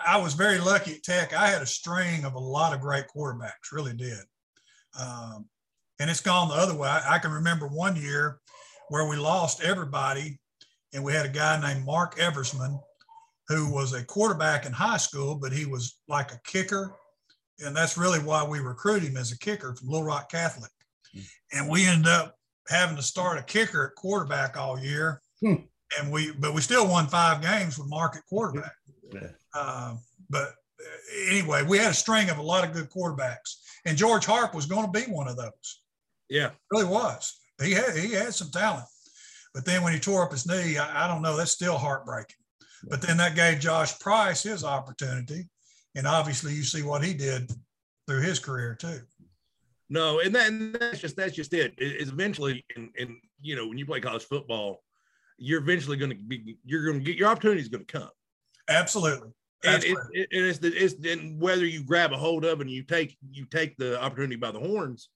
[0.07, 1.33] I was very lucky at Tech.
[1.33, 4.21] I had a string of a lot of great quarterbacks, really did.
[4.99, 5.47] Um,
[5.99, 6.89] and it's gone the other way.
[6.89, 8.41] I, I can remember one year
[8.89, 10.39] where we lost everybody
[10.93, 12.81] and we had a guy named Mark Eversman
[13.49, 16.95] who was a quarterback in high school, but he was like a kicker.
[17.65, 20.71] And that's really why we recruited him as a kicker from Little Rock Catholic.
[21.53, 22.37] And we ended up
[22.69, 25.21] having to start a kicker at quarterback all year.
[25.41, 25.55] Hmm.
[25.99, 28.73] And we, but we still won five games with Mark at quarterback.
[29.15, 29.29] Yeah.
[29.55, 29.97] Uh,
[30.31, 30.49] but
[30.81, 34.55] uh, anyway, we had a string of a lot of good quarterbacks, and George Harp
[34.55, 35.83] was going to be one of those
[36.29, 37.39] Yeah, really was.
[37.63, 38.87] He had he had some talent,
[39.55, 41.37] but then when he tore up his knee, I, I don't know.
[41.37, 42.37] That's still heartbreaking.
[42.89, 45.49] But then that gave Josh Price his opportunity,
[45.95, 47.51] and obviously you see what he did
[48.07, 49.01] through his career too.
[49.91, 51.75] No, and, that, and that's just that's just it.
[51.79, 54.83] It- It's eventually, and and you know, when you play college football,
[55.39, 58.11] you're eventually going to be, you're going to get your opportunity is going to come,
[58.69, 59.31] Absolutely.
[59.65, 60.21] and it, Absolutely.
[60.21, 63.17] it, and it's the it's and whether you grab a hold of and you take
[63.31, 65.09] you take the opportunity by the horns,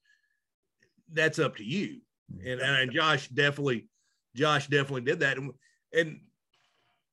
[1.13, 2.01] that's up to you.
[2.45, 3.89] And and Josh definitely,
[4.37, 5.53] Josh definitely did that, and
[5.95, 6.21] and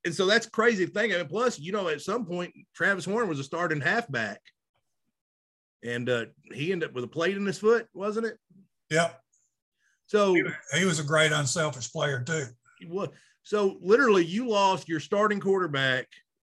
[0.04, 1.14] and so that's crazy thing.
[1.14, 4.42] And plus, you know, at some point, Travis Horn was a starting halfback,
[5.84, 8.38] and uh, he ended up with a plate in his foot, wasn't it?
[8.92, 9.20] Yep.
[10.08, 10.36] So
[10.78, 12.44] He was a great unselfish player too.
[12.88, 13.14] what?
[13.44, 16.08] So literally, you lost your starting quarterback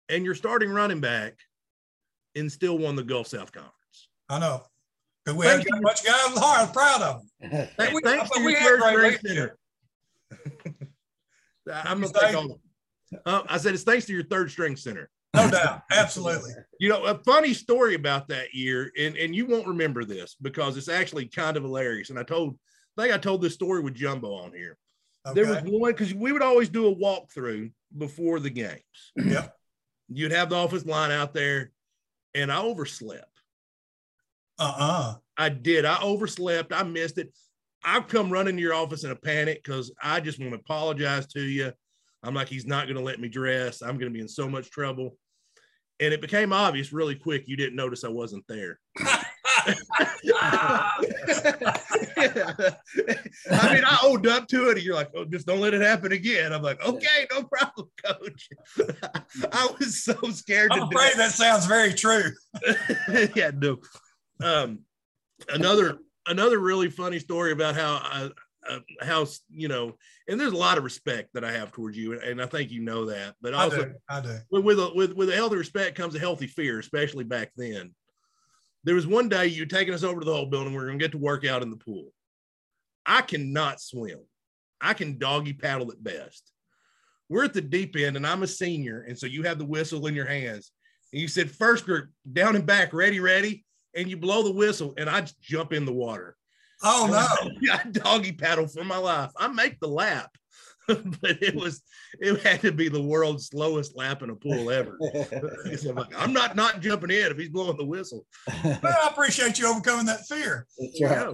[0.09, 1.35] and your starting running back,
[2.35, 3.75] and still won the Gulf South Conference.
[4.29, 4.63] I know.
[5.25, 6.59] Because we had Thank a bunch of guys with heart.
[6.59, 7.69] I was proud of them.
[7.79, 9.59] Th- we- thanks to we your had third great string center.
[11.73, 12.61] I'm gonna Thank take all.
[13.27, 15.11] Uh, I said it's thanks to your third string center.
[15.35, 15.83] No doubt.
[15.91, 16.53] Absolutely.
[16.81, 20.77] You know, a funny story about that year, and, and you won't remember this because
[20.77, 22.11] it's actually kind of hilarious.
[22.11, 22.57] And I told,
[22.97, 24.79] I think I told this story with Jumbo on here.
[25.27, 25.35] Okay.
[25.43, 28.79] There was one because we would always do a walkthrough before the games.
[29.17, 29.53] Yep.
[30.09, 31.71] You'd have the office line out there,
[32.35, 33.25] and I overslept.
[34.59, 35.15] Uh-uh.
[35.37, 35.85] I did.
[35.85, 36.73] I overslept.
[36.73, 37.33] I missed it.
[37.85, 41.27] I've come running to your office in a panic because I just want to apologize
[41.29, 41.73] to you.
[42.25, 43.83] I'm like, he's not going to let me dress.
[43.83, 45.17] I'm going to be in so much trouble.
[46.01, 47.45] And it became obvious really quick.
[47.47, 48.81] You didn't notice I wasn't there.
[52.19, 55.81] I mean, I owned up to it, and you're like, "Oh, just don't let it
[55.81, 58.49] happen again." I'm like, "Okay, no problem, coach."
[59.53, 60.73] I was so scared.
[60.73, 62.33] I'm to afraid that sounds very true.
[63.35, 63.79] yeah, no.
[64.43, 64.81] Um,
[65.49, 68.31] another another really funny story about how I,
[68.69, 69.97] uh, how you know,
[70.29, 72.81] and there's a lot of respect that I have towards you, and I think you
[72.81, 73.35] know that.
[73.41, 73.95] But I also, do.
[74.09, 74.39] I do.
[74.51, 77.95] with with a, with with a healthy respect comes a healthy fear, especially back then.
[78.89, 80.73] There was one day you taking us over to the whole building.
[80.73, 82.07] We are gonna get to work out in the pool.
[83.05, 84.21] I cannot swim.
[84.81, 86.51] I can doggy paddle at best.
[87.29, 90.07] We're at the deep end, and I'm a senior, and so you have the whistle
[90.07, 90.73] in your hands.
[91.13, 93.67] And you said, first group, down and back, ready, ready.
[93.95, 96.35] And you blow the whistle, and I just jump in the water.
[96.83, 97.71] Oh no.
[97.75, 99.33] I doggy paddle for my life.
[99.37, 100.31] I make the lap,
[101.21, 101.83] but it was
[102.19, 104.99] it had to be the world's slowest lap in a pool ever.
[105.79, 108.27] So I'm, like, I'm not not jumping in if he's blowing the whistle.
[108.65, 110.67] Well, I appreciate you overcoming that fear.
[110.79, 111.11] That's right.
[111.11, 111.33] Yeah.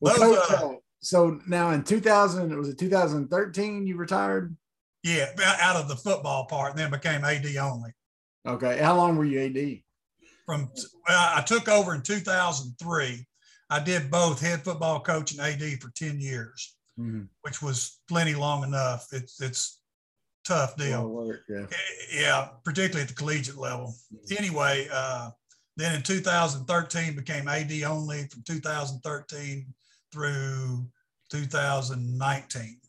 [0.00, 4.56] Well, Those, Coach, uh, so now in 2000, it was it 2013 you retired?
[5.02, 7.90] Yeah, out of the football part, and then became AD only.
[8.46, 8.78] Okay.
[8.78, 9.80] How long were you AD?
[10.44, 10.70] From
[11.08, 13.26] well, I took over in 2003.
[13.70, 17.28] I did both head football coach and AD for 10 years, Mhm.
[17.42, 19.12] which was plenty long enough.
[19.12, 19.80] It's it's
[20.44, 21.08] tough deal.
[21.08, 21.66] Work, yeah.
[22.12, 23.94] Yeah, particularly at the collegiate level.
[24.30, 25.30] Anyway, uh,
[25.76, 29.72] then in 2013 became AD only from 2013
[30.12, 30.90] through
[31.30, 32.80] 2019.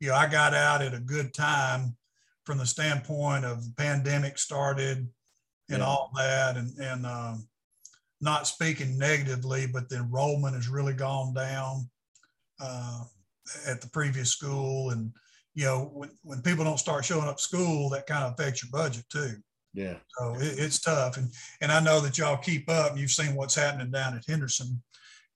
[0.00, 1.96] You know, I got out at a good time
[2.46, 4.98] from the standpoint of the pandemic started
[5.68, 5.84] and Yeah.
[5.84, 7.48] all that, and and um,
[8.20, 11.90] not speaking negatively, but the enrollment has really gone down
[12.60, 13.04] uh,
[13.66, 15.12] at the previous school, and
[15.54, 18.70] you know, when, when people don't start showing up school, that kind of affects your
[18.70, 19.34] budget too.
[19.74, 19.96] Yeah.
[20.16, 21.16] So it, it's tough.
[21.16, 21.30] And,
[21.60, 24.80] and I know that y'all keep up and you've seen what's happening down at Henderson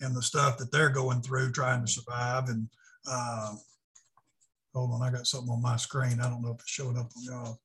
[0.01, 2.49] and the stuff that they're going through trying to survive.
[2.49, 2.68] And,
[3.11, 3.61] um,
[4.72, 6.20] hold on, I got something on my screen.
[6.20, 7.61] I don't know if it's showing up on y'all.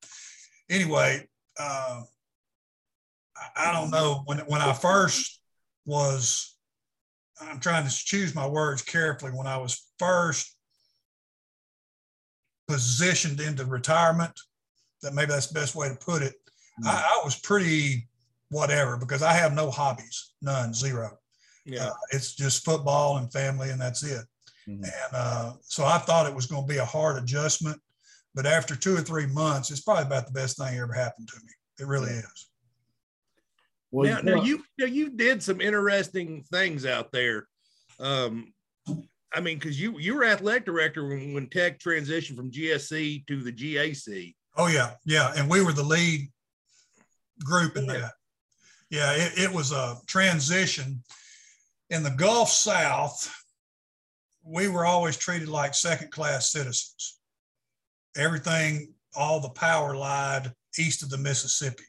[0.69, 1.27] Anyway,
[1.59, 2.01] uh,
[3.37, 5.39] I, I don't know when, when I first
[5.85, 6.55] was,
[7.41, 9.31] I'm trying to choose my words carefully.
[9.31, 10.55] When I was first
[12.67, 14.37] positioned into retirement,
[15.01, 16.35] that maybe that's the best way to put it.
[16.85, 18.07] I, I was pretty
[18.49, 21.17] whatever because I have no hobbies, none, zero.
[21.65, 21.87] Yeah.
[21.87, 24.25] Uh, it's just football and family, and that's it.
[24.67, 24.83] Mhm.
[24.83, 27.81] And uh, so I thought it was going to be a hard adjustment,
[28.35, 31.37] but after two or three months, it's probably about the best thing ever happened to
[31.45, 31.51] me.
[31.79, 32.48] It really is.
[33.91, 37.47] Well, now, now you now you did some interesting things out there.
[37.99, 38.53] Um,
[39.33, 43.41] I mean, because you you were athletic director when, when Tech transitioned from GSC to
[43.41, 44.35] the GAC.
[44.57, 46.29] Oh yeah, yeah, and we were the lead
[47.43, 47.93] group in Yeah.
[47.93, 48.11] that.
[48.91, 51.03] Yeah, it, it was a transition
[51.89, 53.31] in the Gulf South.
[54.43, 57.19] We were always treated like second class citizens.
[58.17, 61.83] Everything, all the power lied east of the Mississippi.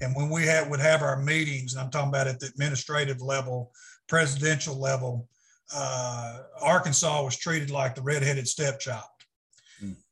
[0.00, 3.20] And when we had would have our meetings, and I'm talking about at the administrative
[3.20, 3.72] level,
[4.08, 5.28] presidential level,
[5.74, 9.04] uh, Arkansas was treated like the redheaded stepchild.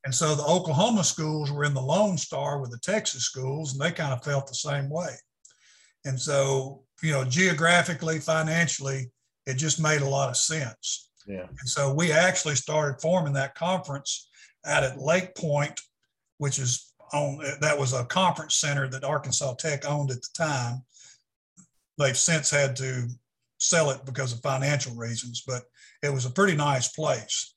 [0.05, 3.81] And so the Oklahoma schools were in the Lone Star with the Texas schools, and
[3.81, 5.15] they kind of felt the same way.
[6.05, 9.11] And so, you know, geographically, financially,
[9.47, 11.09] it just made a lot of sense.
[11.27, 11.47] yeah.
[11.49, 14.29] And so we actually started forming that conference
[14.67, 15.81] out at Lake Point,
[16.39, 20.83] which is on, that was a conference center that Arkansas Tech owned at the time.
[21.97, 23.09] They've since had to
[23.59, 25.63] sell it because of financial reasons, but
[26.03, 27.55] it was a pretty nice place.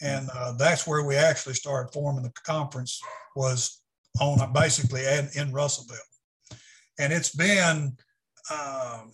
[0.00, 3.00] And uh, that's where we actually started forming the conference
[3.36, 3.80] was
[4.20, 5.96] on basically in, in Russellville.
[6.98, 7.96] And it's been
[8.50, 9.12] um,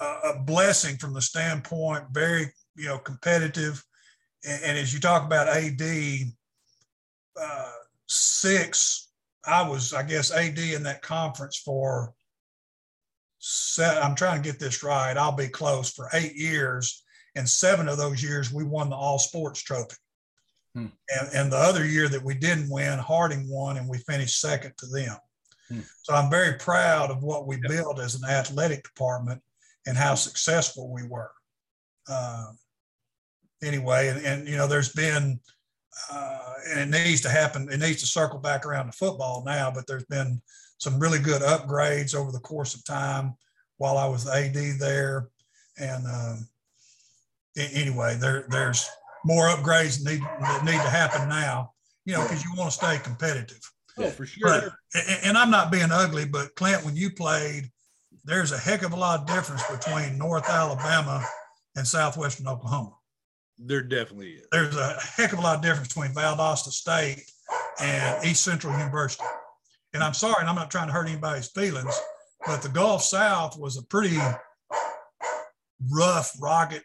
[0.00, 0.04] a,
[0.34, 3.84] a blessing from the standpoint, very, you know, competitive.
[4.44, 5.80] And, and as you talk about AD,
[7.40, 7.72] uh,
[8.06, 9.10] six,
[9.46, 12.12] I was, I guess, AD in that conference for,
[13.38, 15.16] se- I'm trying to get this right.
[15.16, 17.02] I'll be close for eight years.
[17.36, 19.96] And seven of those years, we won the all sports trophy.
[20.74, 20.86] Hmm.
[21.08, 24.72] And, and the other year that we didn't win, Harding won, and we finished second
[24.78, 25.16] to them.
[25.68, 25.80] Hmm.
[26.02, 29.40] So I'm very proud of what we built as an athletic department
[29.86, 31.32] and how successful we were.
[32.08, 32.52] Uh,
[33.62, 35.40] anyway, and, and you know, there's been,
[36.10, 37.68] uh, and it needs to happen.
[37.70, 40.40] It needs to circle back around to football now, but there's been
[40.78, 43.34] some really good upgrades over the course of time
[43.78, 45.28] while I was AD there.
[45.78, 46.48] And um,
[47.56, 48.88] anyway, there there's
[49.24, 51.72] more upgrades that need that need to happen now.
[52.04, 53.60] You know, because you want to stay competitive.
[53.96, 54.48] Oh, for sure.
[54.92, 57.70] But, and I'm not being ugly, but Clint, when you played,
[58.24, 61.24] there's a heck of a lot of difference between North Alabama
[61.76, 62.94] and Southwestern Oklahoma.
[63.58, 64.46] There definitely is.
[64.50, 67.22] There's a heck of a lot of difference between Valdosta State
[67.80, 69.24] and East Central University.
[69.92, 71.94] And I'm sorry, and I'm not trying to hurt anybody's feelings,
[72.46, 74.18] but the Gulf South was a pretty
[75.90, 76.82] rough, rocket,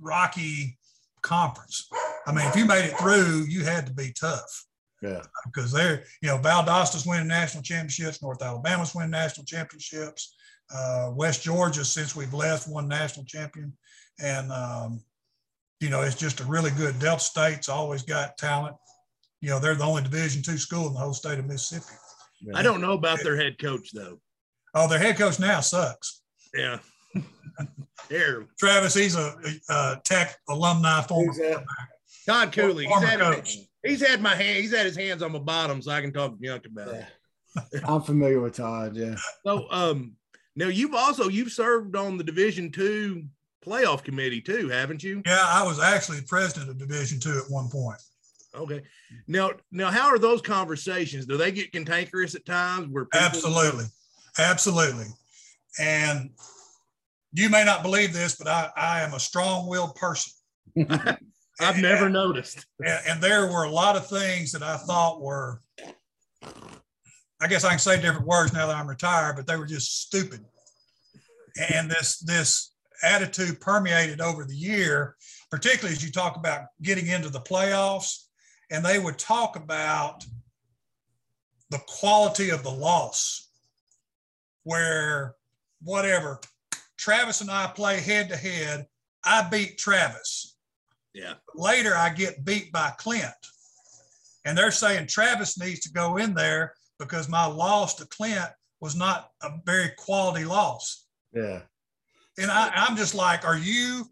[0.00, 0.78] rocky
[1.22, 1.88] conference.
[2.26, 4.64] I mean, if you made it through, you had to be tough
[5.02, 5.22] Yeah.
[5.44, 10.34] because they're, you know, Valdosta's winning national championships, North Alabama's winning national championships,
[10.74, 13.76] uh, West Georgia, since we've left, won national champion.
[14.20, 15.00] And, um,
[15.80, 18.76] you know, it's just a really good Delta State's always got talent.
[19.40, 21.94] You know, they're the only Division two school in the whole state of Mississippi.
[22.54, 24.18] I don't know about their head coach though.
[24.74, 26.22] Oh, their head coach now sucks.
[26.54, 26.78] Yeah.
[28.08, 29.34] There, Travis, he's a,
[29.68, 31.32] a Tech alumni former.
[31.32, 31.64] Who's that?
[32.26, 32.86] Todd Cooley.
[32.86, 33.58] He's had, coach.
[33.84, 34.58] he's had my hand.
[34.58, 37.06] He's had his hands on my bottom, so I can talk junk about it.
[37.84, 38.96] I'm familiar with Todd.
[38.96, 39.16] Yeah.
[39.44, 40.16] So, um,
[40.54, 43.24] now you've also you've served on the Division two
[43.66, 45.22] playoff committee too, haven't you?
[45.26, 48.00] Yeah, I was actually president of Division two at one point.
[48.54, 48.82] Okay.
[49.26, 51.26] Now, now, how are those conversations?
[51.26, 52.88] Do they get cantankerous at times?
[52.90, 53.84] Where people- Absolutely.
[54.38, 55.06] Absolutely.
[55.78, 56.30] And
[57.32, 60.32] you may not believe this, but I, I am a strong willed person.
[61.60, 62.66] I've never noticed.
[62.80, 65.60] And, and there were a lot of things that I thought were,
[67.40, 70.02] I guess I can say different words now that I'm retired, but they were just
[70.02, 70.40] stupid.
[71.70, 72.72] And this, this
[73.02, 75.16] attitude permeated over the year,
[75.50, 78.24] particularly as you talk about getting into the playoffs.
[78.70, 80.24] And they would talk about
[81.70, 83.48] the quality of the loss,
[84.64, 85.34] where
[85.82, 86.40] whatever,
[86.96, 88.86] Travis and I play head to head.
[89.24, 90.56] I beat Travis
[91.14, 91.34] Yeah.
[91.54, 93.34] later I get beat by Clint.
[94.44, 98.48] And they're saying Travis needs to go in there because my loss to Clint
[98.80, 101.06] was not a very quality loss.
[101.32, 101.62] Yeah.
[102.38, 104.04] And I, I'm just like, are you?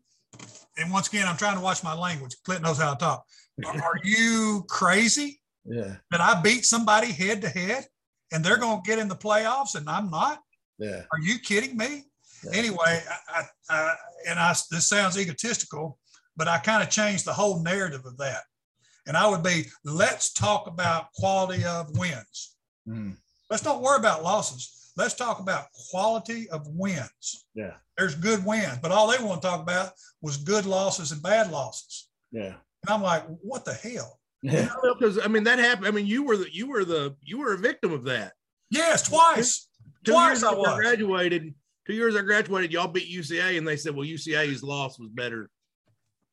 [0.78, 2.34] And once again, I'm trying to watch my language.
[2.44, 3.24] Clint knows how to talk.
[3.64, 5.96] Are, are you crazy Yeah.
[6.10, 7.86] that I beat somebody head to head
[8.32, 10.40] and they're going to get in the playoffs and I'm not?
[10.78, 11.02] Yeah.
[11.12, 12.04] Are you kidding me?
[12.44, 12.58] Yeah.
[12.58, 13.94] Anyway, I, I,
[14.28, 15.98] and I, this sounds egotistical,
[16.36, 18.42] but I kind of changed the whole narrative of that.
[19.06, 22.56] And I would be, let's talk about quality of wins.
[22.88, 23.16] Mm.
[23.50, 24.92] Let's don't worry about losses.
[24.96, 27.44] Let's talk about quality of wins.
[27.54, 27.74] Yeah.
[27.96, 31.50] There's good wins, but all they want to talk about was good losses and bad
[31.50, 32.08] losses.
[32.32, 32.54] Yeah.
[32.86, 34.18] And I'm like, what the hell?
[34.42, 34.68] Yeah.
[34.98, 35.86] Because I mean that happened.
[35.86, 38.32] I mean you were the you were the you were a victim of that.
[38.70, 39.68] Yes, twice.
[40.04, 40.76] Two Twice years I after was.
[40.76, 41.54] graduated.
[41.86, 45.48] Two years I graduated, y'all beat UCA, and they said, "Well, UCA's loss was better."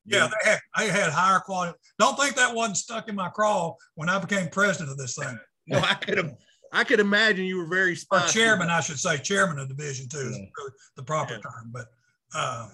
[0.05, 1.77] Yeah, they had, they had higher quality.
[1.99, 5.37] Don't think that wasn't stuck in my craw when I became president of this thing.
[5.67, 6.33] No, I could have.
[6.71, 8.39] I could imagine you were very or spicy.
[8.39, 10.45] chairman, I should say, chairman of Division Two is Yeah.
[10.57, 11.39] really the proper Yeah.
[11.41, 11.71] term.
[11.71, 11.87] But
[12.33, 12.69] uh,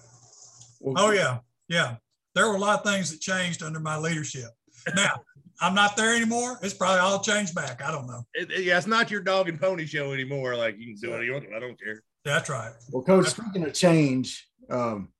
[0.79, 1.95] Well, oh yeah, yeah,
[2.35, 4.49] there were a lot of things that changed under my leadership.
[4.95, 5.21] Now
[5.61, 6.59] I'm not there anymore.
[6.61, 7.81] It's probably all changed back.
[7.83, 8.23] I don't know.
[8.35, 10.55] It- it- yeah, it's not your dog and pony show anymore.
[10.55, 11.45] Like you can do what you want.
[11.55, 12.03] I don't care.
[12.23, 12.73] That's right.
[12.91, 15.11] Well, coach, speaking of change, um,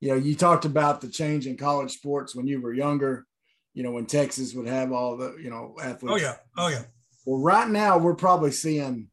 [0.00, 3.26] you know, you talked about the change in college sports when you were younger,
[3.74, 6.12] you know, when Texas would have all the, you know, athletes.
[6.12, 6.36] Oh yeah.
[6.56, 6.84] Oh yeah.
[7.24, 9.08] Well, right now we're probably seeing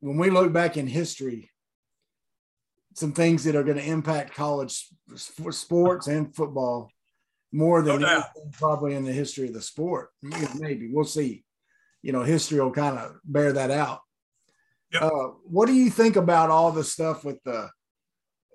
[0.00, 1.50] when we look back in history,
[2.94, 6.90] some things that are going to impact college sports and football
[7.52, 8.22] more than No
[8.52, 10.10] probably in the history of the sport.
[10.22, 11.44] Maybe we'll see.
[12.02, 14.00] You know, history will kind of bear that out.
[14.92, 15.02] Yep.
[15.02, 17.68] Uh, what do you think about all the stuff with the,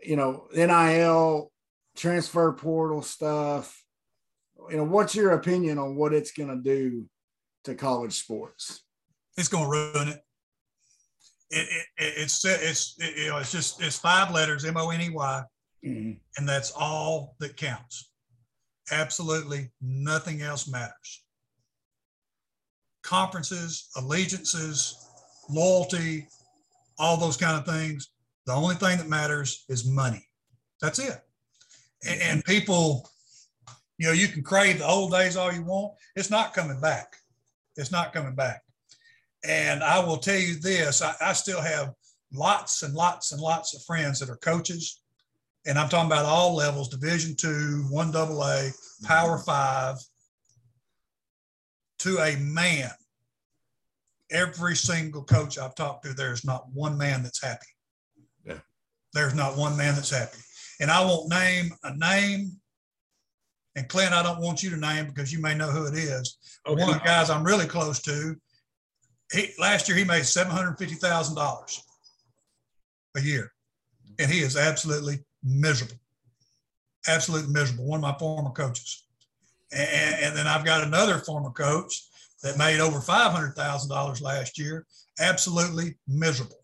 [0.03, 1.51] you know, NIL
[1.95, 3.83] transfer portal stuff?
[4.69, 7.09] You know, what's your opinion on what it's going to do
[7.63, 8.81] to college sports?
[9.37, 10.21] It's going to ruin it.
[11.53, 14.89] It, it, it it's it's it, you know it's just it's five letters M O
[14.89, 15.43] N E Y
[15.85, 16.19] Mhm.
[16.37, 18.09] and that's all that counts.
[18.91, 21.23] Absolutely nothing else matters.
[23.03, 24.95] Conferences, allegiances,
[25.49, 26.27] loyalty,
[26.99, 28.09] all those kind of things.
[28.45, 30.25] The only thing that matters is money.
[30.81, 31.19] That's it.
[32.07, 33.09] And, and people,
[33.97, 35.93] you know, you can crave the old days all you want.
[36.15, 37.15] It's not coming back.
[37.77, 38.61] It's not coming back.
[39.43, 41.93] And I will tell you this I, I still have
[42.33, 45.01] lots and lots and lots of friends that are coaches
[45.65, 48.71] and I'm talking about all levels, division two, one double A,
[49.03, 49.97] power five,
[51.99, 52.89] to a man.
[54.31, 57.67] Every single coach I've talked to, there's not one man that's happy.
[58.45, 58.59] Yeah.
[59.13, 60.39] There's not one man that's happy.
[60.79, 62.53] And I won't name a name.
[63.75, 66.37] And Clint, I don't want you to name because you may know who it is.
[66.65, 68.35] But One of the guys I'm really close to,
[69.31, 71.81] he last year he made seven hundred fifty thousand dollars.
[73.15, 73.51] a year,
[74.19, 75.95] and he is absolutely miserable,
[77.07, 77.85] absolutely miserable.
[77.85, 79.05] One of my former coaches,
[79.71, 82.07] and, and then I've got another former coach
[82.43, 84.85] that made over five hundred thousand dollars last year,
[85.19, 86.57] absolutely miserable.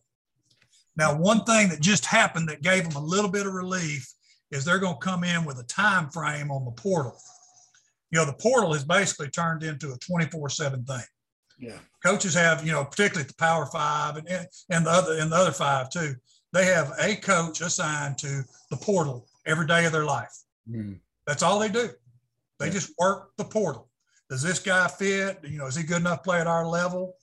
[0.98, 4.12] Now, one thing that just happened that gave him a little bit of relief
[4.52, 7.18] is they're going to come in with a time frame on the portal.
[8.12, 11.04] You know, the portal is basically turned into a 24/7 thing.
[11.60, 11.80] Yeah.
[12.06, 14.28] Coaches have, you know, particularly at the Power Five and
[14.70, 16.16] and the other and the other five too.
[16.54, 20.32] They have a coach assigned to the portal every day of their life.
[20.70, 21.00] Mm.
[21.26, 21.90] That's all they do.
[22.60, 22.74] They Yeah.
[22.74, 23.90] just work the portal.
[24.30, 25.40] Does this guy fit?
[25.44, 27.16] You know, is he good enough to play at our level?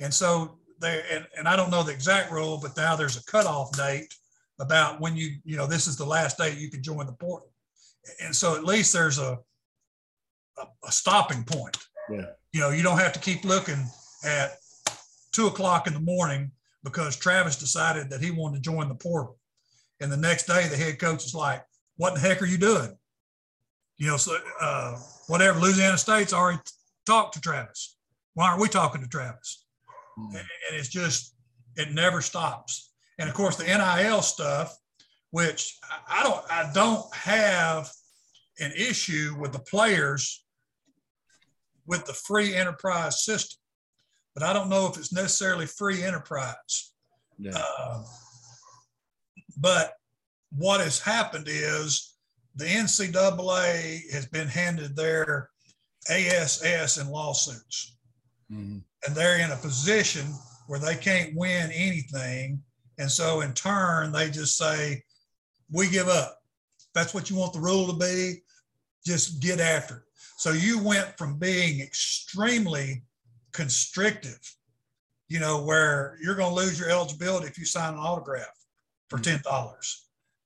[0.00, 3.24] And so they and, and I don't know the exact rule, but now there's a
[3.24, 4.12] cutoff date
[4.60, 7.50] about when you, you know, this is the last day you can join the portal.
[8.22, 9.38] And so at least there's a
[10.58, 11.78] a, a stopping point.
[12.10, 12.26] Yeah.
[12.52, 13.86] You know, you don't have to keep looking
[14.24, 14.56] at
[15.32, 16.50] two o'clock in the morning
[16.84, 19.38] because Travis decided that he wanted to join the portal.
[20.00, 21.64] And the next day the head coach is like,
[21.96, 22.96] what the heck are you doing?
[23.98, 24.98] You know, so uh,
[25.28, 26.58] whatever, Louisiana State's already
[27.06, 27.96] talked to Travis.
[28.34, 29.64] Why aren't we talking to Travis?
[30.18, 30.34] Mm.
[30.34, 31.34] And it's just,
[31.76, 32.91] it never stops.
[33.22, 34.76] And of course, the NIL stuff,
[35.30, 37.88] which I- don't, I don't have
[38.58, 40.44] an issue with the players
[41.86, 43.60] with the free enterprise system,
[44.34, 46.94] but I don't know if it's necessarily free enterprise.
[47.38, 47.52] Yeah.
[47.56, 48.02] Uh,
[49.56, 49.92] but
[50.50, 52.16] what has happened is
[52.56, 55.48] the NCAA has been handed their
[56.10, 57.96] ASS in lawsuits,
[58.50, 58.82] Mhm.
[59.06, 60.26] and they're in a position
[60.66, 62.64] where they can't win anything.
[62.98, 65.02] And so, in turn, they just say,
[65.70, 66.38] We give up.
[66.94, 68.42] That's what you want the rule to be.
[69.04, 70.02] Just get after it.
[70.36, 73.02] So, you went from being extremely
[73.52, 74.40] constrictive,
[75.28, 78.46] you know, where you're going to lose your eligibility if you sign an autograph
[79.08, 79.46] for mm-hmm.
[79.46, 79.96] $10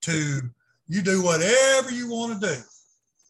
[0.03, 0.41] to
[0.89, 2.61] you do whatever you want to do.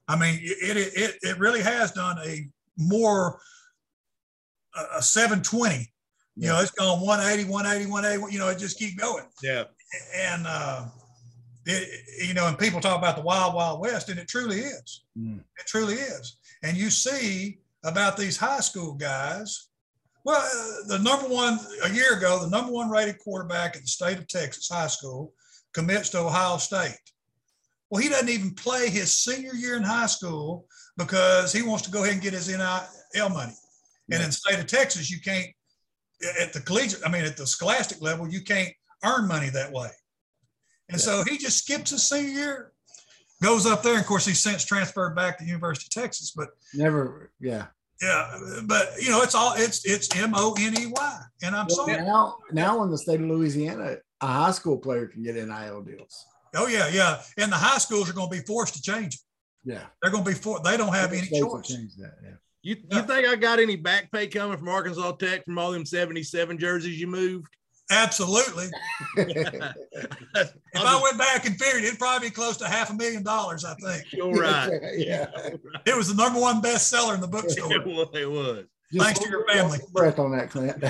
[0.09, 3.41] I mean, it, it, it, it really has done a more,
[4.95, 5.91] a 720.
[6.37, 9.25] You know, it's gone 180, 180, 180, you know, it just keep going.
[9.43, 9.65] Yeah.
[10.15, 10.85] And, uh,
[11.65, 15.05] it, you know, and people talk about the wild, wild west, and it truly is.
[15.19, 15.39] Mm.
[15.39, 16.37] It truly is.
[16.63, 19.69] And you see about these high school guys.
[20.25, 23.89] Well, uh, the number one, a year ago, the number one rated quarterback in the
[23.89, 25.33] state of Texas high school
[25.73, 26.99] commits to Ohio State.
[27.91, 30.67] Well, he doesn't even play his senior year in high school
[30.97, 33.55] because he wants to go ahead and get his NIL money.
[34.11, 35.47] And in the state of Texas, you can't,
[36.41, 38.73] at the collegiate, I mean, at the scholastic level, you can't
[39.05, 39.91] earn money that way.
[40.89, 42.73] And so he just skips his senior year,
[43.43, 43.93] goes up there.
[43.95, 46.33] And of course, he's since transferred back to University of Texas.
[46.35, 47.33] But Never.
[47.41, 47.67] Yeah.
[48.01, 51.21] yeah, but you know, it's all it's it's M O N E Y.
[51.43, 52.03] And I'm Well, sorry.
[52.03, 56.25] now, now in the state of Louisiana, a high school player can get NIL deals.
[56.55, 57.21] Oh yeah, yeah.
[57.37, 59.21] And the high schools are going to be forced to change it.
[59.65, 59.83] Yeah.
[60.01, 61.67] They're going to be for they don't have any choice.
[61.67, 62.15] change that.
[62.23, 62.31] Yeah.
[62.67, 65.87] You, you think I got any back pay coming from Arkansas Tech from all them
[65.87, 67.47] 77 jerseys you moved?
[67.93, 68.67] Absolutely.
[69.17, 73.65] If I went back and figured, it'd probably be close to half a million dollars.
[73.65, 74.69] I think You're right.
[74.97, 75.29] yeah.
[75.87, 77.69] it was the number one bestseller in the it bookstore.
[77.69, 78.09] was.
[78.15, 78.65] It was.
[78.95, 79.79] Thanks to your family.
[79.93, 80.85] Breath on that, Clint.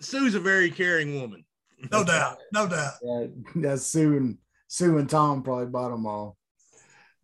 [0.00, 1.44] Sue's a very caring woman.
[1.92, 2.38] No doubt.
[2.54, 2.94] No doubt.
[3.02, 6.36] yeah, that's Sue and Sue and Tom probably bought them all.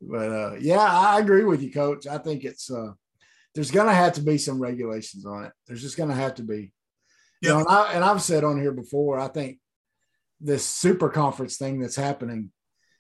[0.01, 2.07] But uh, yeah, I agree with you, Coach.
[2.07, 2.93] I think it's uh,
[3.55, 5.53] there's going to have to be some regulations on it.
[5.67, 6.73] There's just going to have to be.
[7.41, 9.59] You know, and, I, and I've said on here before, I think
[10.41, 12.51] this super conference thing that's happening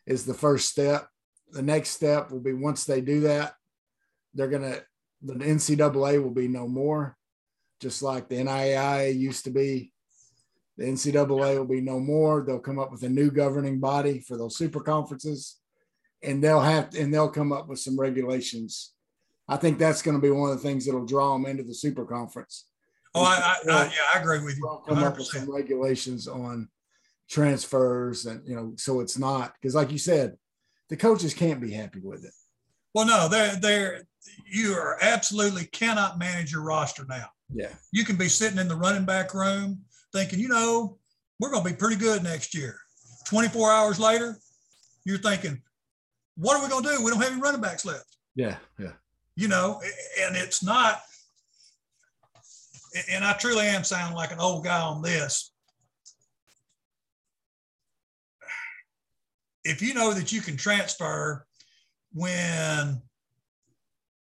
[0.06, 1.08] is the first step.
[1.50, 3.54] The next step will be once they do that,
[4.34, 4.84] they're going to,
[5.22, 7.16] the NCAA will be no more,
[7.80, 9.92] just like the NAIA used to be.
[10.76, 12.42] The NCAA will be no more.
[12.42, 15.56] They'll come up with a new governing body for those super conferences,
[16.22, 18.93] and they'll have and they'll come up with some regulations.
[19.48, 21.74] I think that's going to be one of the things that'll draw them into the
[21.74, 22.66] super conference.
[23.14, 24.80] Oh, I, I, I yeah, I agree with you.
[24.88, 26.68] Come up with some regulations on
[27.30, 30.36] transfers, and you know, so it's not because, like you said,
[30.88, 32.32] the coaches can't be happy with it.
[32.94, 34.02] Well, no, they're they're
[34.50, 37.28] you are absolutely cannot manage your roster now.
[37.52, 40.98] Yeah, You can be sitting in the running back room thinking, you know,
[41.38, 42.78] we're going to be pretty good next year.
[43.26, 44.38] 24 hours later,
[45.04, 45.60] you're thinking,
[46.36, 47.04] what are we going to do?
[47.04, 48.16] We don't have any running backs left.
[48.34, 48.92] yeah, yeah.
[49.36, 49.80] You know,
[50.22, 51.00] and it's not,
[53.10, 55.52] and I truly am sounding like an old guy on this.
[59.64, 61.46] If you know that you can transfer
[62.12, 63.00] when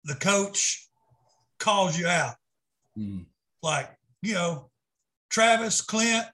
[0.04, 0.88] the coach
[1.58, 2.36] calls you out,
[2.98, 3.26] Mm.
[3.62, 3.90] like,
[4.22, 4.70] you know,
[5.28, 6.26] Travis, Clint,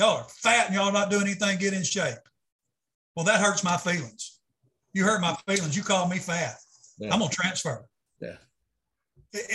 [0.00, 2.16] Y'all are fat and y'all not doing anything get in shape.
[3.14, 4.40] Well, that hurts my feelings.
[4.94, 5.76] You hurt my feelings.
[5.76, 6.56] You call me fat.
[7.00, 7.12] Yeah.
[7.12, 7.84] I'm gonna transfer.
[8.20, 8.36] Yeah.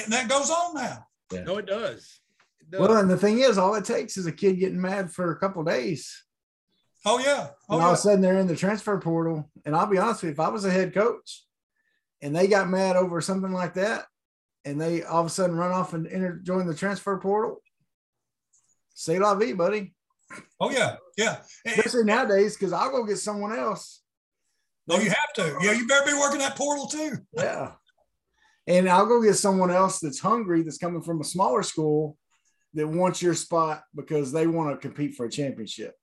[0.04, 1.06] And that goes on now.
[1.32, 1.44] Yeah.
[1.44, 2.20] No, it does.
[2.60, 2.82] It does.
[2.82, 5.38] Well, and the thing is, all it takes is a kid getting mad for a
[5.40, 6.24] couple days.
[7.06, 7.50] Oh yeah.
[7.70, 7.88] Oh and all yeah.
[7.90, 9.50] of a sudden they're in the transfer portal.
[9.64, 11.46] And I'll be honest with you, if I was a head coach
[12.22, 14.06] and they got mad over something like that,
[14.64, 17.62] and they all of a sudden run off and enter join the transfer portal,
[18.96, 19.94] say la vie, buddy.
[20.60, 20.96] Oh yeah.
[21.16, 21.38] Yeah.
[21.66, 24.02] And- Especially nowadays, because I'll go get someone else.
[24.90, 25.58] Oh, you have to.
[25.62, 27.18] Yeah, you better be working that portal too.
[27.34, 27.72] Yeah.
[28.68, 32.18] And I'll go get someone else that's hungry, that's coming from a smaller school
[32.74, 35.94] that wants your spot because they want to compete for a championship.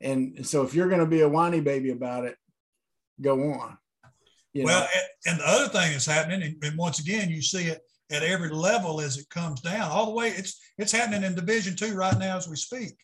[0.00, 2.36] And so if you're going to be a whiny baby about it,
[3.20, 3.78] go on.
[4.52, 4.86] You Well, know?
[5.26, 7.80] and the other thing that's happening, and- and once again, you see it
[8.10, 10.30] at every level as it comes down, all the way.
[10.30, 12.94] It's it's happening in Division Two right now as we speak.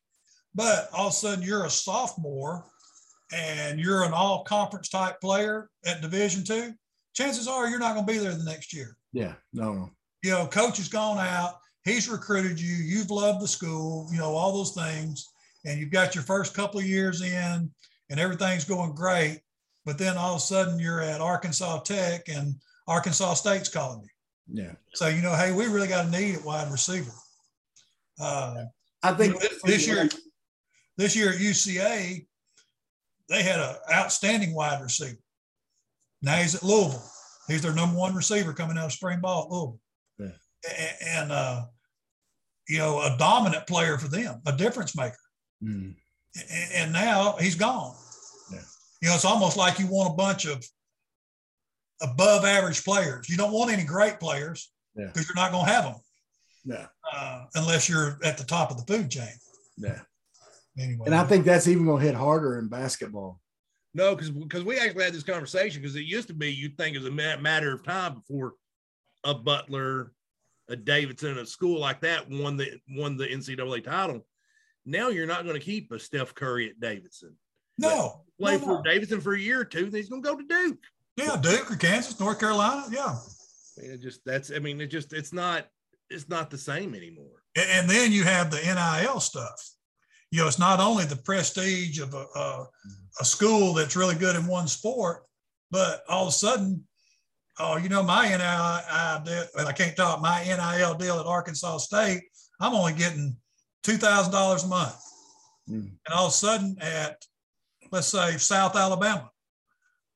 [0.55, 2.67] But all of a sudden, you're a sophomore,
[3.33, 6.73] and you're an all conference type player at Division Two.
[7.15, 8.97] Chances are you're not going to be there the next year.
[9.13, 9.91] yeah, no.
[10.23, 11.55] You know, coach has gone out.
[11.85, 12.75] He's recruited you.
[12.75, 14.09] You've loved the school.
[14.11, 15.29] You know all those things,
[15.65, 17.71] and you've got your first couple of years in,
[18.11, 19.41] and everything's going great.
[19.85, 22.55] But then all of a sudden, you're at Arkansas Tech, and
[22.87, 24.63] Arkansas State's calling you.
[24.63, 24.73] Yeah.
[24.95, 27.13] So you know, hey, we really got a need at wide receiver.
[28.21, 28.65] Uh,
[29.03, 30.09] I think this, this year,
[30.97, 32.27] this year at UCA,
[33.29, 35.19] they had an outstanding wide receiver.
[36.23, 37.03] Now he's at Louisville.
[37.47, 39.81] He's their number one receiver coming out of spring ball at Louisville.
[40.19, 40.71] Yeah.
[40.71, 41.67] A- And, uh,
[42.69, 45.17] you know, a dominant player for them, a difference maker.
[45.63, 45.95] Mm,
[46.37, 47.97] A- And now he's gone.
[48.53, 48.61] Yeah.
[49.03, 50.65] You know, it's almost like you want a bunch of
[52.03, 53.29] above average players.
[53.29, 55.07] You don't want any great players Yeah.
[55.07, 56.01] because you're not going to have them
[56.65, 59.33] yeah, uh, unless you're at the top of the food chain.
[59.79, 60.01] yeah.
[60.79, 63.41] Anyway, And I think that's even going to hit harder in basketball.
[63.95, 66.95] No, because because we actually had this conversation because it used to be you'd think
[66.95, 68.55] it was a matter of time before
[69.25, 70.13] a Butler,
[70.69, 74.25] a Davidson, a school like that won the won the NCAA title.
[74.85, 77.35] Now you're not going to keep a Steph Curry at Davidson.
[77.79, 78.83] no, Play no, for no.
[78.83, 80.85] Davidson for a year or two, then he's going to go to Duke.
[81.17, 83.17] yeah, Duke or Kansas, North Carolina, yeah.
[83.79, 85.67] It just that's I mean it just it's not
[86.11, 87.43] it's not the same anymore.
[87.57, 89.61] And, and then you have the NIL stuff.
[90.31, 92.67] You know, it's not only the prestige of a, a,
[93.21, 95.25] a school that's really good in one sport,
[95.71, 96.85] but all of a sudden,
[97.59, 101.79] oh, you know, my NIL deal, and I can't talk my NIL deal at Arkansas
[101.79, 102.23] State,
[102.61, 103.37] I'm only getting
[103.85, 104.97] $2,000 a month.
[105.69, 105.91] Mm.
[106.07, 107.25] And all of a sudden at,
[107.91, 109.31] let's say, South Alabama,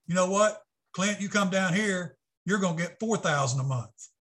[0.06, 0.62] you know what,
[0.92, 3.90] Clint, you come down here, you're going to get 4000 a month.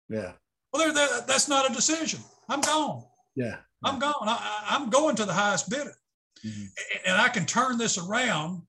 [0.09, 0.33] Yeah,
[0.71, 2.21] Well, there, that's not a decision.
[2.49, 3.03] I'm gone.
[3.35, 4.13] yeah, I'm gone.
[4.21, 5.95] I, I'm going to the highest bidder,
[6.45, 6.67] Mhm.
[7.05, 8.63] And I can turn this around.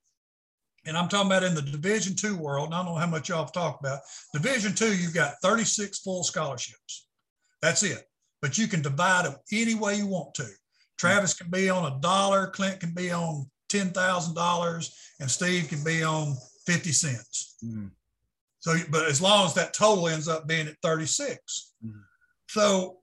[0.86, 2.66] And I'm talking about in the Division two world.
[2.66, 4.00] And I don't know how much y'all have talked about.
[4.32, 7.06] Division two, you've got 36 full scholarships.
[7.60, 8.08] That's it.
[8.40, 10.46] But you can divide them any way you want to.
[10.96, 15.68] Travis can be on a dollar, Clint can be on ten thousand dollars, and Steve
[15.68, 16.36] can be on
[16.66, 17.56] 50 cents.
[17.64, 17.90] Mhm.
[18.60, 21.72] So, but as long as that total ends up being at 36.
[21.84, 22.02] Mhm.
[22.48, 22.97] So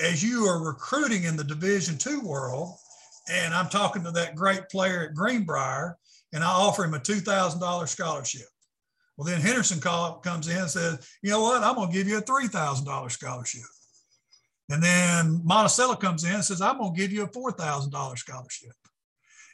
[0.00, 2.74] as you are recruiting in the division two world,
[3.30, 5.96] and I'm talking to that great player at Greenbrier,
[6.32, 8.46] and I offer him a $2,000 scholarship.
[9.16, 12.08] Well, then Henderson call, comes in and says, you know what, I'm going to give
[12.08, 13.62] you a $3,000 scholarship.
[14.70, 18.72] And then Monticello comes in and says, I'm going to give you a $4,000 scholarship.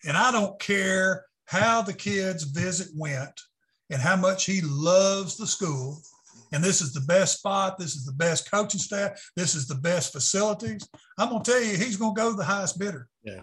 [0.07, 3.41] And I don't care how the kid's visit went
[3.91, 6.03] and how much he loves the school.
[6.55, 7.79] And this is the best spot.
[7.79, 9.21] This is the best coaching staff.
[9.37, 10.89] This is the best facilities.
[11.19, 13.09] I'm going to tell you, he's going to go to the highest bidder.
[13.25, 13.41] Yeah.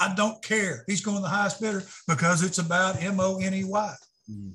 [0.00, 0.82] I don't care.
[0.86, 3.94] He's going to the highest bidder because it's about M O N E Y.
[4.30, 4.54] Mhm.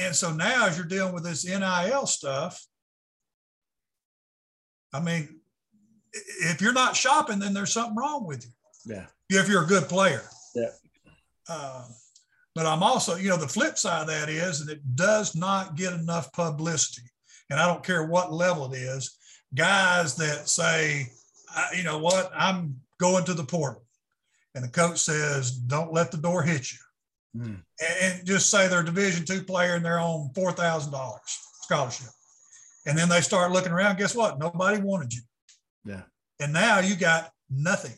[0.00, 2.64] And so now, as you're dealing with this NIL stuff,
[4.92, 5.40] I mean,
[6.12, 8.50] if you're not shopping, then there's something wrong with you
[8.86, 10.22] yeah, if you're a good player.
[10.54, 10.70] Yeah.
[11.48, 11.86] Uh,
[12.54, 15.76] but I'm also, you know, the flip side of that is that it does not
[15.76, 17.02] get enough publicity.
[17.50, 19.16] And I don't care what level it is.
[19.54, 21.06] Guys that say,
[21.54, 23.84] I, you know what, I'm going to the portal.
[24.54, 26.78] And the coach says, don't let the door hit you.
[27.40, 27.62] Mhm.
[27.80, 31.18] And, and just say they're a division two player and they're on $4,000
[31.62, 32.08] scholarship.
[32.86, 33.98] And then they start looking around.
[33.98, 34.38] Guess what?
[34.38, 35.22] Nobody wanted you.
[35.84, 36.02] Yeah.
[36.40, 37.96] And now you got nothing.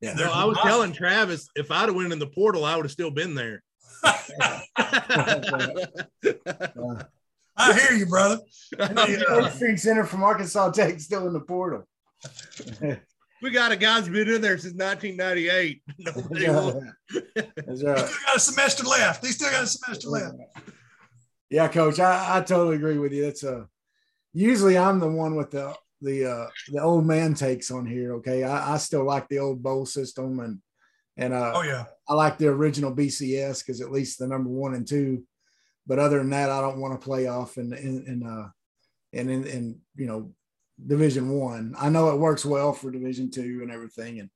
[0.00, 0.14] Yeah.
[0.14, 0.70] No, I was nothing.
[0.70, 3.62] telling Travis if I'd have went in the portal, I would have still been there.
[6.76, 7.02] Uh,
[7.56, 8.40] I hear you, brother.
[8.78, 11.84] Coach Street Center from Arkansas Tech still in the portal.
[13.42, 15.82] We got a guy's been in there since 1998.
[15.98, 17.98] Nobody will- He's right.
[17.98, 19.24] still got a semester left.
[19.24, 20.36] He's still got a semester left.
[21.50, 23.26] Yeah, coach, I, I totally agree with you.
[23.26, 23.68] It's a
[24.32, 28.14] usually I'm the one with the the uh the old man takes on here.
[28.14, 28.42] Okay.
[28.42, 30.60] I, I still like the old bowl system and
[31.18, 31.84] and uh Oh yeah.
[32.08, 35.24] I like the original BCS because at least the number one and two.
[35.86, 38.48] But other than that, I don't want to play off in in, in uh
[39.12, 40.32] and in, in you know
[40.86, 41.74] division one.
[41.78, 44.30] I know it works well for division two and everything, and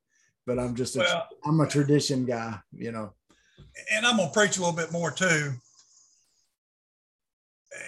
[0.47, 3.13] but I'm just a, Well, I'm a tradition guy, you know.
[3.91, 5.51] and I'm gonna preach a little bit more too.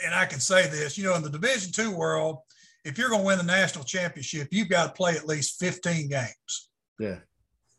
[0.06, 2.40] And I can say this, you know, in the Division two world,
[2.85, 6.69] if you're gonna win the national championship, you've got to play at least 15 games
[6.99, 7.19] Yeah,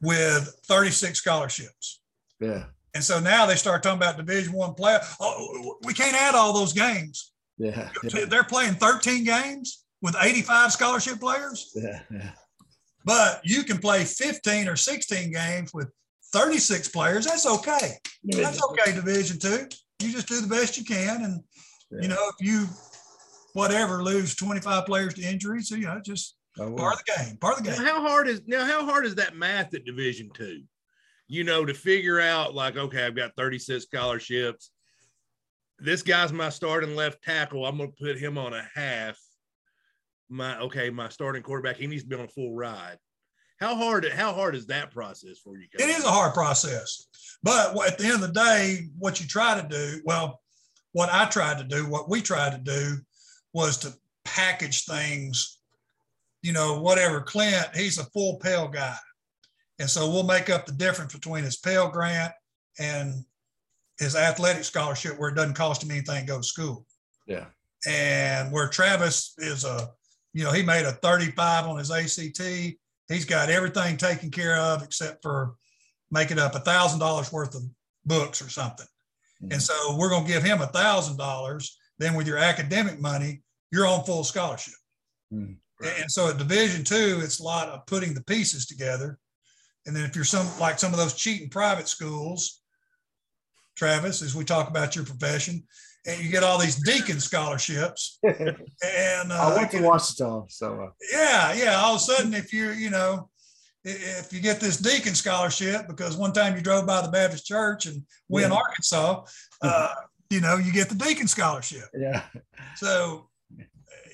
[0.01, 2.01] with 36 scholarships.
[2.41, 4.99] yeah, And so now they start talking about Division one play.
[5.21, 7.33] Oh, we can't add all those games.
[7.59, 12.31] yeah, yeah, They're playing 13 games with 85 scholarship players, yeah, yeah.
[13.05, 15.89] but you can play 15 or 16 games with
[16.33, 17.25] 36 players.
[17.27, 17.95] That's okay.
[18.25, 19.67] That's okay, Division Two.
[20.01, 21.41] You just do the best you can, and
[22.03, 22.67] you know if you
[23.55, 27.37] whatever lose 25 players to injury, so you know just part of the game.
[27.39, 27.87] Part of the Now, game.
[27.87, 30.63] how hard is now how hard is that math at division two
[31.35, 34.71] you know to figure out like okay i've got 36 scholarships.
[35.81, 37.67] This guy's my starting left tackle.
[37.67, 39.19] I'm going to put him on a half.
[40.31, 42.97] My okay my starting quarterback he needs to be on a full ride.
[43.59, 47.07] How hard how hard is that process for you It is a hard process,
[47.43, 50.41] but at the end of the day, what you try to do, well,
[50.93, 52.99] what I tried to do, what we tried to do,
[53.53, 53.93] was to
[54.25, 55.59] package things.
[56.43, 57.21] You know, whatever.
[57.23, 58.97] Clint, he's a full Pell guy,
[59.79, 62.33] and so we'll make up the difference between his Pell grant
[62.79, 63.25] and
[63.99, 66.87] his athletic scholarship, where it doesn't cost him anything to go to school.
[67.27, 67.47] Yeah,
[67.87, 69.91] and where Travis is a,
[70.33, 72.77] you know, he made a 35 on his ACT.
[73.09, 75.55] He's got everything taken care of except for
[76.11, 77.63] making up a thousand dollars worth of
[78.05, 78.87] books or something.
[79.51, 81.79] And so we're going to give him a thousand dollars.
[81.99, 84.75] Then with your academic money, you're on full scholarship.
[85.31, 85.55] Hmm.
[85.83, 89.19] And so at Division two, it's a lot of putting the pieces together.
[89.87, 92.61] And then if you're some like some of those cheating private schools,
[93.77, 95.65] Travis, as we talk about your profession,
[96.07, 100.91] and you get all these deacon scholarships, and I uh, went to Washington, so uh,
[101.13, 101.75] yeah, yeah.
[101.77, 103.29] All of a sudden, if you're, you know,
[103.85, 107.87] if you get this deacon scholarship because one time you drove by the Baptist church
[107.87, 108.57] and win Yeah.
[108.57, 109.25] Arkansas,
[109.63, 109.95] uh,
[110.31, 111.85] you know, you get the deacon scholarship.
[111.95, 112.23] yeah,
[112.77, 113.29] So,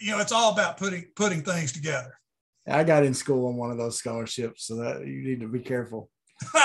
[0.01, 2.19] you know, it's all about putting putting things together.
[2.71, 5.61] I got in school on one of those scholarships, so that you need to be
[5.61, 6.11] careful.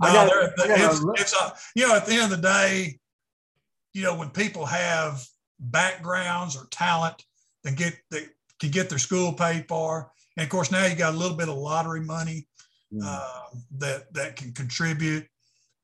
[0.00, 2.98] No, got- it's, it's a, you know, at the end of the day,
[3.94, 5.24] you know, when people have
[5.58, 7.24] backgrounds or talent
[7.64, 8.28] that get that
[8.60, 11.48] can get their school paid for, and of course now you got a little bit
[11.48, 12.46] of lottery money
[12.90, 13.00] Mm.
[13.04, 15.26] uh, that that can contribute.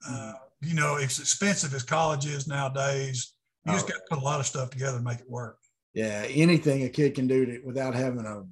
[0.09, 0.33] Uh,
[0.63, 3.35] you know, it's expensive as college is nowadays.
[3.67, 3.89] You just Oh.
[3.89, 5.59] got to put a lot of stuff together to make it work.
[5.95, 8.45] Yeah, anything a kid can do to, without having a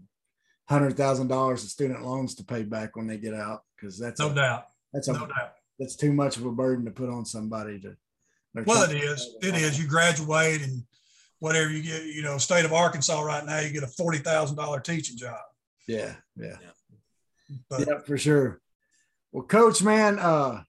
[0.73, 4.21] hundred thousand dollars of student loans to pay back when they get out, because that's
[4.21, 5.53] No a, doubt, that's a no doubt.
[5.79, 7.97] that's too much of a burden to put on somebody to.
[8.55, 9.37] they're Well, it trying- is.
[9.43, 9.79] It is.
[9.81, 10.85] You graduate and
[11.41, 14.57] whatever you get, you know, state of Arkansas right now, you get a forty thousand
[14.57, 15.41] dollar teaching job.
[15.89, 16.57] Yeah, yeah,
[17.69, 18.61] But yeah, for sure.
[19.33, 20.63] Well, coach, man, uh,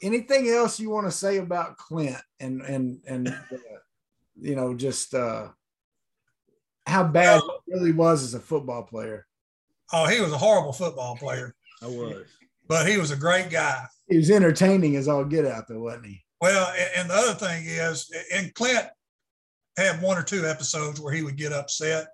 [0.00, 3.32] anything else you want to say about Clint and and and uh,
[4.40, 5.48] you know just uh,
[6.86, 9.26] how bad he really was as a football player?
[9.92, 12.24] oh, he was a horrible football player, i was
[12.68, 13.84] but he was a great guy.
[14.08, 16.24] He was entertaining as all get out, there, wasn't he?
[16.40, 18.86] Well, and the other thing is, and Clint
[19.76, 22.08] had one or two episodes where he would get upset,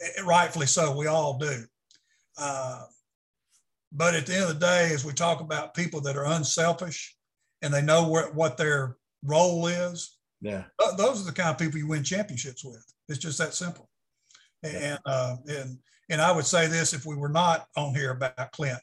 [0.00, 0.96] eh, rightfully so.
[0.96, 1.64] We all do.
[2.38, 2.84] Uh,
[3.92, 7.14] but at the end of the day, as we talk about people that are unselfish
[7.62, 11.58] and they know where, what their role is, Yeah, th- those are the kind of
[11.58, 12.84] people you win championships with.
[13.08, 13.88] It's just that simple.
[14.62, 18.52] And uh, and and I would say this if we were not on here about
[18.52, 18.78] Clint,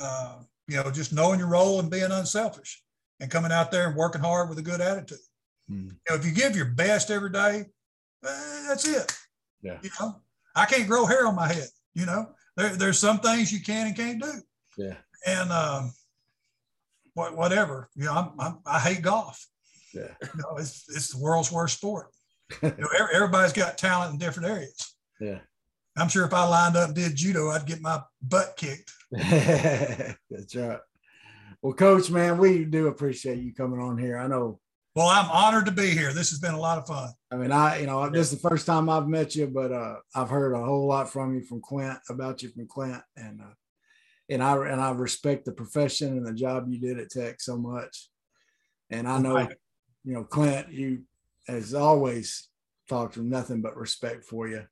[0.00, 2.82] uh, you know, just knowing your role and being unselfish
[3.20, 5.18] and coming out there and working hard with a good attitude.
[5.68, 5.88] Hmm.
[5.88, 7.64] You know, if you give your best every day,
[8.24, 9.16] eh, that's it.
[9.62, 9.78] Yeah.
[9.82, 10.20] You know,
[10.54, 11.68] I can't grow hair on my head.
[11.94, 14.32] You know, there, there's some things you can and can't do.
[14.76, 14.94] yeah,
[15.26, 15.92] And um,
[17.14, 19.44] what, whatever, you know, I'm, I'm, I hate golf.
[19.94, 20.14] Yeah.
[20.22, 22.08] You know, it's, it's the world's worst sport.
[22.62, 24.94] You know, everybody's got talent in different areas.
[25.20, 25.40] Yeah.
[25.98, 28.90] I'm sure if I lined up and did judo, I'd get my butt kicked.
[29.10, 30.78] That's right.
[31.60, 34.16] Well, coach, man, we do appreciate you coming on here.
[34.16, 34.60] I know
[34.94, 36.12] Well, I'm honored to be here.
[36.12, 37.10] This has been a lot of fun.
[37.30, 39.96] I mean, I, you know, this is the first time I've met you, but uh,
[40.14, 43.54] I've heard a whole lot from you from Clint about you from Clint, and uh,
[44.30, 47.58] and I and I respect the profession and the job you did at Tech so
[47.58, 48.08] much.
[48.90, 49.48] And I know,
[50.08, 51.02] you know, Clint, you
[51.48, 52.48] as always
[52.88, 54.64] talked with nothing but respect for you.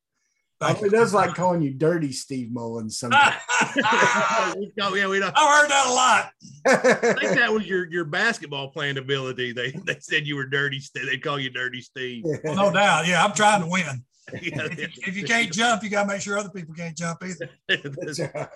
[0.58, 3.36] Thank It does like calling you Dirty Steve Mullins sometimes.
[3.78, 5.34] Oh, yeah, we don't.
[5.36, 6.30] I've heard that a lot.
[6.66, 9.52] I think that was your your basketball playing ability.
[9.52, 10.80] They they said you were dirty.
[10.80, 11.06] Steve.
[11.06, 12.24] They call you Dirty Steve.
[12.42, 13.06] Well, no doubt.
[13.06, 13.84] Yeah, I'm trying to win.
[14.42, 16.96] Yeah, If you, if you can't jump, you got to make sure other people can't
[16.96, 17.48] jump either.
[17.68, 18.48] That's right.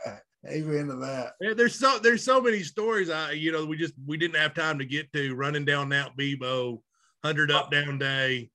[0.48, 1.34] Amen to that.
[1.40, 3.10] Yeah, there's so there's so many stories.
[3.10, 6.16] I you know we just we didn't have time to get to running down Mount
[6.16, 6.82] Nebo,
[7.22, 8.50] hundred up down day.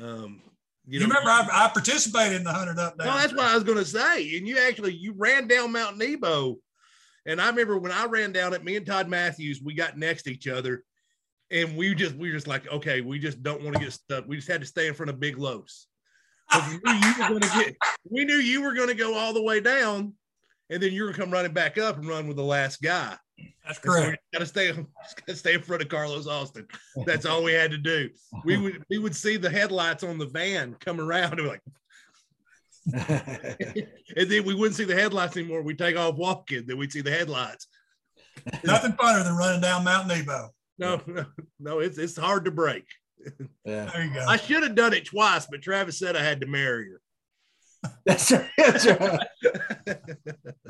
[0.00, 0.40] Um,
[0.86, 3.16] You, remember I, I participated in the 100 up Down No, down.
[3.20, 4.36] that's what I was gonna say.
[4.38, 6.58] And you actually you ran down Mount Nebo,
[7.26, 8.62] and I remember when I ran down it.
[8.64, 10.84] Me and Todd Matthews, we got next to each other,
[11.50, 14.28] and we just we were just like, okay, we just don't want to get stuck.
[14.28, 15.88] We just had to stay in front of Big Los.
[16.52, 17.76] 'Cause We knew you were gonna get.
[18.08, 20.14] We knew you were gonna go all the way down,
[20.70, 23.16] and then you're gonna come running back up and run with the last guy.
[23.66, 24.22] That's And so correct.
[24.32, 24.72] Got to stay,
[25.26, 26.66] gotta stay in front of Carlos Austin.
[27.06, 28.08] That's all we had to do.
[28.44, 31.62] We would we would see the headlights on the van come around and we're like,
[34.16, 35.62] and then we wouldn't see the headlights anymore.
[35.62, 37.66] We'd take off walking, then we'd see the headlights.
[38.64, 40.48] Nothing funner than running down Mount Nebo.
[40.78, 41.26] No, no,
[41.58, 42.84] no, it's it's hard to break.
[43.66, 44.24] yeah, There you go.
[44.26, 46.88] I should have done it twice, but Travis said I had to marry
[48.04, 48.50] that's right.
[48.56, 49.26] That's right.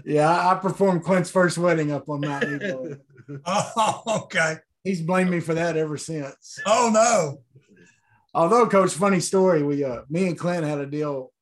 [0.04, 2.96] Yeah, I I performed Clint's first wedding up on Mount Nebo.
[3.46, 4.56] Oh, okay.
[4.82, 6.58] He's blamed me for that ever since.
[6.66, 7.44] Oh, no.
[8.34, 9.62] Although, Coach, funny story.
[9.62, 11.32] We, uh, me and Clint had a deal.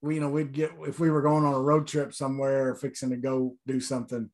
[0.00, 2.74] We, you know, we'd get if we were going on a road trip somewhere, or
[2.74, 4.30] fixing to go do something,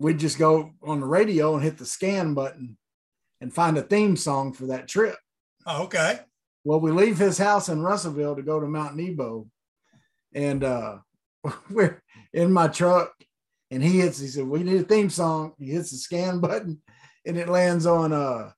[0.00, 2.76] we'd just go on the radio and hit the scan button,
[3.40, 5.16] and find a theme song for that trip.
[5.66, 6.18] Oh, okay.
[6.64, 9.46] Well, we leave his house in Russellville to go to Mount Nebo,
[10.38, 10.98] and uh,
[11.70, 12.00] we're
[12.32, 13.12] in my truck,
[13.70, 14.20] and he hits.
[14.20, 16.80] He said, "We need a theme song." He hits the scan button,
[17.26, 18.52] and it lands on uh,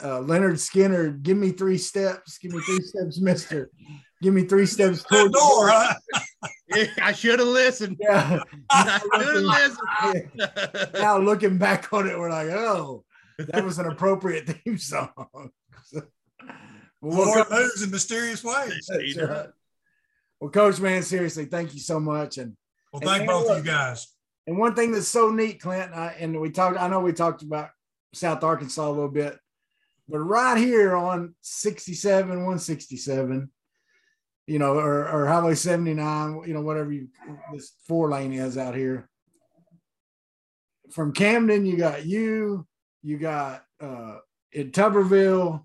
[0.00, 1.22] uh, Lynyrd Skynyrd.
[1.22, 2.38] Give me three steps.
[2.38, 3.70] Give me three steps, Mister.
[4.22, 5.94] Give me three steps toward the door, huh?
[6.68, 7.98] Yeah, I should have listened.
[8.00, 8.40] Yeah.
[8.70, 9.76] I should have
[10.32, 10.92] listened.
[10.94, 13.04] now looking back on it, we're like, oh,
[13.38, 15.50] that was an appropriate theme song.
[17.02, 18.88] Well, Lord moves in mysterious ways.
[18.90, 19.48] right.
[20.44, 22.36] Well, Coach, man, seriously, thank you so much.
[22.36, 22.54] And
[22.92, 24.06] Well, thank man, both of you guys.
[24.46, 27.14] And one thing that's so neat, Clint, and, I, and we talked, I know we
[27.14, 27.70] talked about
[28.12, 29.38] South Arkansas a little bit,
[30.06, 33.50] but right here on 67, 167,
[34.46, 37.08] you know, or, or Highway 79, you know, whatever you,
[37.54, 39.08] this four lane is out here.
[40.92, 42.66] From Camden, you got you,
[43.02, 44.18] you got uh,
[44.52, 45.64] in Tuberville,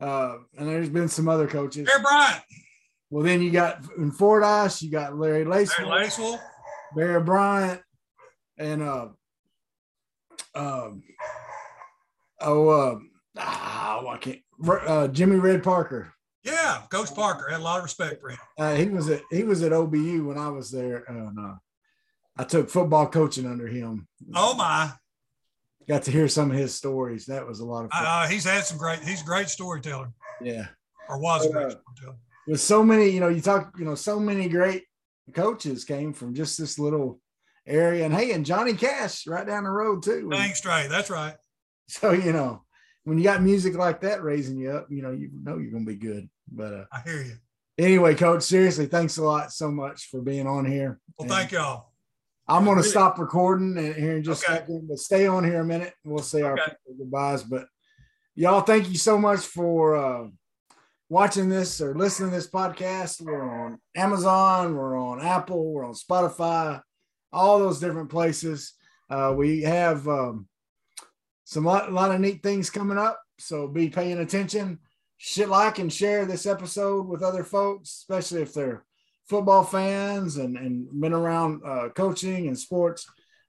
[0.00, 1.86] uh, and there's been some other coaches.
[1.86, 2.42] Bear Bryant,
[3.10, 5.72] Well, then you got in Fordyce, you got Larry Lace.
[5.78, 6.38] Larry Lacewell.
[6.94, 7.82] Bear Bryant,
[8.56, 9.08] and uh,
[10.54, 11.02] um,
[12.40, 12.98] oh, uh,
[13.36, 14.40] ah, I can't.
[14.66, 16.12] Uh, Jimmy Red Parker.
[16.44, 17.50] Yeah, Coach Parker.
[17.50, 18.38] Had a lot of respect for him.
[18.58, 21.54] Uh, he was at he was at OBU when I was there, and uh,
[22.38, 24.08] I took football coaching under him.
[24.34, 24.92] Oh, my.
[25.88, 27.26] Got to hear some of his stories.
[27.26, 28.04] That was a lot of fun.
[28.06, 30.66] Uh, he's had some great, he's a great storyteller yeah,
[31.08, 32.18] or was a great Uh, storyteller.
[32.48, 34.84] With so many, you know, you talk, you know, so many great
[35.34, 37.20] coaches came from just this little
[37.66, 40.28] area, and hey, and Johnny Cash right down the road too.
[40.30, 40.88] Dang straight.
[40.88, 41.34] That's right.
[41.90, 42.64] So you know,
[43.04, 45.86] when you got music like that raising you up, you know you know you're gonna
[45.86, 46.28] be good.
[46.52, 47.36] But uh, I hear you.
[47.78, 51.00] anyway, Coach, seriously, thanks a lot so much for being on here.
[51.16, 51.92] Well, And thank y'all.
[52.46, 54.52] I'm gonna Really- stop recording here in just Okay.
[54.52, 55.94] a second, but stay on here a minute.
[56.04, 56.58] We'll say our
[56.98, 57.42] goodbyes.
[57.42, 57.68] But
[58.34, 60.28] y'all, thank you so much for uh,
[61.08, 63.20] watching this or listening to this podcast.
[63.20, 66.80] We're on Amazon, we're on Apple, we're on Spotify,
[67.32, 68.74] all those different places.
[69.10, 70.46] Uh, we have um,
[71.44, 74.78] some lot, lot of neat things coming up, so be paying attention.
[75.16, 78.84] Shit, like and share this episode with other folks, especially if they're
[79.28, 83.06] football fans and and been around uh, coaching and sports.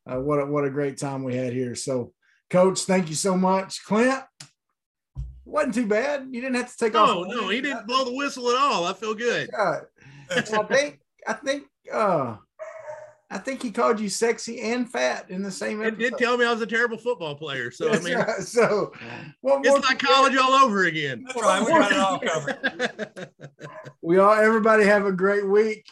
[0.09, 1.75] Uh, what a, what a great time we had here.
[1.75, 2.13] So,
[2.49, 4.23] Coach, thank you so much, Clint.
[5.49, 6.27] Wasn't too bad.
[6.31, 7.27] You didn't have to take No, off.
[7.27, 8.85] no, no, he didn't blow the whistle at all.
[8.85, 9.49] I feel good.
[9.51, 9.81] God.
[10.31, 12.37] I think I think uh
[13.31, 16.17] I think he called you sexy and fat in the same It did episode.
[16.25, 17.69] tell me I was a terrible football player.
[17.71, 18.41] So I mean, right.
[18.41, 18.91] so
[19.41, 21.23] what more it's like college all over again.
[21.25, 21.61] That's right.
[21.63, 23.29] We got it all covered.
[24.01, 25.85] we all everybody have a great week.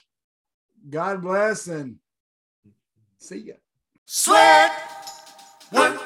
[0.89, 1.97] God bless and
[3.17, 3.53] see ya.
[4.05, 4.71] Sweat,
[5.73, 5.97] work,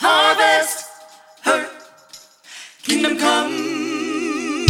[0.00, 0.86] harvest,
[1.42, 1.68] hurt,
[2.82, 4.66] kingdom come.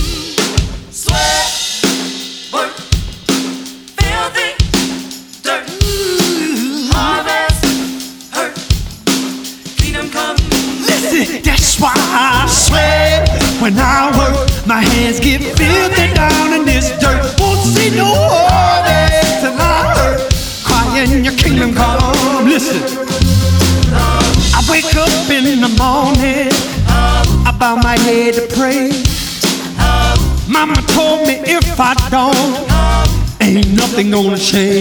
[0.91, 1.47] Sweat,
[2.53, 2.75] work,
[3.95, 4.51] filthy,
[5.47, 5.67] dirt,
[6.91, 7.63] harvest,
[8.35, 8.55] hurt,
[9.79, 10.37] kingdom come.
[10.83, 13.29] Listen, that's why I sweat
[13.63, 14.67] when I work.
[14.67, 17.39] My hands get filthy down in this dirt.
[17.39, 20.35] Won't see no harvest till I hurt.
[20.65, 22.47] Crying, your kingdom come.
[22.47, 23.10] Listen.
[24.83, 26.49] Wake up in the morning,
[26.89, 28.89] I bow my head to pray.
[30.49, 34.71] Mama told me if I don't, ain't nothing gonna change.